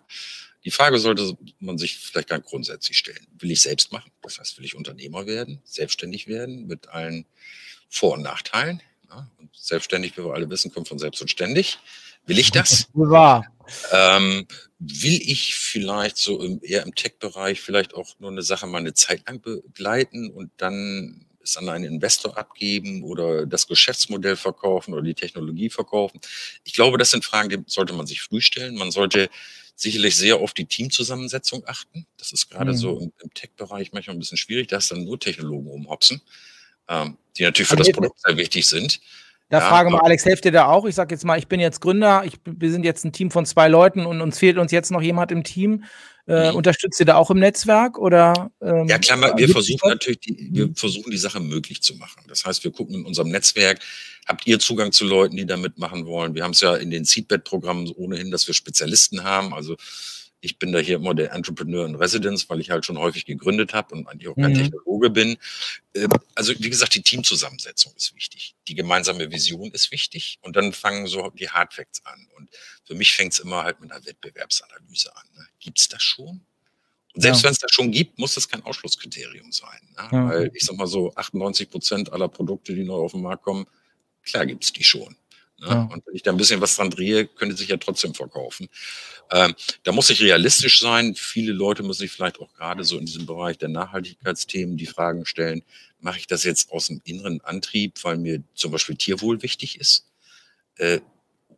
Die 0.66 0.72
Frage 0.72 0.98
sollte 0.98 1.38
man 1.60 1.78
sich 1.78 1.98
vielleicht 1.98 2.30
ganz 2.30 2.46
grundsätzlich 2.46 2.98
stellen. 2.98 3.28
Will 3.38 3.52
ich 3.52 3.62
selbst 3.62 3.92
machen? 3.92 4.12
Das 4.22 4.40
heißt, 4.40 4.58
will 4.58 4.66
ich 4.66 4.76
Unternehmer 4.76 5.26
werden, 5.28 5.62
selbstständig 5.66 6.28
werden 6.28 6.68
mit 6.68 6.88
allen 6.88 7.26
Vor- 7.90 8.14
und 8.14 8.22
Nachteilen? 8.22 8.82
Ja? 9.10 9.30
Und 9.38 9.50
selbstständig, 9.56 10.18
wie 10.18 10.24
wir 10.24 10.34
alle 10.34 10.50
wissen, 10.50 10.72
kommt 10.72 10.88
von 10.88 11.00
selbst 11.00 11.22
und 11.22 11.30
ständig. 11.30 11.80
Will 12.26 12.40
ich 12.40 12.52
das? 12.52 12.88
Wahr. 12.94 13.46
Ähm, 13.92 14.48
will 14.80 15.22
ich 15.22 15.56
vielleicht 15.56 16.18
so 16.18 16.42
im, 16.42 16.60
eher 16.62 16.84
im 16.84 16.94
Tech-Bereich 16.94 17.62
vielleicht 17.62 17.94
auch 17.94 18.20
nur 18.20 18.32
eine 18.32 18.42
Sache 18.42 18.68
mal 18.68 18.80
eine 18.80 18.94
Zeit 18.94 19.28
lang 19.28 19.42
begleiten 19.42 20.30
und 20.32 20.52
dann 20.58 21.26
es 21.44 21.58
an 21.58 21.70
einen 21.70 21.86
Investor 21.86 22.38
abgeben 22.38 23.04
oder 23.04 23.46
das 23.46 23.68
Geschäftsmodell 23.68 24.36
verkaufen 24.36 24.94
oder 24.94 25.04
die 25.04 25.14
Technologie 25.14 25.70
verkaufen? 25.70 26.20
Ich 26.64 26.74
glaube, 26.74 26.98
das 26.98 27.12
sind 27.12 27.26
Fragen, 27.26 27.50
die 27.50 27.60
sollte 27.68 27.94
man 27.94 28.08
sich 28.08 28.22
früh 28.22 28.42
stellen. 28.42 28.76
Man 28.76 28.92
sollte 28.92 29.30
sicherlich 29.76 30.16
sehr 30.16 30.38
auf 30.38 30.54
die 30.54 30.66
Teamzusammensetzung 30.66 31.64
achten. 31.68 32.06
Das 32.18 32.32
ist 32.32 32.50
gerade 32.50 32.72
mhm. 32.72 32.78
so 32.78 33.00
im, 33.00 33.12
im 33.22 33.34
Tech-Bereich 33.34 33.92
manchmal 33.92 34.16
ein 34.16 34.20
bisschen 34.20 34.38
schwierig, 34.38 34.68
da 34.68 34.78
ist 34.78 34.92
dann 34.92 35.04
nur 35.04 35.20
Technologen 35.20 35.68
rumhopsen, 35.68 36.22
ähm, 36.88 37.18
die 37.38 37.44
natürlich 37.44 37.70
für 37.70 37.76
das 37.76 37.92
Produkt 37.92 38.20
sehr 38.22 38.38
wichtig 38.38 38.68
sind. 38.68 39.02
Da 39.50 39.60
ja, 39.60 39.68
frage 39.68 39.90
mal, 39.90 40.00
Alex, 40.00 40.26
helft 40.26 40.46
dir 40.46 40.52
da 40.52 40.68
auch? 40.68 40.86
Ich 40.86 40.96
sage 40.96 41.14
jetzt 41.14 41.26
mal, 41.26 41.38
ich 41.38 41.48
bin 41.48 41.60
jetzt 41.60 41.80
Gründer, 41.82 42.24
ich, 42.26 42.34
wir 42.46 42.72
sind 42.72 42.86
jetzt 42.86 43.06
ein 43.06 43.12
Team 43.12 43.30
von 43.30 43.46
zwei 43.46 43.68
Leuten 43.68 44.06
und 44.06 44.22
uns 44.22 44.40
fehlt 44.40 44.58
uns 44.58 44.72
jetzt 44.72 44.92
noch 44.92 45.02
jemand 45.02 45.32
im 45.32 45.44
Team. 45.44 45.84
Äh, 46.26 46.52
mhm. 46.52 46.56
Unterstützt 46.56 47.00
ihr 47.02 47.06
da 47.06 47.16
auch 47.16 47.30
im 47.30 47.40
Netzwerk 47.40 47.98
oder? 47.98 48.50
Ähm, 48.62 48.88
ja 48.88 48.98
klar, 48.98 49.38
wir 49.38 49.50
versuchen 49.50 49.90
natürlich, 49.90 50.22
die, 50.22 50.50
wir 50.52 50.70
versuchen 50.74 51.12
die 51.12 51.18
Sache 51.18 51.42
möglich 51.42 51.84
zu 51.84 51.96
machen. 51.96 52.24
Das 52.28 52.46
heißt, 52.46 52.64
wir 52.64 52.72
gucken 52.72 52.96
in 52.96 53.06
unserem 53.06 53.30
Netzwerk, 53.30 53.80
habt 54.26 54.48
ihr 54.48 54.58
Zugang 54.60 54.94
zu 54.94 55.04
Leuten, 55.04 55.36
die 55.36 55.46
da 55.46 55.58
mitmachen 55.58 56.06
wollen? 56.06 56.34
Wir 56.34 56.44
haben 56.44 56.52
es 56.52 56.62
ja 56.62 56.76
in 56.76 56.92
den 56.92 57.04
Seedbed-Programmen 57.04 57.92
ohnehin, 57.92 58.32
dass 58.32 58.48
wir 58.48 58.54
Spezialisten 58.54 59.24
haben. 59.26 59.54
Also 59.54 59.76
ich 60.44 60.60
bin 60.60 60.74
da 60.74 60.80
hier 60.80 60.98
immer 60.98 61.16
der 61.16 61.32
Entrepreneur 61.32 61.86
in 61.86 61.96
Residence, 61.96 62.50
weil 62.50 62.60
ich 62.60 62.70
halt 62.70 62.86
schon 62.86 62.98
häufig 62.98 63.26
gegründet 63.26 63.74
habe 63.74 63.96
und 63.96 64.08
eigentlich 64.08 64.28
auch 64.28 64.36
kein 64.36 64.52
mhm. 64.52 64.58
Technologe 64.58 65.10
bin. 65.10 65.38
Ähm, 65.96 66.10
also 66.36 66.54
wie 66.60 66.70
gesagt, 66.70 66.94
die 66.96 67.02
Teamzusammensetzung 67.02 67.94
ist 67.96 68.14
wichtig. 68.14 68.54
Die 68.68 68.76
gemeinsame 68.76 69.32
Vision 69.32 69.72
ist 69.72 69.92
wichtig 69.92 70.40
und 70.42 70.58
dann 70.58 70.74
fangen 70.74 71.08
so 71.08 71.30
die 71.30 71.50
Hardfacts 71.50 72.06
an. 72.06 72.28
Und 72.36 72.50
für 72.84 72.94
mich 72.94 73.14
fängt 73.16 73.32
es 73.32 73.40
immer 73.40 73.64
halt 73.64 73.80
mit 73.80 73.92
einer 73.92 74.06
Wettbewerbsanalyse 74.06 75.16
an. 75.16 75.24
Ne? 75.38 75.48
Gibt 75.60 75.80
es 75.80 75.88
das 75.88 76.04
schon? 76.04 76.42
Und 77.14 77.22
selbst 77.22 77.40
ja. 77.40 77.46
wenn 77.46 77.54
es 77.54 77.60
das 77.60 77.72
schon 77.72 77.92
gibt, 77.92 78.20
muss 78.20 78.34
das 78.36 78.50
kein 78.50 78.64
Ausschlusskriterium 78.64 79.50
sein. 79.54 79.80
Ne? 79.96 80.10
Ja. 80.12 80.28
Weil 80.28 80.52
ich 80.54 80.66
sag 80.66 80.76
mal 80.76 80.88
so, 80.88 81.14
98 81.16 81.70
Prozent 81.70 82.12
aller 82.12 82.28
Produkte, 82.28 82.76
die 82.76 82.84
neu 82.84 82.96
auf 82.96 83.14
den 83.14 83.22
Markt 83.22 83.44
kommen, 83.44 83.66
klar 84.24 84.46
gibt 84.46 84.66
es 84.66 84.74
die 84.74 84.84
schon. 84.84 85.16
Ne? 85.64 85.70
Ja. 85.70 85.82
Und 85.84 86.06
wenn 86.06 86.16
ich 86.16 86.24
da 86.24 86.32
ein 86.32 86.38
bisschen 86.38 86.62
was 86.62 86.76
dran 86.76 86.90
drehe, 86.90 87.26
könnte 87.26 87.56
sich 87.56 87.70
ja 87.70 87.78
trotzdem 87.78 88.14
verkaufen. 88.14 88.68
Ähm, 89.32 89.56
da 89.84 89.92
muss 89.92 90.10
ich 90.10 90.22
realistisch 90.22 90.80
sein. 90.80 91.16
Viele 91.16 91.54
Leute 91.54 91.84
müssen 91.84 92.02
sich 92.02 92.12
vielleicht 92.12 92.40
auch 92.40 92.54
gerade 92.54 92.84
so 92.84 92.98
in 92.98 93.06
diesem 93.06 93.26
Bereich 93.26 93.58
der 93.58 93.70
Nachhaltigkeitsthemen 93.70 94.78
die 94.78 94.86
Fragen 94.86 95.26
stellen, 95.26 95.64
mache 96.00 96.20
ich 96.20 96.28
das 96.28 96.44
jetzt 96.44 96.72
aus 96.72 96.88
dem 96.88 97.02
inneren 97.06 97.42
Antrieb, 97.42 98.04
weil 98.04 98.18
mir 98.18 98.44
zum 98.54 98.72
Beispiel 98.72 98.96
Tierwohl 98.96 99.42
wichtig 99.42 99.80
ist? 99.80 100.06
Äh, 100.76 101.00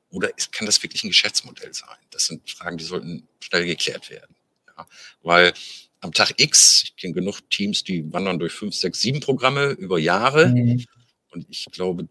oder 0.10 0.38
ist, 0.38 0.52
kann 0.52 0.66
das 0.66 0.82
wirklich 0.84 1.04
ein 1.04 1.10
Geschäftsmodell 1.10 1.74
sein? 1.74 1.98
Das 2.12 2.28
sind 2.28 2.50
Fragen, 2.50 2.78
die 2.78 2.84
sollten 2.84 3.28
schnell 3.40 3.66
geklärt 3.66 4.10
werden. 4.10 4.36
Ja? 4.78 4.88
Weil 5.24 5.54
am 6.00 6.14
Tag 6.14 6.40
X, 6.40 6.84
ich 6.86 6.96
kenne 6.96 7.14
genug 7.14 7.42
Teams, 7.50 7.84
die 7.84 8.14
wandern 8.14 8.38
durch 8.38 8.54
fünf, 8.54 8.76
sechs, 8.76 9.02
sieben 9.02 9.20
Programme 9.20 9.72
über 9.72 9.98
Jahre. 9.98 10.50
Mhm. 10.50 10.86
Und 11.32 11.48
ich 11.50 11.66
glaube, 11.72 12.08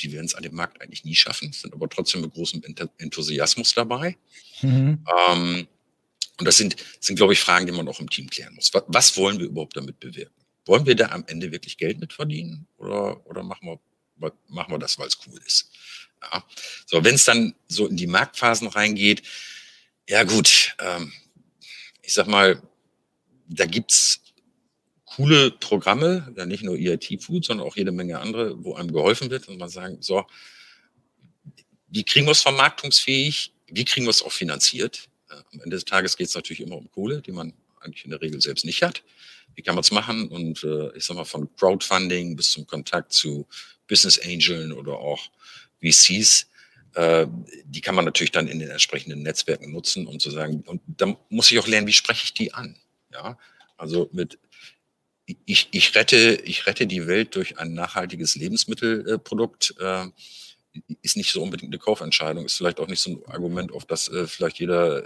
die 0.00 0.12
werden 0.12 0.26
es 0.26 0.34
an 0.34 0.42
dem 0.42 0.54
Markt 0.54 0.80
eigentlich 0.80 1.04
nie 1.04 1.14
schaffen, 1.14 1.52
sind 1.52 1.72
aber 1.72 1.88
trotzdem 1.88 2.20
mit 2.20 2.32
großem 2.32 2.62
Enthusiasmus 2.98 3.74
dabei. 3.74 4.16
Mhm. 4.62 5.04
Ähm, 5.28 5.68
und 6.38 6.44
das 6.44 6.56
sind, 6.56 6.76
sind, 7.00 7.16
glaube 7.16 7.32
ich, 7.32 7.40
Fragen, 7.40 7.66
die 7.66 7.72
man 7.72 7.88
auch 7.88 8.00
im 8.00 8.10
Team 8.10 8.28
klären 8.28 8.54
muss. 8.54 8.72
Was, 8.74 8.84
was, 8.88 9.16
wollen 9.16 9.38
wir 9.38 9.46
überhaupt 9.46 9.76
damit 9.76 9.98
bewirken? 10.00 10.34
Wollen 10.66 10.84
wir 10.84 10.94
da 10.94 11.10
am 11.10 11.24
Ende 11.26 11.50
wirklich 11.50 11.78
Geld 11.78 11.98
mit 11.98 12.12
verdienen 12.12 12.66
oder, 12.76 13.26
oder 13.26 13.42
machen, 13.42 13.78
wir, 14.16 14.32
machen 14.48 14.72
wir 14.72 14.78
das, 14.78 14.98
weil 14.98 15.08
es 15.08 15.18
cool 15.26 15.40
ist? 15.46 15.70
Ja. 16.22 16.44
So, 16.86 17.04
wenn 17.04 17.14
es 17.14 17.24
dann 17.24 17.54
so 17.68 17.86
in 17.86 17.96
die 17.96 18.06
Marktphasen 18.06 18.68
reingeht, 18.68 19.22
ja 20.08 20.24
gut, 20.24 20.76
ähm, 20.78 21.12
ich 22.02 22.12
sag 22.12 22.26
mal, 22.26 22.62
da 23.48 23.66
gibt's 23.66 24.20
coole 25.16 25.50
Programme, 25.50 26.32
ja 26.36 26.44
nicht 26.44 26.62
nur 26.62 26.76
EIT 26.76 27.22
Food, 27.22 27.46
sondern 27.46 27.66
auch 27.66 27.76
jede 27.76 27.90
Menge 27.90 28.18
andere, 28.18 28.62
wo 28.62 28.74
einem 28.74 28.92
geholfen 28.92 29.30
wird 29.30 29.48
und 29.48 29.58
man 29.58 29.70
sagen, 29.70 29.98
so, 30.00 30.26
wie 31.88 32.04
kriegen 32.04 32.26
wir 32.26 32.32
es 32.32 32.42
vermarktungsfähig, 32.42 33.54
wie 33.68 33.84
kriegen 33.86 34.04
wir 34.04 34.10
es 34.10 34.22
auch 34.22 34.32
finanziert? 34.32 35.08
Am 35.28 35.60
Ende 35.60 35.76
des 35.76 35.86
Tages 35.86 36.16
geht 36.16 36.28
es 36.28 36.34
natürlich 36.34 36.60
immer 36.60 36.76
um 36.76 36.90
Kohle, 36.90 37.22
die 37.22 37.32
man 37.32 37.54
eigentlich 37.80 38.04
in 38.04 38.10
der 38.10 38.20
Regel 38.20 38.40
selbst 38.42 38.66
nicht 38.66 38.82
hat. 38.82 39.02
Wie 39.54 39.62
kann 39.62 39.74
man 39.74 39.82
es 39.82 39.90
machen? 39.90 40.28
Und 40.28 40.62
äh, 40.64 40.94
ich 40.96 41.04
sag 41.04 41.16
mal, 41.16 41.24
von 41.24 41.48
Crowdfunding 41.56 42.36
bis 42.36 42.50
zum 42.50 42.66
Kontakt 42.66 43.12
zu 43.12 43.46
Business 43.88 44.18
Angeln 44.18 44.72
oder 44.72 44.98
auch 44.98 45.30
VCs, 45.82 46.46
äh, 46.94 47.26
die 47.64 47.80
kann 47.80 47.94
man 47.94 48.04
natürlich 48.04 48.32
dann 48.32 48.48
in 48.48 48.58
den 48.58 48.68
entsprechenden 48.68 49.22
Netzwerken 49.22 49.72
nutzen, 49.72 50.06
um 50.06 50.20
zu 50.20 50.30
sagen, 50.30 50.62
und 50.66 50.82
dann 50.86 51.16
muss 51.30 51.50
ich 51.50 51.58
auch 51.58 51.66
lernen, 51.66 51.86
wie 51.86 51.92
spreche 51.92 52.24
ich 52.24 52.34
die 52.34 52.52
an? 52.52 52.76
Ja, 53.12 53.38
also 53.78 54.10
mit 54.12 54.38
ich, 55.44 55.68
ich, 55.72 55.94
rette, 55.94 56.40
ich 56.44 56.66
rette 56.66 56.86
die 56.86 57.06
Welt 57.06 57.34
durch 57.34 57.58
ein 57.58 57.74
nachhaltiges 57.74 58.36
Lebensmittelprodukt, 58.36 59.74
äh, 59.80 60.06
ist 61.02 61.16
nicht 61.16 61.32
so 61.32 61.42
unbedingt 61.42 61.72
eine 61.72 61.78
Kaufentscheidung, 61.78 62.44
ist 62.44 62.56
vielleicht 62.56 62.80
auch 62.80 62.86
nicht 62.86 63.00
so 63.00 63.10
ein 63.10 63.22
Argument, 63.26 63.72
auf 63.72 63.84
das 63.84 64.08
äh, 64.08 64.26
vielleicht 64.26 64.58
jeder, 64.58 65.02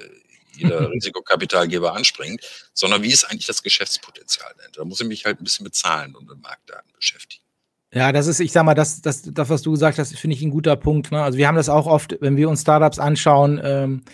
jeder 0.57 0.91
Risikokapitalgeber 0.93 1.95
anspringt, 1.95 2.43
sondern 2.75 3.03
wie 3.03 3.13
ist 3.13 3.25
eigentlich 3.25 3.47
das 3.47 3.63
Geschäftspotenzial 3.63 4.53
denn? 4.63 4.73
Da 4.75 4.85
muss 4.85 5.01
ich 5.01 5.07
mich 5.07 5.25
halt 5.25 5.41
ein 5.41 5.45
bisschen 5.45 5.65
mit 5.65 5.75
Zahlen 5.75 6.15
und 6.15 6.29
mit 6.29 6.41
Marktdaten 6.41 6.93
beschäftigen. 6.95 7.45
Ja, 7.93 8.13
das 8.13 8.29
ist, 8.29 8.39
ich 8.39 8.53
sag 8.53 8.65
mal, 8.65 8.75
das, 8.75 9.01
das, 9.03 9.23
das 9.23 9.49
was 9.49 9.63
du 9.63 9.73
gesagt 9.73 9.99
hast, 9.99 10.17
finde 10.17 10.37
ich 10.37 10.43
ein 10.43 10.51
guter 10.51 10.77
Punkt. 10.77 11.11
Ne? 11.11 11.23
Also 11.23 11.39
wir 11.39 11.49
haben 11.49 11.57
das 11.57 11.69
auch 11.69 11.87
oft, 11.87 12.17
wenn 12.21 12.37
wir 12.37 12.49
uns 12.49 12.61
Startups 12.61 13.01
anschauen, 13.01 13.61
ähm, 13.65 14.05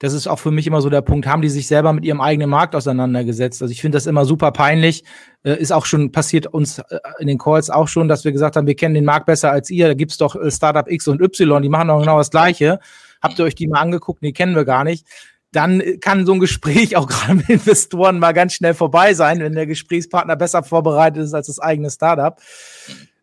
das 0.00 0.14
ist 0.14 0.26
auch 0.26 0.38
für 0.38 0.50
mich 0.50 0.66
immer 0.66 0.80
so 0.80 0.88
der 0.88 1.02
Punkt, 1.02 1.26
haben 1.26 1.42
die 1.42 1.50
sich 1.50 1.66
selber 1.66 1.92
mit 1.92 2.04
ihrem 2.04 2.22
eigenen 2.22 2.48
Markt 2.48 2.74
auseinandergesetzt? 2.74 3.60
Also 3.60 3.70
ich 3.70 3.82
finde 3.82 3.96
das 3.96 4.06
immer 4.06 4.24
super 4.24 4.50
peinlich. 4.50 5.04
Äh, 5.44 5.60
ist 5.60 5.72
auch 5.72 5.84
schon 5.84 6.10
passiert 6.10 6.46
uns 6.46 6.78
äh, 6.78 6.98
in 7.18 7.26
den 7.26 7.36
Calls 7.36 7.68
auch 7.68 7.86
schon, 7.86 8.08
dass 8.08 8.24
wir 8.24 8.32
gesagt 8.32 8.56
haben, 8.56 8.66
wir 8.66 8.74
kennen 8.74 8.94
den 8.94 9.04
Markt 9.04 9.26
besser 9.26 9.52
als 9.52 9.68
ihr. 9.68 9.88
Da 9.88 9.94
gibt's 9.94 10.16
doch 10.16 10.34
äh, 10.34 10.50
Startup 10.50 10.90
X 10.90 11.06
und 11.06 11.20
Y, 11.20 11.62
die 11.62 11.68
machen 11.68 11.88
doch 11.88 12.00
genau 12.00 12.16
das 12.16 12.30
Gleiche. 12.30 12.80
Habt 13.22 13.38
ihr 13.38 13.44
euch 13.44 13.54
die 13.54 13.68
mal 13.68 13.80
angeguckt? 13.80 14.22
Nee, 14.22 14.32
kennen 14.32 14.56
wir 14.56 14.64
gar 14.64 14.84
nicht 14.84 15.06
dann 15.52 15.82
kann 16.00 16.26
so 16.26 16.32
ein 16.32 16.38
Gespräch 16.38 16.96
auch 16.96 17.08
gerade 17.08 17.34
mit 17.34 17.48
Investoren 17.48 18.20
mal 18.20 18.32
ganz 18.32 18.54
schnell 18.54 18.72
vorbei 18.72 19.14
sein, 19.14 19.40
wenn 19.40 19.54
der 19.54 19.66
Gesprächspartner 19.66 20.36
besser 20.36 20.62
vorbereitet 20.62 21.24
ist 21.24 21.34
als 21.34 21.48
das 21.48 21.58
eigene 21.58 21.90
Startup 21.90 22.40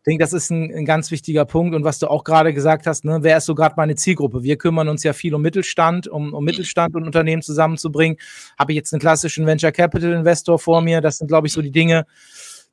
denke, 0.08 0.22
das 0.22 0.32
ist 0.32 0.50
ein, 0.50 0.74
ein, 0.74 0.84
ganz 0.84 1.10
wichtiger 1.10 1.44
Punkt. 1.44 1.74
Und 1.74 1.84
was 1.84 1.98
du 1.98 2.08
auch 2.08 2.24
gerade 2.24 2.52
gesagt 2.52 2.86
hast, 2.86 3.04
ne, 3.04 3.18
wer 3.22 3.38
ist 3.38 3.46
so 3.46 3.54
gerade 3.54 3.74
meine 3.76 3.94
Zielgruppe? 3.94 4.42
Wir 4.42 4.56
kümmern 4.56 4.88
uns 4.88 5.02
ja 5.02 5.12
viel 5.12 5.34
um 5.34 5.42
Mittelstand, 5.42 6.08
um, 6.08 6.34
um 6.34 6.44
Mittelstand 6.44 6.94
und 6.96 7.04
Unternehmen 7.04 7.42
zusammenzubringen. 7.42 8.18
Habe 8.58 8.72
ich 8.72 8.76
jetzt 8.76 8.92
einen 8.92 9.00
klassischen 9.00 9.46
Venture 9.46 9.72
Capital 9.72 10.12
Investor 10.12 10.58
vor 10.58 10.80
mir? 10.80 11.00
Das 11.00 11.18
sind, 11.18 11.28
glaube 11.28 11.46
ich, 11.46 11.52
so 11.52 11.62
die 11.62 11.70
Dinge. 11.70 12.06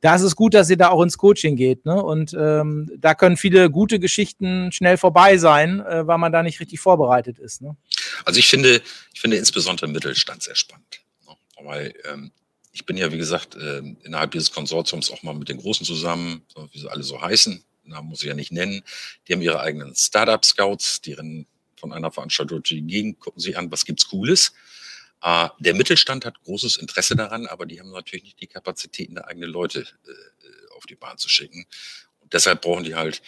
Da 0.01 0.15
ist 0.15 0.21
es 0.21 0.35
gut, 0.35 0.53
dass 0.53 0.69
ihr 0.69 0.77
da 0.77 0.89
auch 0.89 1.01
ins 1.01 1.17
Coaching 1.17 1.55
geht. 1.55 1.85
Ne? 1.85 2.01
Und 2.01 2.35
ähm, 2.39 2.91
da 2.97 3.15
können 3.15 3.37
viele 3.37 3.69
gute 3.69 3.99
Geschichten 3.99 4.71
schnell 4.71 4.97
vorbei 4.97 5.37
sein, 5.37 5.79
äh, 5.79 6.05
weil 6.05 6.17
man 6.17 6.31
da 6.31 6.43
nicht 6.43 6.59
richtig 6.59 6.79
vorbereitet 6.79 7.39
ist. 7.39 7.61
Ne? 7.61 7.75
Also 8.23 8.39
ich 8.39 8.47
finde, 8.47 8.81
ich 9.13 9.21
finde 9.21 9.37
insbesondere 9.37 9.87
Mittelstand 9.87 10.43
sehr 10.43 10.55
spannend. 10.55 11.01
Ne? 11.27 11.33
Weil 11.63 11.93
ähm, 12.11 12.31
ich 12.75 12.85
bin 12.85 12.97
ja, 12.97 13.09
wie 13.13 13.17
gesagt, 13.17 13.55
äh, 13.55 13.81
innerhalb 14.03 14.31
dieses 14.31 14.51
Konsortiums 14.51 15.09
auch 15.09 15.23
mal 15.23 15.33
mit 15.33 15.47
den 15.47 15.57
Großen 15.57 15.85
zusammen, 15.85 16.41
wie 16.73 16.79
sie 16.79 16.91
alle 16.91 17.03
so 17.03 17.21
heißen. 17.21 17.63
Namen 17.85 18.09
muss 18.09 18.21
ich 18.21 18.27
ja 18.27 18.33
nicht 18.33 18.51
nennen. 18.51 18.83
Die 19.27 19.33
haben 19.33 19.41
ihre 19.41 19.61
eigenen 19.61 19.95
Startup-Scouts, 19.95 20.99
die 20.99 21.13
rennen 21.13 21.47
von 21.77 21.93
einer 21.93 22.11
Veranstaltung 22.11 22.61
durch 22.61 22.81
die 22.81 22.81
Gegend, 22.81 23.21
gucken 23.21 23.39
sich 23.39 23.57
an, 23.57 23.71
was 23.71 23.85
gibt's 23.85 24.09
Cooles. 24.09 24.51
Äh, 25.21 25.47
der 25.59 25.73
Mittelstand 25.73 26.25
hat 26.25 26.43
großes 26.43 26.75
Interesse 26.75 27.15
daran, 27.15 27.47
aber 27.47 27.65
die 27.65 27.79
haben 27.79 27.91
natürlich 27.91 28.25
nicht 28.25 28.41
die 28.41 28.47
Kapazitäten, 28.47 29.17
eigene 29.19 29.45
Leute 29.45 29.81
äh, 29.81 30.75
auf 30.75 30.85
die 30.85 30.95
Bahn 30.95 31.17
zu 31.17 31.29
schicken. 31.29 31.65
Und 32.19 32.33
deshalb 32.33 32.61
brauchen 32.61 32.83
die 32.83 32.95
halt 32.95 33.21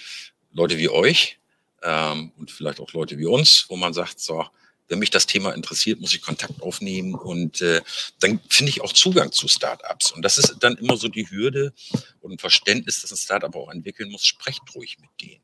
Leute 0.52 0.78
wie 0.78 0.90
euch 0.90 1.40
ähm, 1.84 2.34
und 2.36 2.52
vielleicht 2.52 2.82
auch 2.82 2.92
Leute 2.92 3.18
wie 3.18 3.28
uns, 3.28 3.66
wo 3.70 3.78
man 3.78 3.94
sagt, 3.94 4.20
so, 4.20 4.46
wenn 4.88 5.00
mich 5.00 5.10
das 5.10 5.26
Thema 5.26 5.54
interessiert, 5.54 6.00
muss 6.00 6.14
ich 6.14 6.22
Kontakt 6.22 6.62
aufnehmen 6.62 7.14
und 7.16 7.62
äh, 7.62 7.82
dann 8.20 8.40
finde 8.50 8.70
ich 8.70 8.82
auch 8.82 8.94
Zugang 8.94 9.32
zu 9.32 9.48
Startups. 9.48 10.12
Und 10.12 10.22
das 10.22 10.38
ist 10.38 10.58
dann 10.60 10.78
immer 10.78 10.98
so 10.98 11.08
die 11.08 11.30
Hürde 11.30 11.74
und 12.22 12.34
ein 12.34 12.40
Verständnis, 12.40 13.02
dass 13.02 13.12
ein 13.12 13.18
Startup 13.18 13.54
auch 13.56 13.72
entwickeln 13.72 14.12
muss. 14.12 14.26
Sprecht 14.26 14.62
ruhig 14.76 14.98
mit 15.00 15.10
denen. 15.22 15.44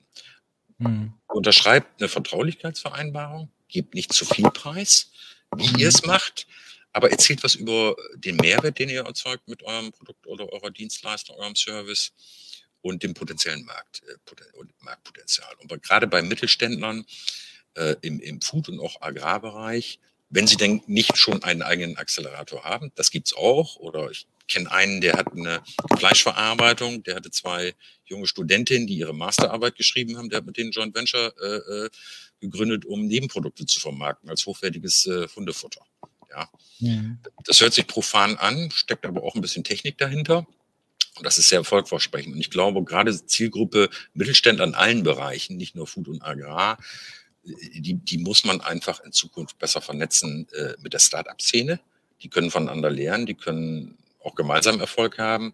Mhm. 0.77 1.13
Unterschreibt 1.27 2.01
eine 2.01 2.09
Vertraulichkeitsvereinbarung, 2.09 3.49
gebt 3.67 3.95
nicht 3.95 4.13
zu 4.13 4.25
viel 4.25 4.49
Preis, 4.51 5.11
wie 5.55 5.81
ihr 5.81 5.89
es 5.89 6.05
macht, 6.05 6.47
aber 6.91 7.11
erzählt 7.11 7.43
was 7.43 7.55
über 7.55 7.95
den 8.15 8.37
Mehrwert, 8.37 8.79
den 8.79 8.89
ihr 8.89 9.01
erzeugt 9.01 9.47
mit 9.47 9.63
eurem 9.63 9.91
Produkt 9.91 10.25
oder 10.27 10.51
eurer 10.51 10.71
Dienstleistung, 10.71 11.35
eurem 11.37 11.55
Service 11.55 12.11
und 12.81 13.01
dem 13.03 13.13
potenziellen 13.13 13.65
Markt, 13.65 14.03
äh, 14.03 14.15
Marktpotenzial. 14.79 15.53
Und 15.57 15.83
gerade 15.83 16.07
bei 16.07 16.21
Mittelständlern 16.21 17.05
äh, 17.75 17.95
im, 18.01 18.19
im 18.19 18.41
Food- 18.41 18.69
und 18.69 18.79
auch 18.79 19.01
Agrarbereich, 19.01 19.99
wenn 20.29 20.47
sie 20.47 20.57
denn 20.57 20.81
nicht 20.87 21.17
schon 21.17 21.43
einen 21.43 21.61
eigenen 21.61 21.97
Accelerator 21.97 22.63
haben, 22.63 22.91
das 22.95 23.11
gibt's 23.11 23.35
auch, 23.35 23.75
oder 23.77 24.09
ich 24.09 24.27
kenne 24.47 24.71
einen, 24.71 24.99
der 24.99 25.13
hat 25.13 25.31
eine 25.31 25.61
Fleischverarbeitung, 25.97 27.03
der 27.03 27.15
hatte 27.15 27.31
zwei 27.31 27.75
junge 28.05 28.27
Studentinnen, 28.27 28.87
die 28.87 28.97
ihre 28.97 29.13
Masterarbeit 29.13 29.75
geschrieben 29.75 30.17
haben, 30.17 30.29
der 30.29 30.37
hat 30.37 30.45
mit 30.45 30.57
denen 30.57 30.71
Joint 30.71 30.95
Venture 30.95 31.33
äh, 31.41 31.85
äh 31.85 31.89
gegründet, 32.39 32.83
um 32.83 33.07
Nebenprodukte 33.07 33.65
zu 33.65 33.79
vermarkten 33.79 34.29
als 34.29 34.45
hochwertiges 34.45 35.05
äh, 35.07 35.27
Hundefutter. 35.33 35.81
Ja. 36.29 36.49
ja. 36.79 37.01
Das 37.45 37.61
hört 37.61 37.73
sich 37.73 37.87
profan 37.87 38.35
an, 38.35 38.69
steckt 38.71 39.05
aber 39.05 39.23
auch 39.23 39.35
ein 39.35 39.41
bisschen 39.41 39.63
Technik 39.63 39.97
dahinter. 39.97 40.45
Und 41.15 41.25
das 41.25 41.37
ist 41.37 41.49
sehr 41.49 41.59
erfolgversprechend. 41.59 42.33
Und 42.33 42.41
ich 42.41 42.49
glaube, 42.49 42.83
gerade 42.83 43.25
Zielgruppe 43.25 43.89
Mittelständler 44.13 44.65
in 44.65 44.73
allen 44.73 45.03
Bereichen, 45.03 45.57
nicht 45.57 45.75
nur 45.75 45.87
Food 45.87 46.07
und 46.07 46.21
Agrar, 46.21 46.77
die, 47.43 47.95
die 47.95 48.17
muss 48.17 48.45
man 48.45 48.61
einfach 48.61 49.01
in 49.01 49.11
Zukunft 49.11 49.59
besser 49.59 49.81
vernetzen 49.81 50.47
äh, 50.53 50.73
mit 50.81 50.93
der 50.93 50.99
Start-up-Szene. 50.99 51.79
Die 52.21 52.29
können 52.29 52.51
voneinander 52.51 52.89
lernen, 52.89 53.25
die 53.25 53.33
können 53.33 53.97
auch 54.23 54.35
gemeinsam 54.35 54.79
Erfolg 54.79 55.17
haben. 55.17 55.53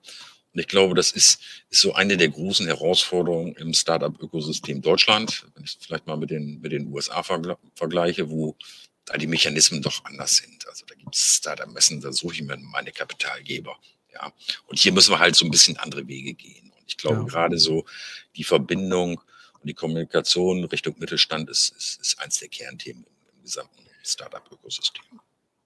Und 0.54 0.60
ich 0.60 0.68
glaube, 0.68 0.96
das 0.96 1.12
ist, 1.12 1.40
ist 1.70 1.82
so 1.82 1.94
eine 1.94 2.18
der 2.18 2.30
großen 2.30 2.66
Herausforderungen 2.66 3.56
im 3.56 3.74
Startup-Ökosystem 3.74 4.82
Deutschland, 4.82 5.46
wenn 5.56 5.64
ich 5.64 5.78
vielleicht 5.80 6.08
mal 6.08 6.18
mit 6.18 6.32
den, 6.32 6.60
mit 6.62 6.72
den 6.72 6.88
USA 6.92 7.24
vergleiche, 7.24 8.30
wo 8.30 8.56
da 9.06 9.18
die 9.18 9.28
Mechanismen 9.28 9.82
doch 9.82 10.06
anders 10.06 10.38
sind. 10.38 10.68
Also 10.68 10.86
da 10.86 10.96
gibt 10.96 11.16
es 11.16 11.36
Startup-Messen, 11.36 12.02
da 12.02 12.12
suche 12.12 12.36
ich 12.36 12.42
mir 12.44 12.58
meine 12.58 12.92
Kapitalgeber. 12.92 13.78
Ja. 14.14 14.34
Und 14.68 14.80
hier 14.80 14.92
müssen 14.92 15.12
wir 15.12 15.20
halt 15.20 15.36
so 15.36 15.46
ein 15.46 15.52
bisschen 15.52 15.78
andere 15.78 16.08
Wege 16.08 16.34
gehen. 16.34 16.72
Und 16.72 16.84
ich 16.88 16.98
glaube, 16.98 17.18
ja. 17.18 17.24
gerade 17.24 17.58
so 17.60 17.86
die 18.36 18.44
Verbindung 18.44 19.22
die 19.70 19.76
Kommunikation 19.76 20.64
Richtung 20.66 20.96
Mittelstand 20.98 21.50
ist, 21.50 21.74
ist, 21.78 22.02
ist 22.02 22.20
eins 22.20 22.40
der 22.40 22.50
Kernthemen 22.50 23.06
im 23.06 23.44
gesamten 23.44 23.84
Startup-Ökosystem. 24.04 25.04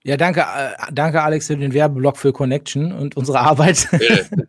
Ja, 0.06 0.18
danke, 0.18 0.42
äh, 0.42 0.92
danke 0.92 1.22
Alex 1.22 1.48
für 1.48 1.56
den 1.56 1.74
Werbeblock 1.74 2.18
für 2.18 2.34
Connection 2.34 2.92
und 2.92 3.16
unsere 3.16 3.40
Arbeit. 3.40 3.88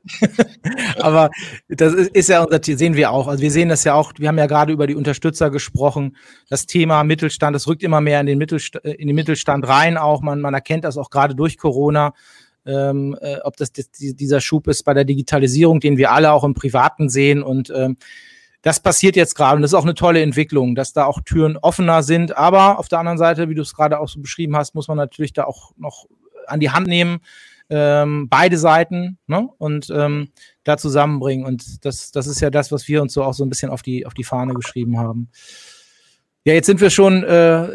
Aber 0.98 1.30
das 1.68 1.94
ist, 1.94 2.10
ist, 2.10 2.28
ja 2.28 2.42
unser 2.42 2.60
Ziel, 2.60 2.76
sehen 2.76 2.96
wir 2.96 3.12
auch. 3.12 3.28
Also 3.28 3.40
wir 3.40 3.52
sehen 3.52 3.68
das 3.68 3.84
ja 3.84 3.94
auch, 3.94 4.12
wir 4.18 4.26
haben 4.26 4.38
ja 4.38 4.46
gerade 4.46 4.72
über 4.72 4.88
die 4.88 4.96
Unterstützer 4.96 5.50
gesprochen. 5.50 6.16
Das 6.48 6.66
Thema 6.66 7.04
Mittelstand, 7.04 7.54
das 7.54 7.68
rückt 7.68 7.84
immer 7.84 8.00
mehr 8.00 8.20
in 8.20 8.26
den, 8.26 8.38
Mittelstand, 8.38 8.84
in 8.84 9.06
den 9.06 9.14
Mittelstand 9.14 9.68
rein 9.68 9.96
auch. 9.96 10.22
Man, 10.22 10.40
man 10.40 10.54
erkennt 10.54 10.82
das 10.82 10.98
auch 10.98 11.10
gerade 11.10 11.36
durch 11.36 11.56
Corona. 11.56 12.14
Ähm, 12.66 13.16
äh, 13.20 13.36
ob 13.44 13.56
das 13.56 13.70
dieser 13.70 14.40
Schub 14.40 14.66
ist 14.66 14.82
bei 14.82 14.94
der 14.94 15.04
Digitalisierung, 15.04 15.78
den 15.78 15.98
wir 15.98 16.10
alle 16.10 16.32
auch 16.32 16.42
im 16.42 16.54
Privaten 16.54 17.08
sehen 17.08 17.44
und 17.44 17.70
ähm, 17.76 17.96
das 18.64 18.80
passiert 18.80 19.14
jetzt 19.14 19.34
gerade 19.34 19.56
und 19.56 19.62
das 19.62 19.72
ist 19.72 19.74
auch 19.74 19.82
eine 19.84 19.94
tolle 19.94 20.22
Entwicklung, 20.22 20.74
dass 20.74 20.94
da 20.94 21.04
auch 21.04 21.20
Türen 21.20 21.58
offener 21.58 22.02
sind. 22.02 22.36
Aber 22.36 22.78
auf 22.78 22.88
der 22.88 22.98
anderen 22.98 23.18
Seite, 23.18 23.50
wie 23.50 23.54
du 23.54 23.60
es 23.60 23.74
gerade 23.74 24.00
auch 24.00 24.08
so 24.08 24.20
beschrieben 24.20 24.56
hast, 24.56 24.74
muss 24.74 24.88
man 24.88 24.96
natürlich 24.96 25.34
da 25.34 25.44
auch 25.44 25.72
noch 25.76 26.06
an 26.46 26.60
die 26.60 26.70
Hand 26.70 26.86
nehmen, 26.86 27.18
ähm, 27.68 28.26
beide 28.30 28.56
Seiten 28.56 29.18
ne? 29.26 29.50
und 29.58 29.92
ähm, 29.94 30.30
da 30.64 30.78
zusammenbringen. 30.78 31.44
Und 31.44 31.84
das, 31.84 32.10
das 32.10 32.26
ist 32.26 32.40
ja 32.40 32.48
das, 32.48 32.72
was 32.72 32.88
wir 32.88 33.02
uns 33.02 33.12
so 33.12 33.22
auch 33.22 33.34
so 33.34 33.44
ein 33.44 33.50
bisschen 33.50 33.68
auf 33.70 33.82
die, 33.82 34.06
auf 34.06 34.14
die 34.14 34.24
Fahne 34.24 34.54
geschrieben 34.54 34.98
haben. 34.98 35.28
Ja, 36.44 36.54
jetzt 36.54 36.66
sind 36.66 36.80
wir 36.80 36.88
schon 36.88 37.22
äh, 37.22 37.68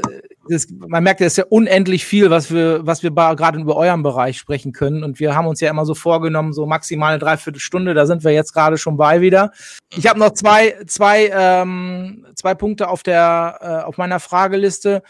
das, 0.50 0.68
man 0.70 1.04
merkt, 1.04 1.22
es 1.22 1.34
ist 1.34 1.38
ja 1.38 1.46
unendlich 1.50 2.06
viel, 2.06 2.30
was 2.30 2.52
wir, 2.52 2.86
was 2.86 3.04
wir 3.04 3.12
gerade 3.12 3.60
über 3.60 3.76
euren 3.76 4.04
Bereich 4.04 4.38
sprechen 4.38 4.72
können. 4.72 5.04
Und 5.04 5.20
wir 5.20 5.36
haben 5.36 5.48
uns 5.48 5.62
ja 5.62 5.70
immer 5.70 5.86
so 5.86 5.96
vorgenommen, 5.96 6.54
so 6.54 6.66
maximal 6.66 7.12
eine 7.12 7.20
Dreiviertelstunde. 7.20 7.94
Da 7.94 8.06
sind 8.06 8.24
wir 8.24 8.32
jetzt 8.32 8.54
gerade 8.54 8.78
schon 8.78 8.98
bei 8.98 9.22
wieder. 9.22 9.52
Ich 9.96 10.08
habe 10.08 10.20
noch 10.20 10.32
zwei, 10.32 10.76
zwei, 10.88 11.32
ähm, 11.34 12.26
zwei 12.36 12.56
Punkte 12.56 12.90
auf 12.90 13.04
der, 13.04 13.60
äh, 13.62 13.86
auf 13.86 13.98
meiner 13.98 14.20
Frageliste. 14.20 15.04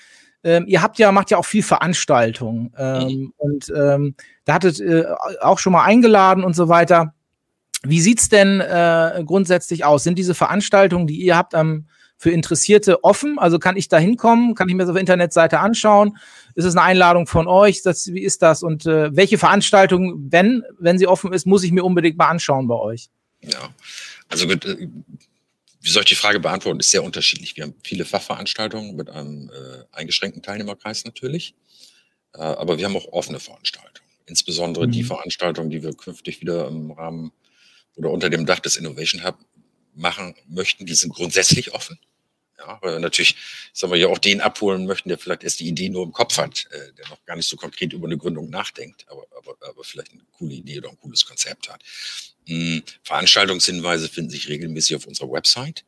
Ähm, 0.44 0.66
ihr 0.68 0.82
habt 0.82 1.00
ja, 1.00 1.12
macht 1.12 1.32
ja 1.32 1.38
auch 1.38 1.46
viel 1.46 1.64
Veranstaltungen. 1.64 2.74
Ähm, 2.78 3.08
mhm. 3.08 3.34
Und 3.38 3.74
ähm, 3.76 4.16
da 4.46 4.56
hattet 4.56 4.80
äh, 4.80 5.06
auch 5.42 5.60
schon 5.60 5.74
mal 5.74 5.84
eingeladen 5.84 6.44
und 6.44 6.56
so 6.56 6.70
weiter. 6.70 7.14
Wie 7.84 8.02
sieht's 8.02 8.28
denn 8.28 8.60
äh, 8.60 9.24
grundsätzlich 9.26 9.86
aus? 9.86 10.04
Sind 10.04 10.20
diese 10.20 10.36
Veranstaltungen, 10.36 11.08
die 11.08 11.22
ihr 11.22 11.38
habt 11.38 11.56
am 11.56 11.86
für 12.20 12.32
Interessierte 12.32 13.04
offen? 13.04 13.40
Also 13.40 13.60
kann 13.60 13.78
ich 13.78 13.88
da 13.88 13.98
hinkommen? 13.98 14.54
Kann 14.54 14.68
ich 14.68 14.76
mir 14.76 14.84
das 14.84 14.90
auf 14.90 14.96
der 14.96 15.00
Internetseite 15.00 15.60
anschauen? 15.60 16.18
Ist 16.54 16.66
es 16.66 16.76
eine 16.76 16.84
Einladung 16.84 17.28
von 17.28 17.48
euch? 17.48 17.82
Das, 17.82 18.14
wie 18.14 18.22
ist 18.22 18.42
das? 18.42 18.62
Und 18.62 18.86
äh, 18.86 19.16
welche 19.16 19.38
Veranstaltung, 19.38 20.28
wenn, 20.30 20.64
wenn 20.78 21.00
sie 21.00 21.08
offen 21.08 21.32
ist, 21.32 21.48
muss 21.48 21.64
ich 21.64 21.72
mir 21.72 21.86
unbedingt 21.86 22.18
mal 22.18 22.28
anschauen 22.28 22.68
bei 22.68 22.76
euch? 22.76 23.08
Ja, 23.42 23.74
also 24.28 24.48
gut, 24.48 24.66
äh, 24.66 24.90
wie 25.82 25.90
soll 25.90 26.04
ich 26.04 26.10
die 26.10 26.16
Frage 26.16 26.42
beantworten? 26.42 26.82
Ist 26.82 26.92
sehr 26.92 27.06
unterschiedlich. 27.06 27.56
Wir 27.56 27.64
haben 27.64 27.76
viele 27.86 28.04
Fachveranstaltungen 28.04 28.98
mit 28.98 29.10
einem 29.10 29.50
äh, 29.50 29.86
eingeschränkten 29.94 30.44
Teilnehmerkreis 30.44 31.06
natürlich, 31.06 31.56
äh, 32.36 32.40
aber 32.40 32.78
wir 32.78 32.86
haben 32.86 32.98
auch 32.98 33.08
offene 33.14 33.40
Veranstaltungen. 33.40 34.10
Insbesondere 34.26 34.88
mhm. 34.88 34.92
die 34.92 35.04
Veranstaltungen, 35.04 35.70
die 35.70 35.82
wir 35.84 35.94
künftig 35.94 36.42
wieder 36.42 36.68
im 36.68 36.92
Rahmen 36.92 37.32
oder 37.96 38.12
unter 38.12 38.30
dem 38.30 38.46
Dach 38.46 38.60
des 38.60 38.76
Innovation 38.76 39.24
Hub 39.24 39.38
machen 39.96 40.36
möchten, 40.48 40.86
die 40.86 40.96
sind 40.96 41.14
grundsätzlich 41.14 41.74
offen. 41.74 42.00
Ja, 42.58 42.78
weil 42.82 42.94
wir 42.94 43.00
natürlich, 43.00 43.36
sagen 43.72 43.94
wir 43.94 44.00
ja, 44.00 44.08
auch 44.08 44.18
den 44.18 44.42
abholen 44.42 44.86
möchten, 44.86 45.08
der 45.08 45.18
vielleicht 45.18 45.44
erst 45.44 45.62
die 45.62 45.68
Idee 45.68 45.88
nur 45.88 46.04
im 46.04 46.12
Kopf 46.12 46.38
hat, 46.38 46.68
äh, 46.72 46.94
der 46.94 47.08
noch 47.08 47.24
gar 47.26 47.38
nicht 47.38 47.48
so 47.48 47.56
konkret 47.56 47.94
über 47.94 48.06
eine 48.06 48.18
Gründung 48.18 48.50
nachdenkt, 48.50 49.06
aber, 49.10 49.26
aber, 49.38 49.56
aber 49.62 49.84
vielleicht 49.84 50.12
eine 50.12 50.24
coole 50.34 50.56
Idee 50.56 50.80
oder 50.80 50.90
ein 50.90 51.00
cooles 51.00 51.26
Konzept 51.26 51.70
hat. 51.70 51.82
Hm, 52.48 52.84
Veranstaltungshinweise 53.04 54.10
finden 54.10 54.32
sich 54.32 54.50
regelmäßig 54.50 54.98
auf 54.98 55.06
unserer 55.06 55.32
Website. 55.32 55.86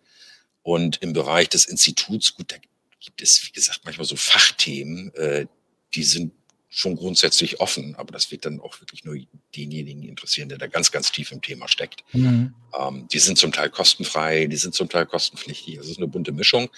Und 0.63 1.01
im 1.01 1.11
Bereich 1.11 1.49
des 1.49 1.65
Instituts, 1.65 2.35
gut, 2.35 2.51
da 2.51 2.57
gibt 2.99 3.21
es, 3.21 3.45
wie 3.45 3.51
gesagt, 3.51 3.81
manchmal 3.83 4.05
so 4.05 4.15
Fachthemen, 4.15 5.13
äh, 5.15 5.47
die 5.93 6.03
sind 6.03 6.40
schon 6.73 6.95
grundsätzlich 6.95 7.59
offen, 7.59 7.95
aber 7.97 8.13
das 8.13 8.31
wird 8.31 8.45
dann 8.45 8.61
auch 8.61 8.79
wirklich 8.79 9.03
nur 9.03 9.17
denjenigen 9.55 10.03
interessieren, 10.03 10.47
der 10.47 10.57
da 10.57 10.67
ganz, 10.67 10.89
ganz 10.89 11.11
tief 11.11 11.33
im 11.33 11.41
Thema 11.41 11.67
steckt. 11.67 12.05
Mhm. 12.13 12.53
Ähm, 12.79 13.07
die 13.11 13.19
sind 13.19 13.37
zum 13.37 13.51
Teil 13.51 13.69
kostenfrei, 13.69 14.47
die 14.47 14.55
sind 14.55 14.73
zum 14.73 14.87
Teil 14.87 15.05
kostenpflichtig. 15.05 15.77
Also 15.77 15.87
es 15.87 15.91
ist 15.91 15.97
eine 15.97 16.07
bunte 16.07 16.31
Mischung. 16.31 16.69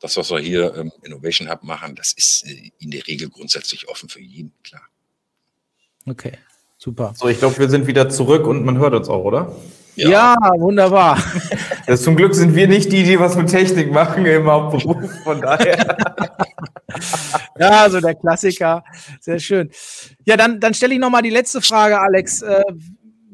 Das, 0.00 0.16
was 0.16 0.30
wir 0.30 0.38
hier 0.38 0.74
im 0.74 0.90
Innovation 1.02 1.50
Hub 1.50 1.62
machen, 1.62 1.94
das 1.94 2.14
ist 2.14 2.46
äh, 2.46 2.70
in 2.78 2.90
der 2.90 3.06
Regel 3.06 3.28
grundsätzlich 3.28 3.86
offen 3.88 4.08
für 4.08 4.20
jeden, 4.20 4.50
klar. 4.62 4.88
Okay, 6.06 6.38
super. 6.78 7.12
So, 7.14 7.28
ich 7.28 7.38
glaube, 7.38 7.58
wir 7.58 7.68
sind 7.68 7.86
wieder 7.86 8.08
zurück 8.08 8.46
und 8.46 8.64
man 8.64 8.78
hört 8.78 8.94
uns 8.94 9.10
auch, 9.10 9.24
oder? 9.24 9.54
Ja, 9.94 10.08
ja 10.08 10.36
wunderbar. 10.56 11.22
Das, 11.86 12.02
zum 12.02 12.16
Glück 12.16 12.34
sind 12.34 12.54
wir 12.54 12.66
nicht 12.66 12.90
die, 12.90 13.02
die 13.02 13.20
was 13.20 13.36
mit 13.36 13.50
Technik 13.50 13.92
machen 13.92 14.24
im 14.24 14.46
Hauptberuf, 14.46 15.10
von 15.22 15.42
daher. 15.42 15.98
ja, 17.58 17.82
also 17.82 18.00
der 18.00 18.14
Klassiker. 18.14 18.84
Sehr 19.20 19.38
schön. 19.38 19.70
Ja, 20.24 20.36
dann, 20.36 20.60
dann 20.60 20.74
stelle 20.74 20.94
ich 20.94 21.00
nochmal 21.00 21.22
die 21.22 21.30
letzte 21.30 21.60
Frage, 21.60 22.00
Alex. 22.00 22.42
Äh, 22.42 22.62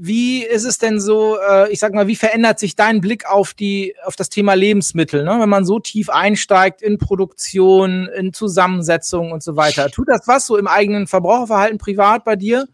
wie 0.03 0.43
ist 0.43 0.65
es 0.65 0.79
denn 0.79 0.99
so, 0.99 1.37
äh, 1.39 1.71
ich 1.71 1.79
sag 1.79 1.93
mal, 1.93 2.07
wie 2.07 2.17
verändert 2.17 2.59
sich 2.59 2.75
dein 2.75 3.03
Blick 3.03 3.27
auf 3.27 3.53
die, 3.53 3.95
auf 4.07 4.17
das 4.17 4.31
Thema 4.31 4.55
Lebensmittel, 4.55 5.25
ne? 5.25 5.37
wenn 5.39 5.49
man 5.51 5.67
so 5.67 5.79
tief 5.79 6.09
einsteigt 6.09 6.81
in 6.81 6.97
Produktion, 6.97 8.09
in 8.09 8.33
Zusammensetzung 8.33 9.31
und 9.31 9.43
so 9.43 9.57
weiter? 9.57 9.91
Tut 9.91 10.09
das 10.09 10.27
was 10.27 10.47
so 10.47 10.57
im 10.57 10.67
eigenen 10.67 11.07
Verbraucherverhalten 11.07 11.77
privat 11.77 12.25
bei 12.25 12.35
dir? 12.35 12.67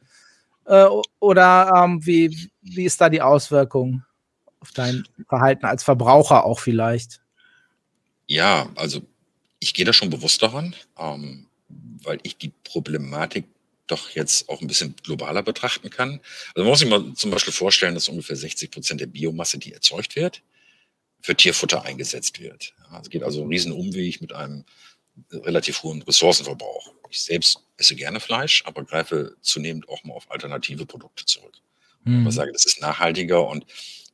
Äh, 0.67 0.87
oder 1.19 1.73
ähm, 1.77 2.07
wie, 2.07 2.49
wie 2.63 2.85
ist 2.85 3.01
da 3.01 3.09
die 3.09 3.23
Auswirkung 3.23 4.05
auf 4.61 4.71
dein 4.71 5.03
Verhalten 5.29 5.67
als 5.67 5.83
Verbraucher 5.83 6.45
auch 6.45 6.61
vielleicht? 6.61 7.23
Ja, 8.29 8.69
also 8.77 9.01
ich 9.67 9.75
gehe 9.75 9.85
da 9.85 9.93
schon 9.93 10.11
bewusst 10.11 10.43
daran, 10.43 10.77
ähm, 10.97 11.49
weil 11.69 12.21
ich 12.23 12.37
die 12.37 12.53
Problematik 12.63 13.47
doch 13.89 14.11
jetzt 14.11 14.49
auch 14.49 14.61
ein 14.61 14.69
bisschen 14.69 14.95
globaler 15.03 15.43
betrachten 15.43 15.91
kann. 15.91 16.21
Also 16.55 16.63
man 16.63 16.67
muss 16.67 16.79
sich 16.79 16.89
mal 16.89 17.15
zum 17.15 17.33
Beispiel 17.33 17.53
vorstellen, 17.53 17.95
dass 17.95 18.09
ungefähr 18.09 18.37
60 18.37 18.71
Prozent 18.71 19.01
der 19.01 19.07
Biomasse, 19.07 19.59
die 19.59 19.73
erzeugt 19.73 20.15
wird, 20.15 20.43
für 21.21 21.35
Tierfutter 21.35 21.85
eingesetzt 21.85 22.41
wird. 22.41 22.75
Ja, 22.91 23.01
es 23.01 23.11
geht 23.11 23.25
also 23.25 23.41
einen 23.41 23.51
riesen 23.51 23.73
Umweg 23.73 24.21
mit 24.21 24.33
einem 24.33 24.65
relativ 25.33 25.83
hohen 25.83 26.03
Ressourcenverbrauch. 26.03 26.93
Ich 27.11 27.23
selbst 27.23 27.61
esse 27.77 27.97
gerne 27.97 28.21
Fleisch, 28.21 28.63
aber 28.67 28.85
greife 28.85 29.37
zunehmend 29.41 29.89
auch 29.89 30.05
mal 30.05 30.15
auf 30.15 30.31
alternative 30.31 30.87
Produkte 30.87 31.25
zurück. 31.25 31.55
Hm. 32.05 32.27
Ich 32.27 32.35
sage, 32.35 32.53
das 32.53 32.67
ist 32.67 32.81
nachhaltiger 32.81 33.49
und 33.49 33.67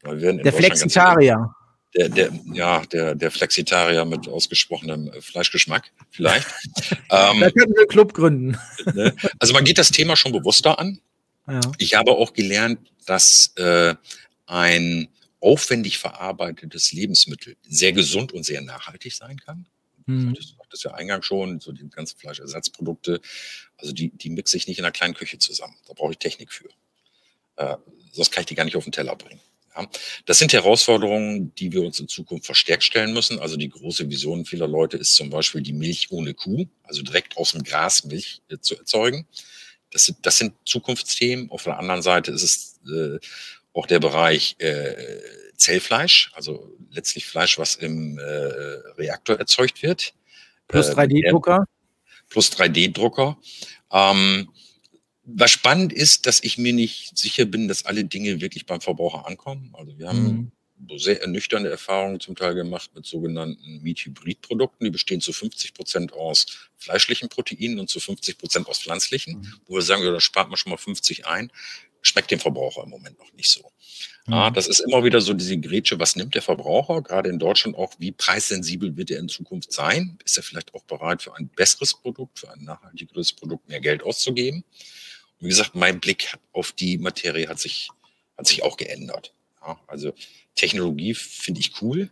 wir 0.03 0.21
werden 0.21 0.39
in 0.39 0.45
der 0.45 0.53
Flexitarier. 0.53 1.55
Der, 1.95 2.09
der, 2.09 2.33
ja, 2.55 2.81
der, 2.87 3.15
der 3.15 3.31
Flexitarier 3.31 4.07
mit 4.07 4.27
ausgesprochenem 4.27 5.09
äh, 5.09 5.21
Fleischgeschmack 5.21 5.93
vielleicht. 6.11 6.47
ähm, 6.91 7.41
da 7.41 7.51
könnten 7.51 7.75
wir 7.75 7.81
einen 7.81 7.89
Club 7.89 8.15
gründen. 8.15 8.59
Ne? 8.95 9.15
Also 9.39 9.53
man 9.53 9.65
geht 9.65 9.79
das 9.79 9.91
Thema 9.91 10.17
schon 10.17 10.33
bewusster 10.33 10.79
an. 10.79 11.01
Ja. 11.47 11.61
Ich 11.79 11.95
habe 11.95 12.13
auch 12.13 12.33
gelernt, 12.33 12.81
dass 13.07 13.53
äh, 13.57 13.95
ein 14.47 15.09
aufwendig 15.41 15.99
verarbeitetes 15.99 16.93
Lebensmittel 16.93 17.57
sehr 17.63 17.93
gesund 17.93 18.33
und 18.33 18.45
sehr 18.45 18.61
nachhaltig 18.61 19.13
sein 19.13 19.39
kann. 19.39 19.67
Mhm. 20.07 20.35
Das 20.35 20.55
sagt 20.59 20.73
das 20.73 20.83
ja 20.83 20.95
eingangs 20.95 21.27
schon, 21.27 21.61
so 21.61 21.73
die 21.73 21.89
ganzen 21.89 22.19
Fleischersatzprodukte. 22.19 23.21
Also 23.77 23.93
die, 23.93 24.11
die 24.11 24.31
mixe 24.31 24.57
ich 24.57 24.67
nicht 24.67 24.79
in 24.79 24.85
einer 24.85 24.93
kleinen 24.93 25.15
Küche 25.15 25.39
zusammen. 25.39 25.75
Da 25.87 25.95
brauche 25.95 26.13
ich 26.13 26.19
Technik 26.19 26.53
für. 26.53 26.69
Äh, 27.57 27.77
sonst 28.13 28.31
kann 28.31 28.43
ich 28.43 28.47
die 28.47 28.55
gar 28.55 28.65
nicht 28.65 28.77
auf 28.77 28.85
den 28.85 28.93
Teller 28.93 29.17
bringen. 29.17 29.41
Ja, 29.75 29.89
das 30.27 30.39
sind 30.39 30.53
Herausforderungen, 30.53 31.55
die 31.55 31.73
wir 31.73 31.83
uns 31.83 31.99
in 31.99 32.09
Zukunft 32.09 32.47
verstärkt 32.47 32.85
stellen 32.85 33.15
müssen. 33.15 33.39
Also 33.39 33.57
die 33.57 33.71
große 33.71 34.09
Vision 34.11 34.45
vieler 34.45 34.69
Leute 34.69 34.97
ist 34.99 35.15
zum 35.15 35.31
Beispiel 35.31 35.63
die 35.63 35.73
Milch 35.73 36.09
ohne 36.11 36.35
Kuh, 36.35 36.67
also 36.83 37.03
direkt 37.03 37.37
aus 37.37 37.53
dem 37.53 37.63
Gras 37.63 38.05
Milch 38.05 38.43
äh, 38.51 38.59
zu 38.59 38.77
erzeugen. 38.77 39.27
Das 39.91 40.05
sind, 40.05 40.19
das 40.23 40.39
sind 40.39 40.55
Zukunftsthemen. 40.65 41.51
Auf 41.51 41.65
der 41.65 41.79
anderen 41.79 42.03
Seite 42.03 42.33
ist 42.33 42.43
es 42.43 42.81
äh, 42.91 43.19
auch 43.73 43.87
der 43.87 44.01
Bereich 44.01 44.57
äh, 44.59 44.95
Zellfleisch, 45.57 46.33
also 46.35 46.77
letztlich 46.91 47.27
Fleisch, 47.27 47.59
was 47.59 47.77
im 47.77 48.19
äh, 48.19 48.23
Reaktor 48.99 49.39
erzeugt 49.39 49.83
wird. 49.83 50.15
Plus 50.69 50.91
3D-Drucker. 50.91 51.67
Äh, 51.67 52.13
plus 52.29 52.51
3D-Drucker. 52.53 53.39
Ähm, 53.93 54.49
was 55.25 55.51
spannend 55.51 55.93
ist, 55.93 56.27
dass 56.27 56.43
ich 56.43 56.59
mir 56.59 56.73
nicht 56.73 57.17
sicher 57.17 57.45
bin, 57.45 57.69
dass 57.69 57.85
alle 57.85 58.05
Dinge 58.05 58.41
wirklich 58.41 58.67
beim 58.67 58.81
Verbraucher 58.81 59.27
ankommen. 59.27 59.73
Also 59.75 59.97
wir 59.97 60.09
haben 60.09 60.53
mhm. 60.79 60.99
sehr 60.99 61.21
ernüchternde 61.21 61.71
Erfahrungen 61.71 62.19
zum 62.19 62.35
Teil 62.35 62.55
gemacht 62.55 62.91
mit 62.95 63.07
sogenannten 63.07 63.83
Meat-Hybrid-Produkten. 63.83 64.85
Die 64.85 64.91
bestehen 64.91 65.21
zu 65.21 65.33
50 65.33 65.75
Prozent 65.75 66.13
aus 66.13 66.47
fleischlichen 66.77 67.29
Proteinen 67.29 67.79
und 67.79 67.89
zu 67.89 68.01
50 68.01 68.39
Prozent 68.39 68.67
aus 68.69 68.81
pflanzlichen, 68.81 69.39
mhm. 69.39 69.55
wo 69.67 69.75
wir 69.77 69.83
sagen, 69.83 70.03
ja, 70.03 70.11
da 70.11 70.21
spart 70.21 70.49
man 70.49 70.57
schon 70.57 70.71
mal 70.71 70.77
50 70.77 71.27
ein. 71.27 71.53
Schmeckt 72.05 72.33
dem 72.33 72.41
Verbraucher 72.41 72.83
im 72.83 72.91
Moment 72.91 73.17
noch 73.21 73.33
nicht 73.35 73.49
so. 73.49 73.71
Mhm. 74.27 74.33
Ja, 74.33 74.51
das 74.51 74.67
ist 74.67 74.81
immer 74.81 75.05
wieder 75.05 75.21
so 75.21 75.35
diese 75.35 75.57
Grätsche, 75.57 76.01
was 76.01 76.17
nimmt 76.17 76.35
der 76.35 76.43
Verbraucher, 76.43 77.01
gerade 77.01 77.31
in 77.31 77.39
Deutschland 77.39 77.77
auch, 77.77 77.95
wie 77.99 78.11
preissensibel 78.11 78.97
wird 78.97 79.13
er 79.13 79.21
in 79.21 79.29
Zukunft 79.29 79.73
sein? 79.73 80.19
Ist 80.25 80.37
er 80.37 80.43
vielleicht 80.43 80.75
auch 80.75 80.83
bereit, 80.83 81.23
für 81.23 81.37
ein 81.37 81.49
besseres 81.49 81.95
Produkt, 81.95 82.41
für 82.41 82.51
ein 82.51 82.65
nachhaltigeres 82.65 83.33
Produkt 83.33 83.69
mehr 83.69 83.81
Geld 83.81 84.03
auszugeben? 84.03 84.65
Wie 85.43 85.49
gesagt, 85.49 85.75
mein 85.75 86.01
Blick 86.01 86.37
auf 86.53 86.73
die 86.73 86.99
Materie 86.99 87.49
hat 87.49 87.59
sich, 87.59 87.89
hat 88.39 88.47
sich 88.47 88.63
auch 88.63 88.77
geändert. 88.77 89.35
Ja, 89.61 89.79
also 89.87 90.15
Technologie 90.55 91.15
finde 91.15 91.61
ich 91.61 91.83
cool. 91.83 92.11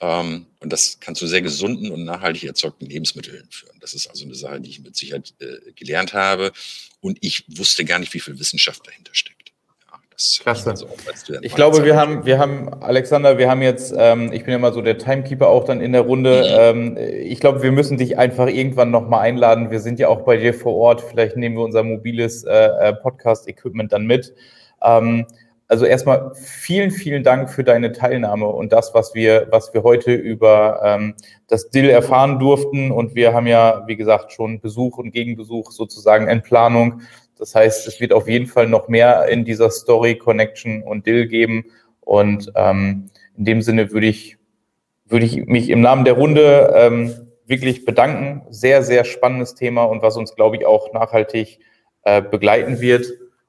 Ähm, 0.00 0.46
und 0.60 0.72
das 0.72 1.00
kann 1.00 1.14
zu 1.14 1.26
sehr 1.26 1.42
gesunden 1.42 1.90
und 1.90 2.04
nachhaltig 2.04 2.44
erzeugten 2.44 2.86
Lebensmitteln 2.86 3.48
führen. 3.50 3.78
Das 3.80 3.94
ist 3.94 4.08
also 4.08 4.24
eine 4.24 4.34
Sache, 4.34 4.60
die 4.60 4.70
ich 4.70 4.80
mit 4.80 4.96
Sicherheit 4.96 5.32
äh, 5.38 5.72
gelernt 5.72 6.12
habe. 6.12 6.52
Und 7.00 7.18
ich 7.20 7.44
wusste 7.48 7.84
gar 7.84 7.98
nicht, 7.98 8.12
wie 8.12 8.20
viel 8.20 8.38
Wissenschaft 8.38 8.86
dahinter 8.86 9.14
steckt. 9.14 9.35
Klasse. 10.40 10.70
Also 10.70 10.86
ich 11.42 11.54
glaube, 11.54 11.84
wir 11.84 11.96
haben, 11.96 12.24
wir 12.24 12.38
haben, 12.38 12.72
Alexander, 12.82 13.36
wir 13.36 13.50
haben 13.50 13.60
jetzt, 13.60 13.94
ähm, 13.96 14.32
ich 14.32 14.44
bin 14.44 14.52
ja 14.52 14.58
mal 14.58 14.72
so 14.72 14.80
der 14.80 14.96
Timekeeper 14.96 15.48
auch 15.48 15.64
dann 15.64 15.80
in 15.80 15.92
der 15.92 16.02
Runde. 16.02 16.40
Mhm. 16.40 16.96
Ähm, 16.96 16.98
ich 17.22 17.38
glaube, 17.38 17.62
wir 17.62 17.70
müssen 17.72 17.98
dich 17.98 18.16
einfach 18.16 18.46
irgendwann 18.46 18.90
nochmal 18.90 19.20
einladen. 19.20 19.70
Wir 19.70 19.80
sind 19.80 19.98
ja 19.98 20.08
auch 20.08 20.22
bei 20.22 20.38
dir 20.38 20.54
vor 20.54 20.74
Ort. 20.74 21.02
Vielleicht 21.02 21.36
nehmen 21.36 21.56
wir 21.56 21.64
unser 21.64 21.82
mobiles 21.82 22.44
äh, 22.44 22.54
äh, 22.54 22.92
Podcast-Equipment 22.94 23.92
dann 23.92 24.06
mit. 24.06 24.34
Ähm, 24.82 25.26
also 25.68 25.84
erstmal 25.84 26.32
vielen, 26.34 26.92
vielen 26.92 27.24
Dank 27.24 27.50
für 27.50 27.64
deine 27.64 27.92
Teilnahme 27.92 28.46
und 28.46 28.72
das, 28.72 28.94
was 28.94 29.14
wir, 29.14 29.48
was 29.50 29.74
wir 29.74 29.82
heute 29.82 30.14
über 30.14 30.80
ähm, 30.84 31.14
das 31.48 31.70
Dill 31.70 31.90
erfahren 31.90 32.38
durften. 32.38 32.92
Und 32.92 33.14
wir 33.14 33.34
haben 33.34 33.46
ja, 33.48 33.82
wie 33.86 33.96
gesagt, 33.96 34.32
schon 34.32 34.60
Besuch 34.60 34.96
und 34.98 35.10
Gegenbesuch 35.10 35.72
sozusagen 35.72 36.28
in 36.28 36.42
Planung. 36.42 37.02
Das 37.38 37.54
heißt, 37.54 37.86
es 37.86 38.00
wird 38.00 38.12
auf 38.12 38.28
jeden 38.28 38.46
Fall 38.46 38.68
noch 38.68 38.88
mehr 38.88 39.28
in 39.28 39.44
dieser 39.44 39.70
Story 39.70 40.16
Connection 40.16 40.82
und 40.82 41.06
Dill 41.06 41.26
geben. 41.26 41.66
Und 42.00 42.52
ähm, 42.54 43.10
in 43.36 43.44
dem 43.44 43.62
Sinne 43.62 43.90
würde 43.92 44.06
ich, 44.06 44.38
würde 45.06 45.26
ich 45.26 45.46
mich 45.46 45.68
im 45.70 45.80
Namen 45.80 46.04
der 46.04 46.14
Runde 46.14 46.72
ähm, 46.74 47.28
wirklich 47.46 47.84
bedanken. 47.84 48.42
Sehr, 48.50 48.82
sehr 48.82 49.04
spannendes 49.04 49.54
Thema 49.54 49.84
und 49.84 50.02
was 50.02 50.16
uns, 50.16 50.34
glaube 50.34 50.56
ich, 50.56 50.66
auch 50.66 50.92
nachhaltig 50.92 51.60
äh, 52.02 52.22
begleiten 52.22 52.80
wird. 52.80 53.06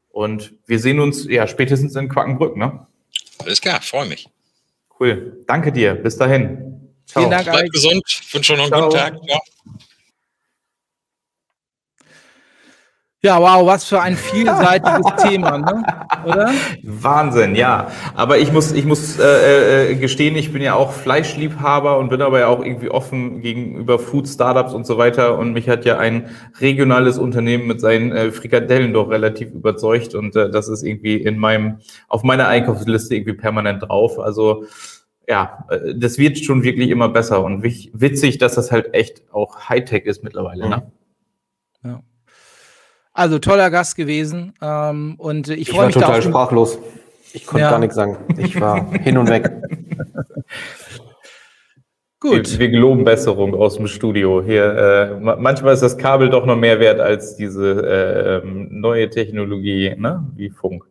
Und 0.09 0.53
wir 0.65 0.79
sehen 0.79 0.99
uns 0.99 1.27
ja 1.29 1.47
spätestens 1.47 1.95
in 1.95 2.09
Quackenbrück, 2.09 2.57
ne? 2.57 2.87
Alles 3.39 3.61
klar, 3.61 3.81
freue 3.81 4.07
mich. 4.07 4.29
Cool. 4.99 5.43
Danke 5.47 5.71
dir. 5.71 5.93
Bis 5.93 6.17
dahin. 6.17 6.91
Ciao. 7.05 7.21
Vielen 7.21 7.31
Dank. 7.31 7.49
Bleib 7.49 7.69
gesund. 7.69 8.01
Ich 8.07 8.33
wünsche 8.33 8.53
noch 8.53 8.63
einen 8.63 8.69
Ciao. 8.69 8.89
guten 8.89 8.97
Tag. 8.97 9.13
Ja. 9.23 9.39
Ja, 13.27 13.41
wow, 13.41 13.67
was 13.67 13.83
für 13.83 13.99
ein 13.99 14.15
vielseitiges 14.15 15.05
Thema, 15.21 15.57
ne? 15.57 15.83
oder? 16.23 16.49
Wahnsinn, 16.81 17.55
ja. 17.55 17.91
Aber 18.15 18.37
ich 18.37 18.53
muss, 18.53 18.71
ich 18.71 18.85
muss 18.85 19.19
äh, 19.19 19.91
äh, 19.91 19.95
gestehen, 19.95 20.37
ich 20.37 20.53
bin 20.53 20.61
ja 20.61 20.75
auch 20.75 20.93
Fleischliebhaber 20.93 21.97
und 21.97 22.07
bin 22.07 22.21
aber 22.21 22.39
ja 22.39 22.47
auch 22.47 22.63
irgendwie 22.63 22.89
offen 22.89 23.41
gegenüber 23.41 23.99
Food-Startups 23.99 24.73
und 24.73 24.87
so 24.87 24.97
weiter. 24.97 25.37
Und 25.37 25.51
mich 25.51 25.67
hat 25.67 25.83
ja 25.83 25.97
ein 25.97 26.29
regionales 26.61 27.17
Unternehmen 27.17 27.67
mit 27.67 27.81
seinen 27.81 28.13
äh, 28.13 28.31
Frikadellen 28.31 28.93
doch 28.93 29.09
relativ 29.09 29.51
überzeugt. 29.51 30.15
Und 30.15 30.37
äh, 30.37 30.49
das 30.49 30.69
ist 30.69 30.83
irgendwie 30.83 31.17
in 31.17 31.37
meinem, 31.37 31.79
auf 32.07 32.23
meiner 32.23 32.47
Einkaufsliste 32.47 33.13
irgendwie 33.13 33.33
permanent 33.33 33.83
drauf. 33.83 34.19
Also 34.19 34.63
ja, 35.27 35.65
äh, 35.69 35.95
das 35.95 36.17
wird 36.17 36.39
schon 36.39 36.63
wirklich 36.63 36.91
immer 36.91 37.09
besser 37.09 37.43
und 37.43 37.61
witzig, 37.61 38.37
dass 38.37 38.55
das 38.55 38.71
halt 38.71 38.93
echt 38.93 39.21
auch 39.33 39.67
Hightech 39.67 40.05
ist 40.05 40.23
mittlerweile, 40.23 40.69
ne? 40.69 40.91
Also 43.17 43.39
toller 43.39 43.71
Gast 43.71 43.95
gewesen. 43.95 44.53
Ähm, 44.61 45.15
und 45.17 45.49
ich, 45.49 45.61
ich 45.61 45.71
freue 45.71 45.87
mich 45.87 45.95
total 45.95 46.17
da 46.17 46.21
sprachlos. 46.21 46.77
Ich 47.33 47.47
konnte 47.47 47.63
ja. 47.63 47.71
gar 47.71 47.79
nichts 47.79 47.95
sagen. 47.95 48.15
Ich 48.37 48.61
war 48.61 48.91
hin 48.91 49.17
und 49.17 49.27
weg. 49.27 49.49
Gut. 52.19 52.51
Wir, 52.51 52.59
wir 52.59 52.69
geloben 52.69 53.03
Besserung 53.03 53.55
aus 53.55 53.77
dem 53.77 53.87
Studio. 53.87 54.43
Hier, 54.43 55.17
äh, 55.17 55.35
manchmal 55.35 55.73
ist 55.73 55.81
das 55.81 55.97
Kabel 55.97 56.29
doch 56.29 56.45
noch 56.45 56.57
mehr 56.57 56.79
wert 56.79 56.99
als 56.99 57.35
diese 57.35 58.43
äh, 58.43 58.45
neue 58.45 59.09
Technologie, 59.09 59.95
ne? 59.97 60.23
wie 60.35 60.51
Funk. 60.51 60.83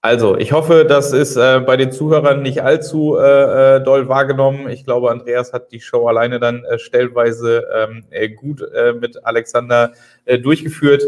Also, 0.00 0.36
ich 0.38 0.52
hoffe, 0.52 0.86
das 0.88 1.12
ist 1.12 1.36
äh, 1.36 1.60
bei 1.60 1.76
den 1.76 1.92
Zuhörern 1.92 2.42
nicht 2.42 2.62
allzu 2.62 3.18
äh, 3.18 3.76
äh, 3.76 3.80
doll 3.84 4.08
wahrgenommen. 4.08 4.68
Ich 4.68 4.84
glaube, 4.84 5.10
Andreas 5.10 5.52
hat 5.52 5.70
die 5.70 5.80
Show 5.80 6.08
alleine 6.08 6.40
dann 6.40 6.64
äh, 6.64 6.78
stellweise 6.78 7.66
ähm, 7.72 8.04
äh, 8.10 8.30
gut 8.30 8.62
äh, 8.62 8.94
mit 8.94 9.24
Alexander 9.24 9.92
äh, 10.24 10.38
durchgeführt. 10.38 11.02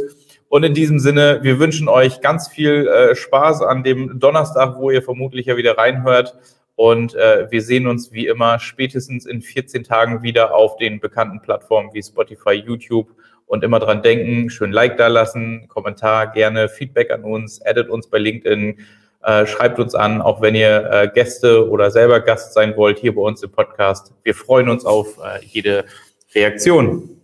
Und 0.54 0.62
in 0.62 0.72
diesem 0.72 1.00
Sinne, 1.00 1.40
wir 1.42 1.58
wünschen 1.58 1.88
euch 1.88 2.20
ganz 2.20 2.46
viel 2.46 2.86
äh, 2.86 3.16
Spaß 3.16 3.62
an 3.62 3.82
dem 3.82 4.20
Donnerstag, 4.20 4.76
wo 4.76 4.88
ihr 4.88 5.02
vermutlich 5.02 5.46
ja 5.46 5.56
wieder 5.56 5.76
reinhört. 5.76 6.36
Und 6.76 7.16
äh, 7.16 7.50
wir 7.50 7.60
sehen 7.60 7.88
uns 7.88 8.12
wie 8.12 8.28
immer 8.28 8.60
spätestens 8.60 9.26
in 9.26 9.42
14 9.42 9.82
Tagen 9.82 10.22
wieder 10.22 10.54
auf 10.54 10.76
den 10.76 11.00
bekannten 11.00 11.42
Plattformen 11.42 11.90
wie 11.92 12.04
Spotify, 12.04 12.52
YouTube 12.52 13.08
und 13.46 13.64
immer 13.64 13.80
dran 13.80 14.02
denken, 14.02 14.48
schön 14.48 14.70
Like 14.70 14.96
da 14.96 15.08
lassen, 15.08 15.66
Kommentar 15.66 16.30
gerne, 16.30 16.68
Feedback 16.68 17.10
an 17.10 17.24
uns, 17.24 17.60
addet 17.60 17.90
uns 17.90 18.06
bei 18.06 18.18
LinkedIn, 18.18 18.78
äh, 19.24 19.46
schreibt 19.46 19.80
uns 19.80 19.96
an, 19.96 20.22
auch 20.22 20.40
wenn 20.40 20.54
ihr 20.54 20.88
äh, 20.88 21.10
Gäste 21.12 21.68
oder 21.68 21.90
selber 21.90 22.20
Gast 22.20 22.54
sein 22.54 22.76
wollt 22.76 23.00
hier 23.00 23.16
bei 23.16 23.22
uns 23.22 23.42
im 23.42 23.50
Podcast. 23.50 24.12
Wir 24.22 24.36
freuen 24.36 24.68
uns 24.68 24.84
auf 24.84 25.18
äh, 25.18 25.44
jede 25.44 25.84
Reaktion. 26.32 27.23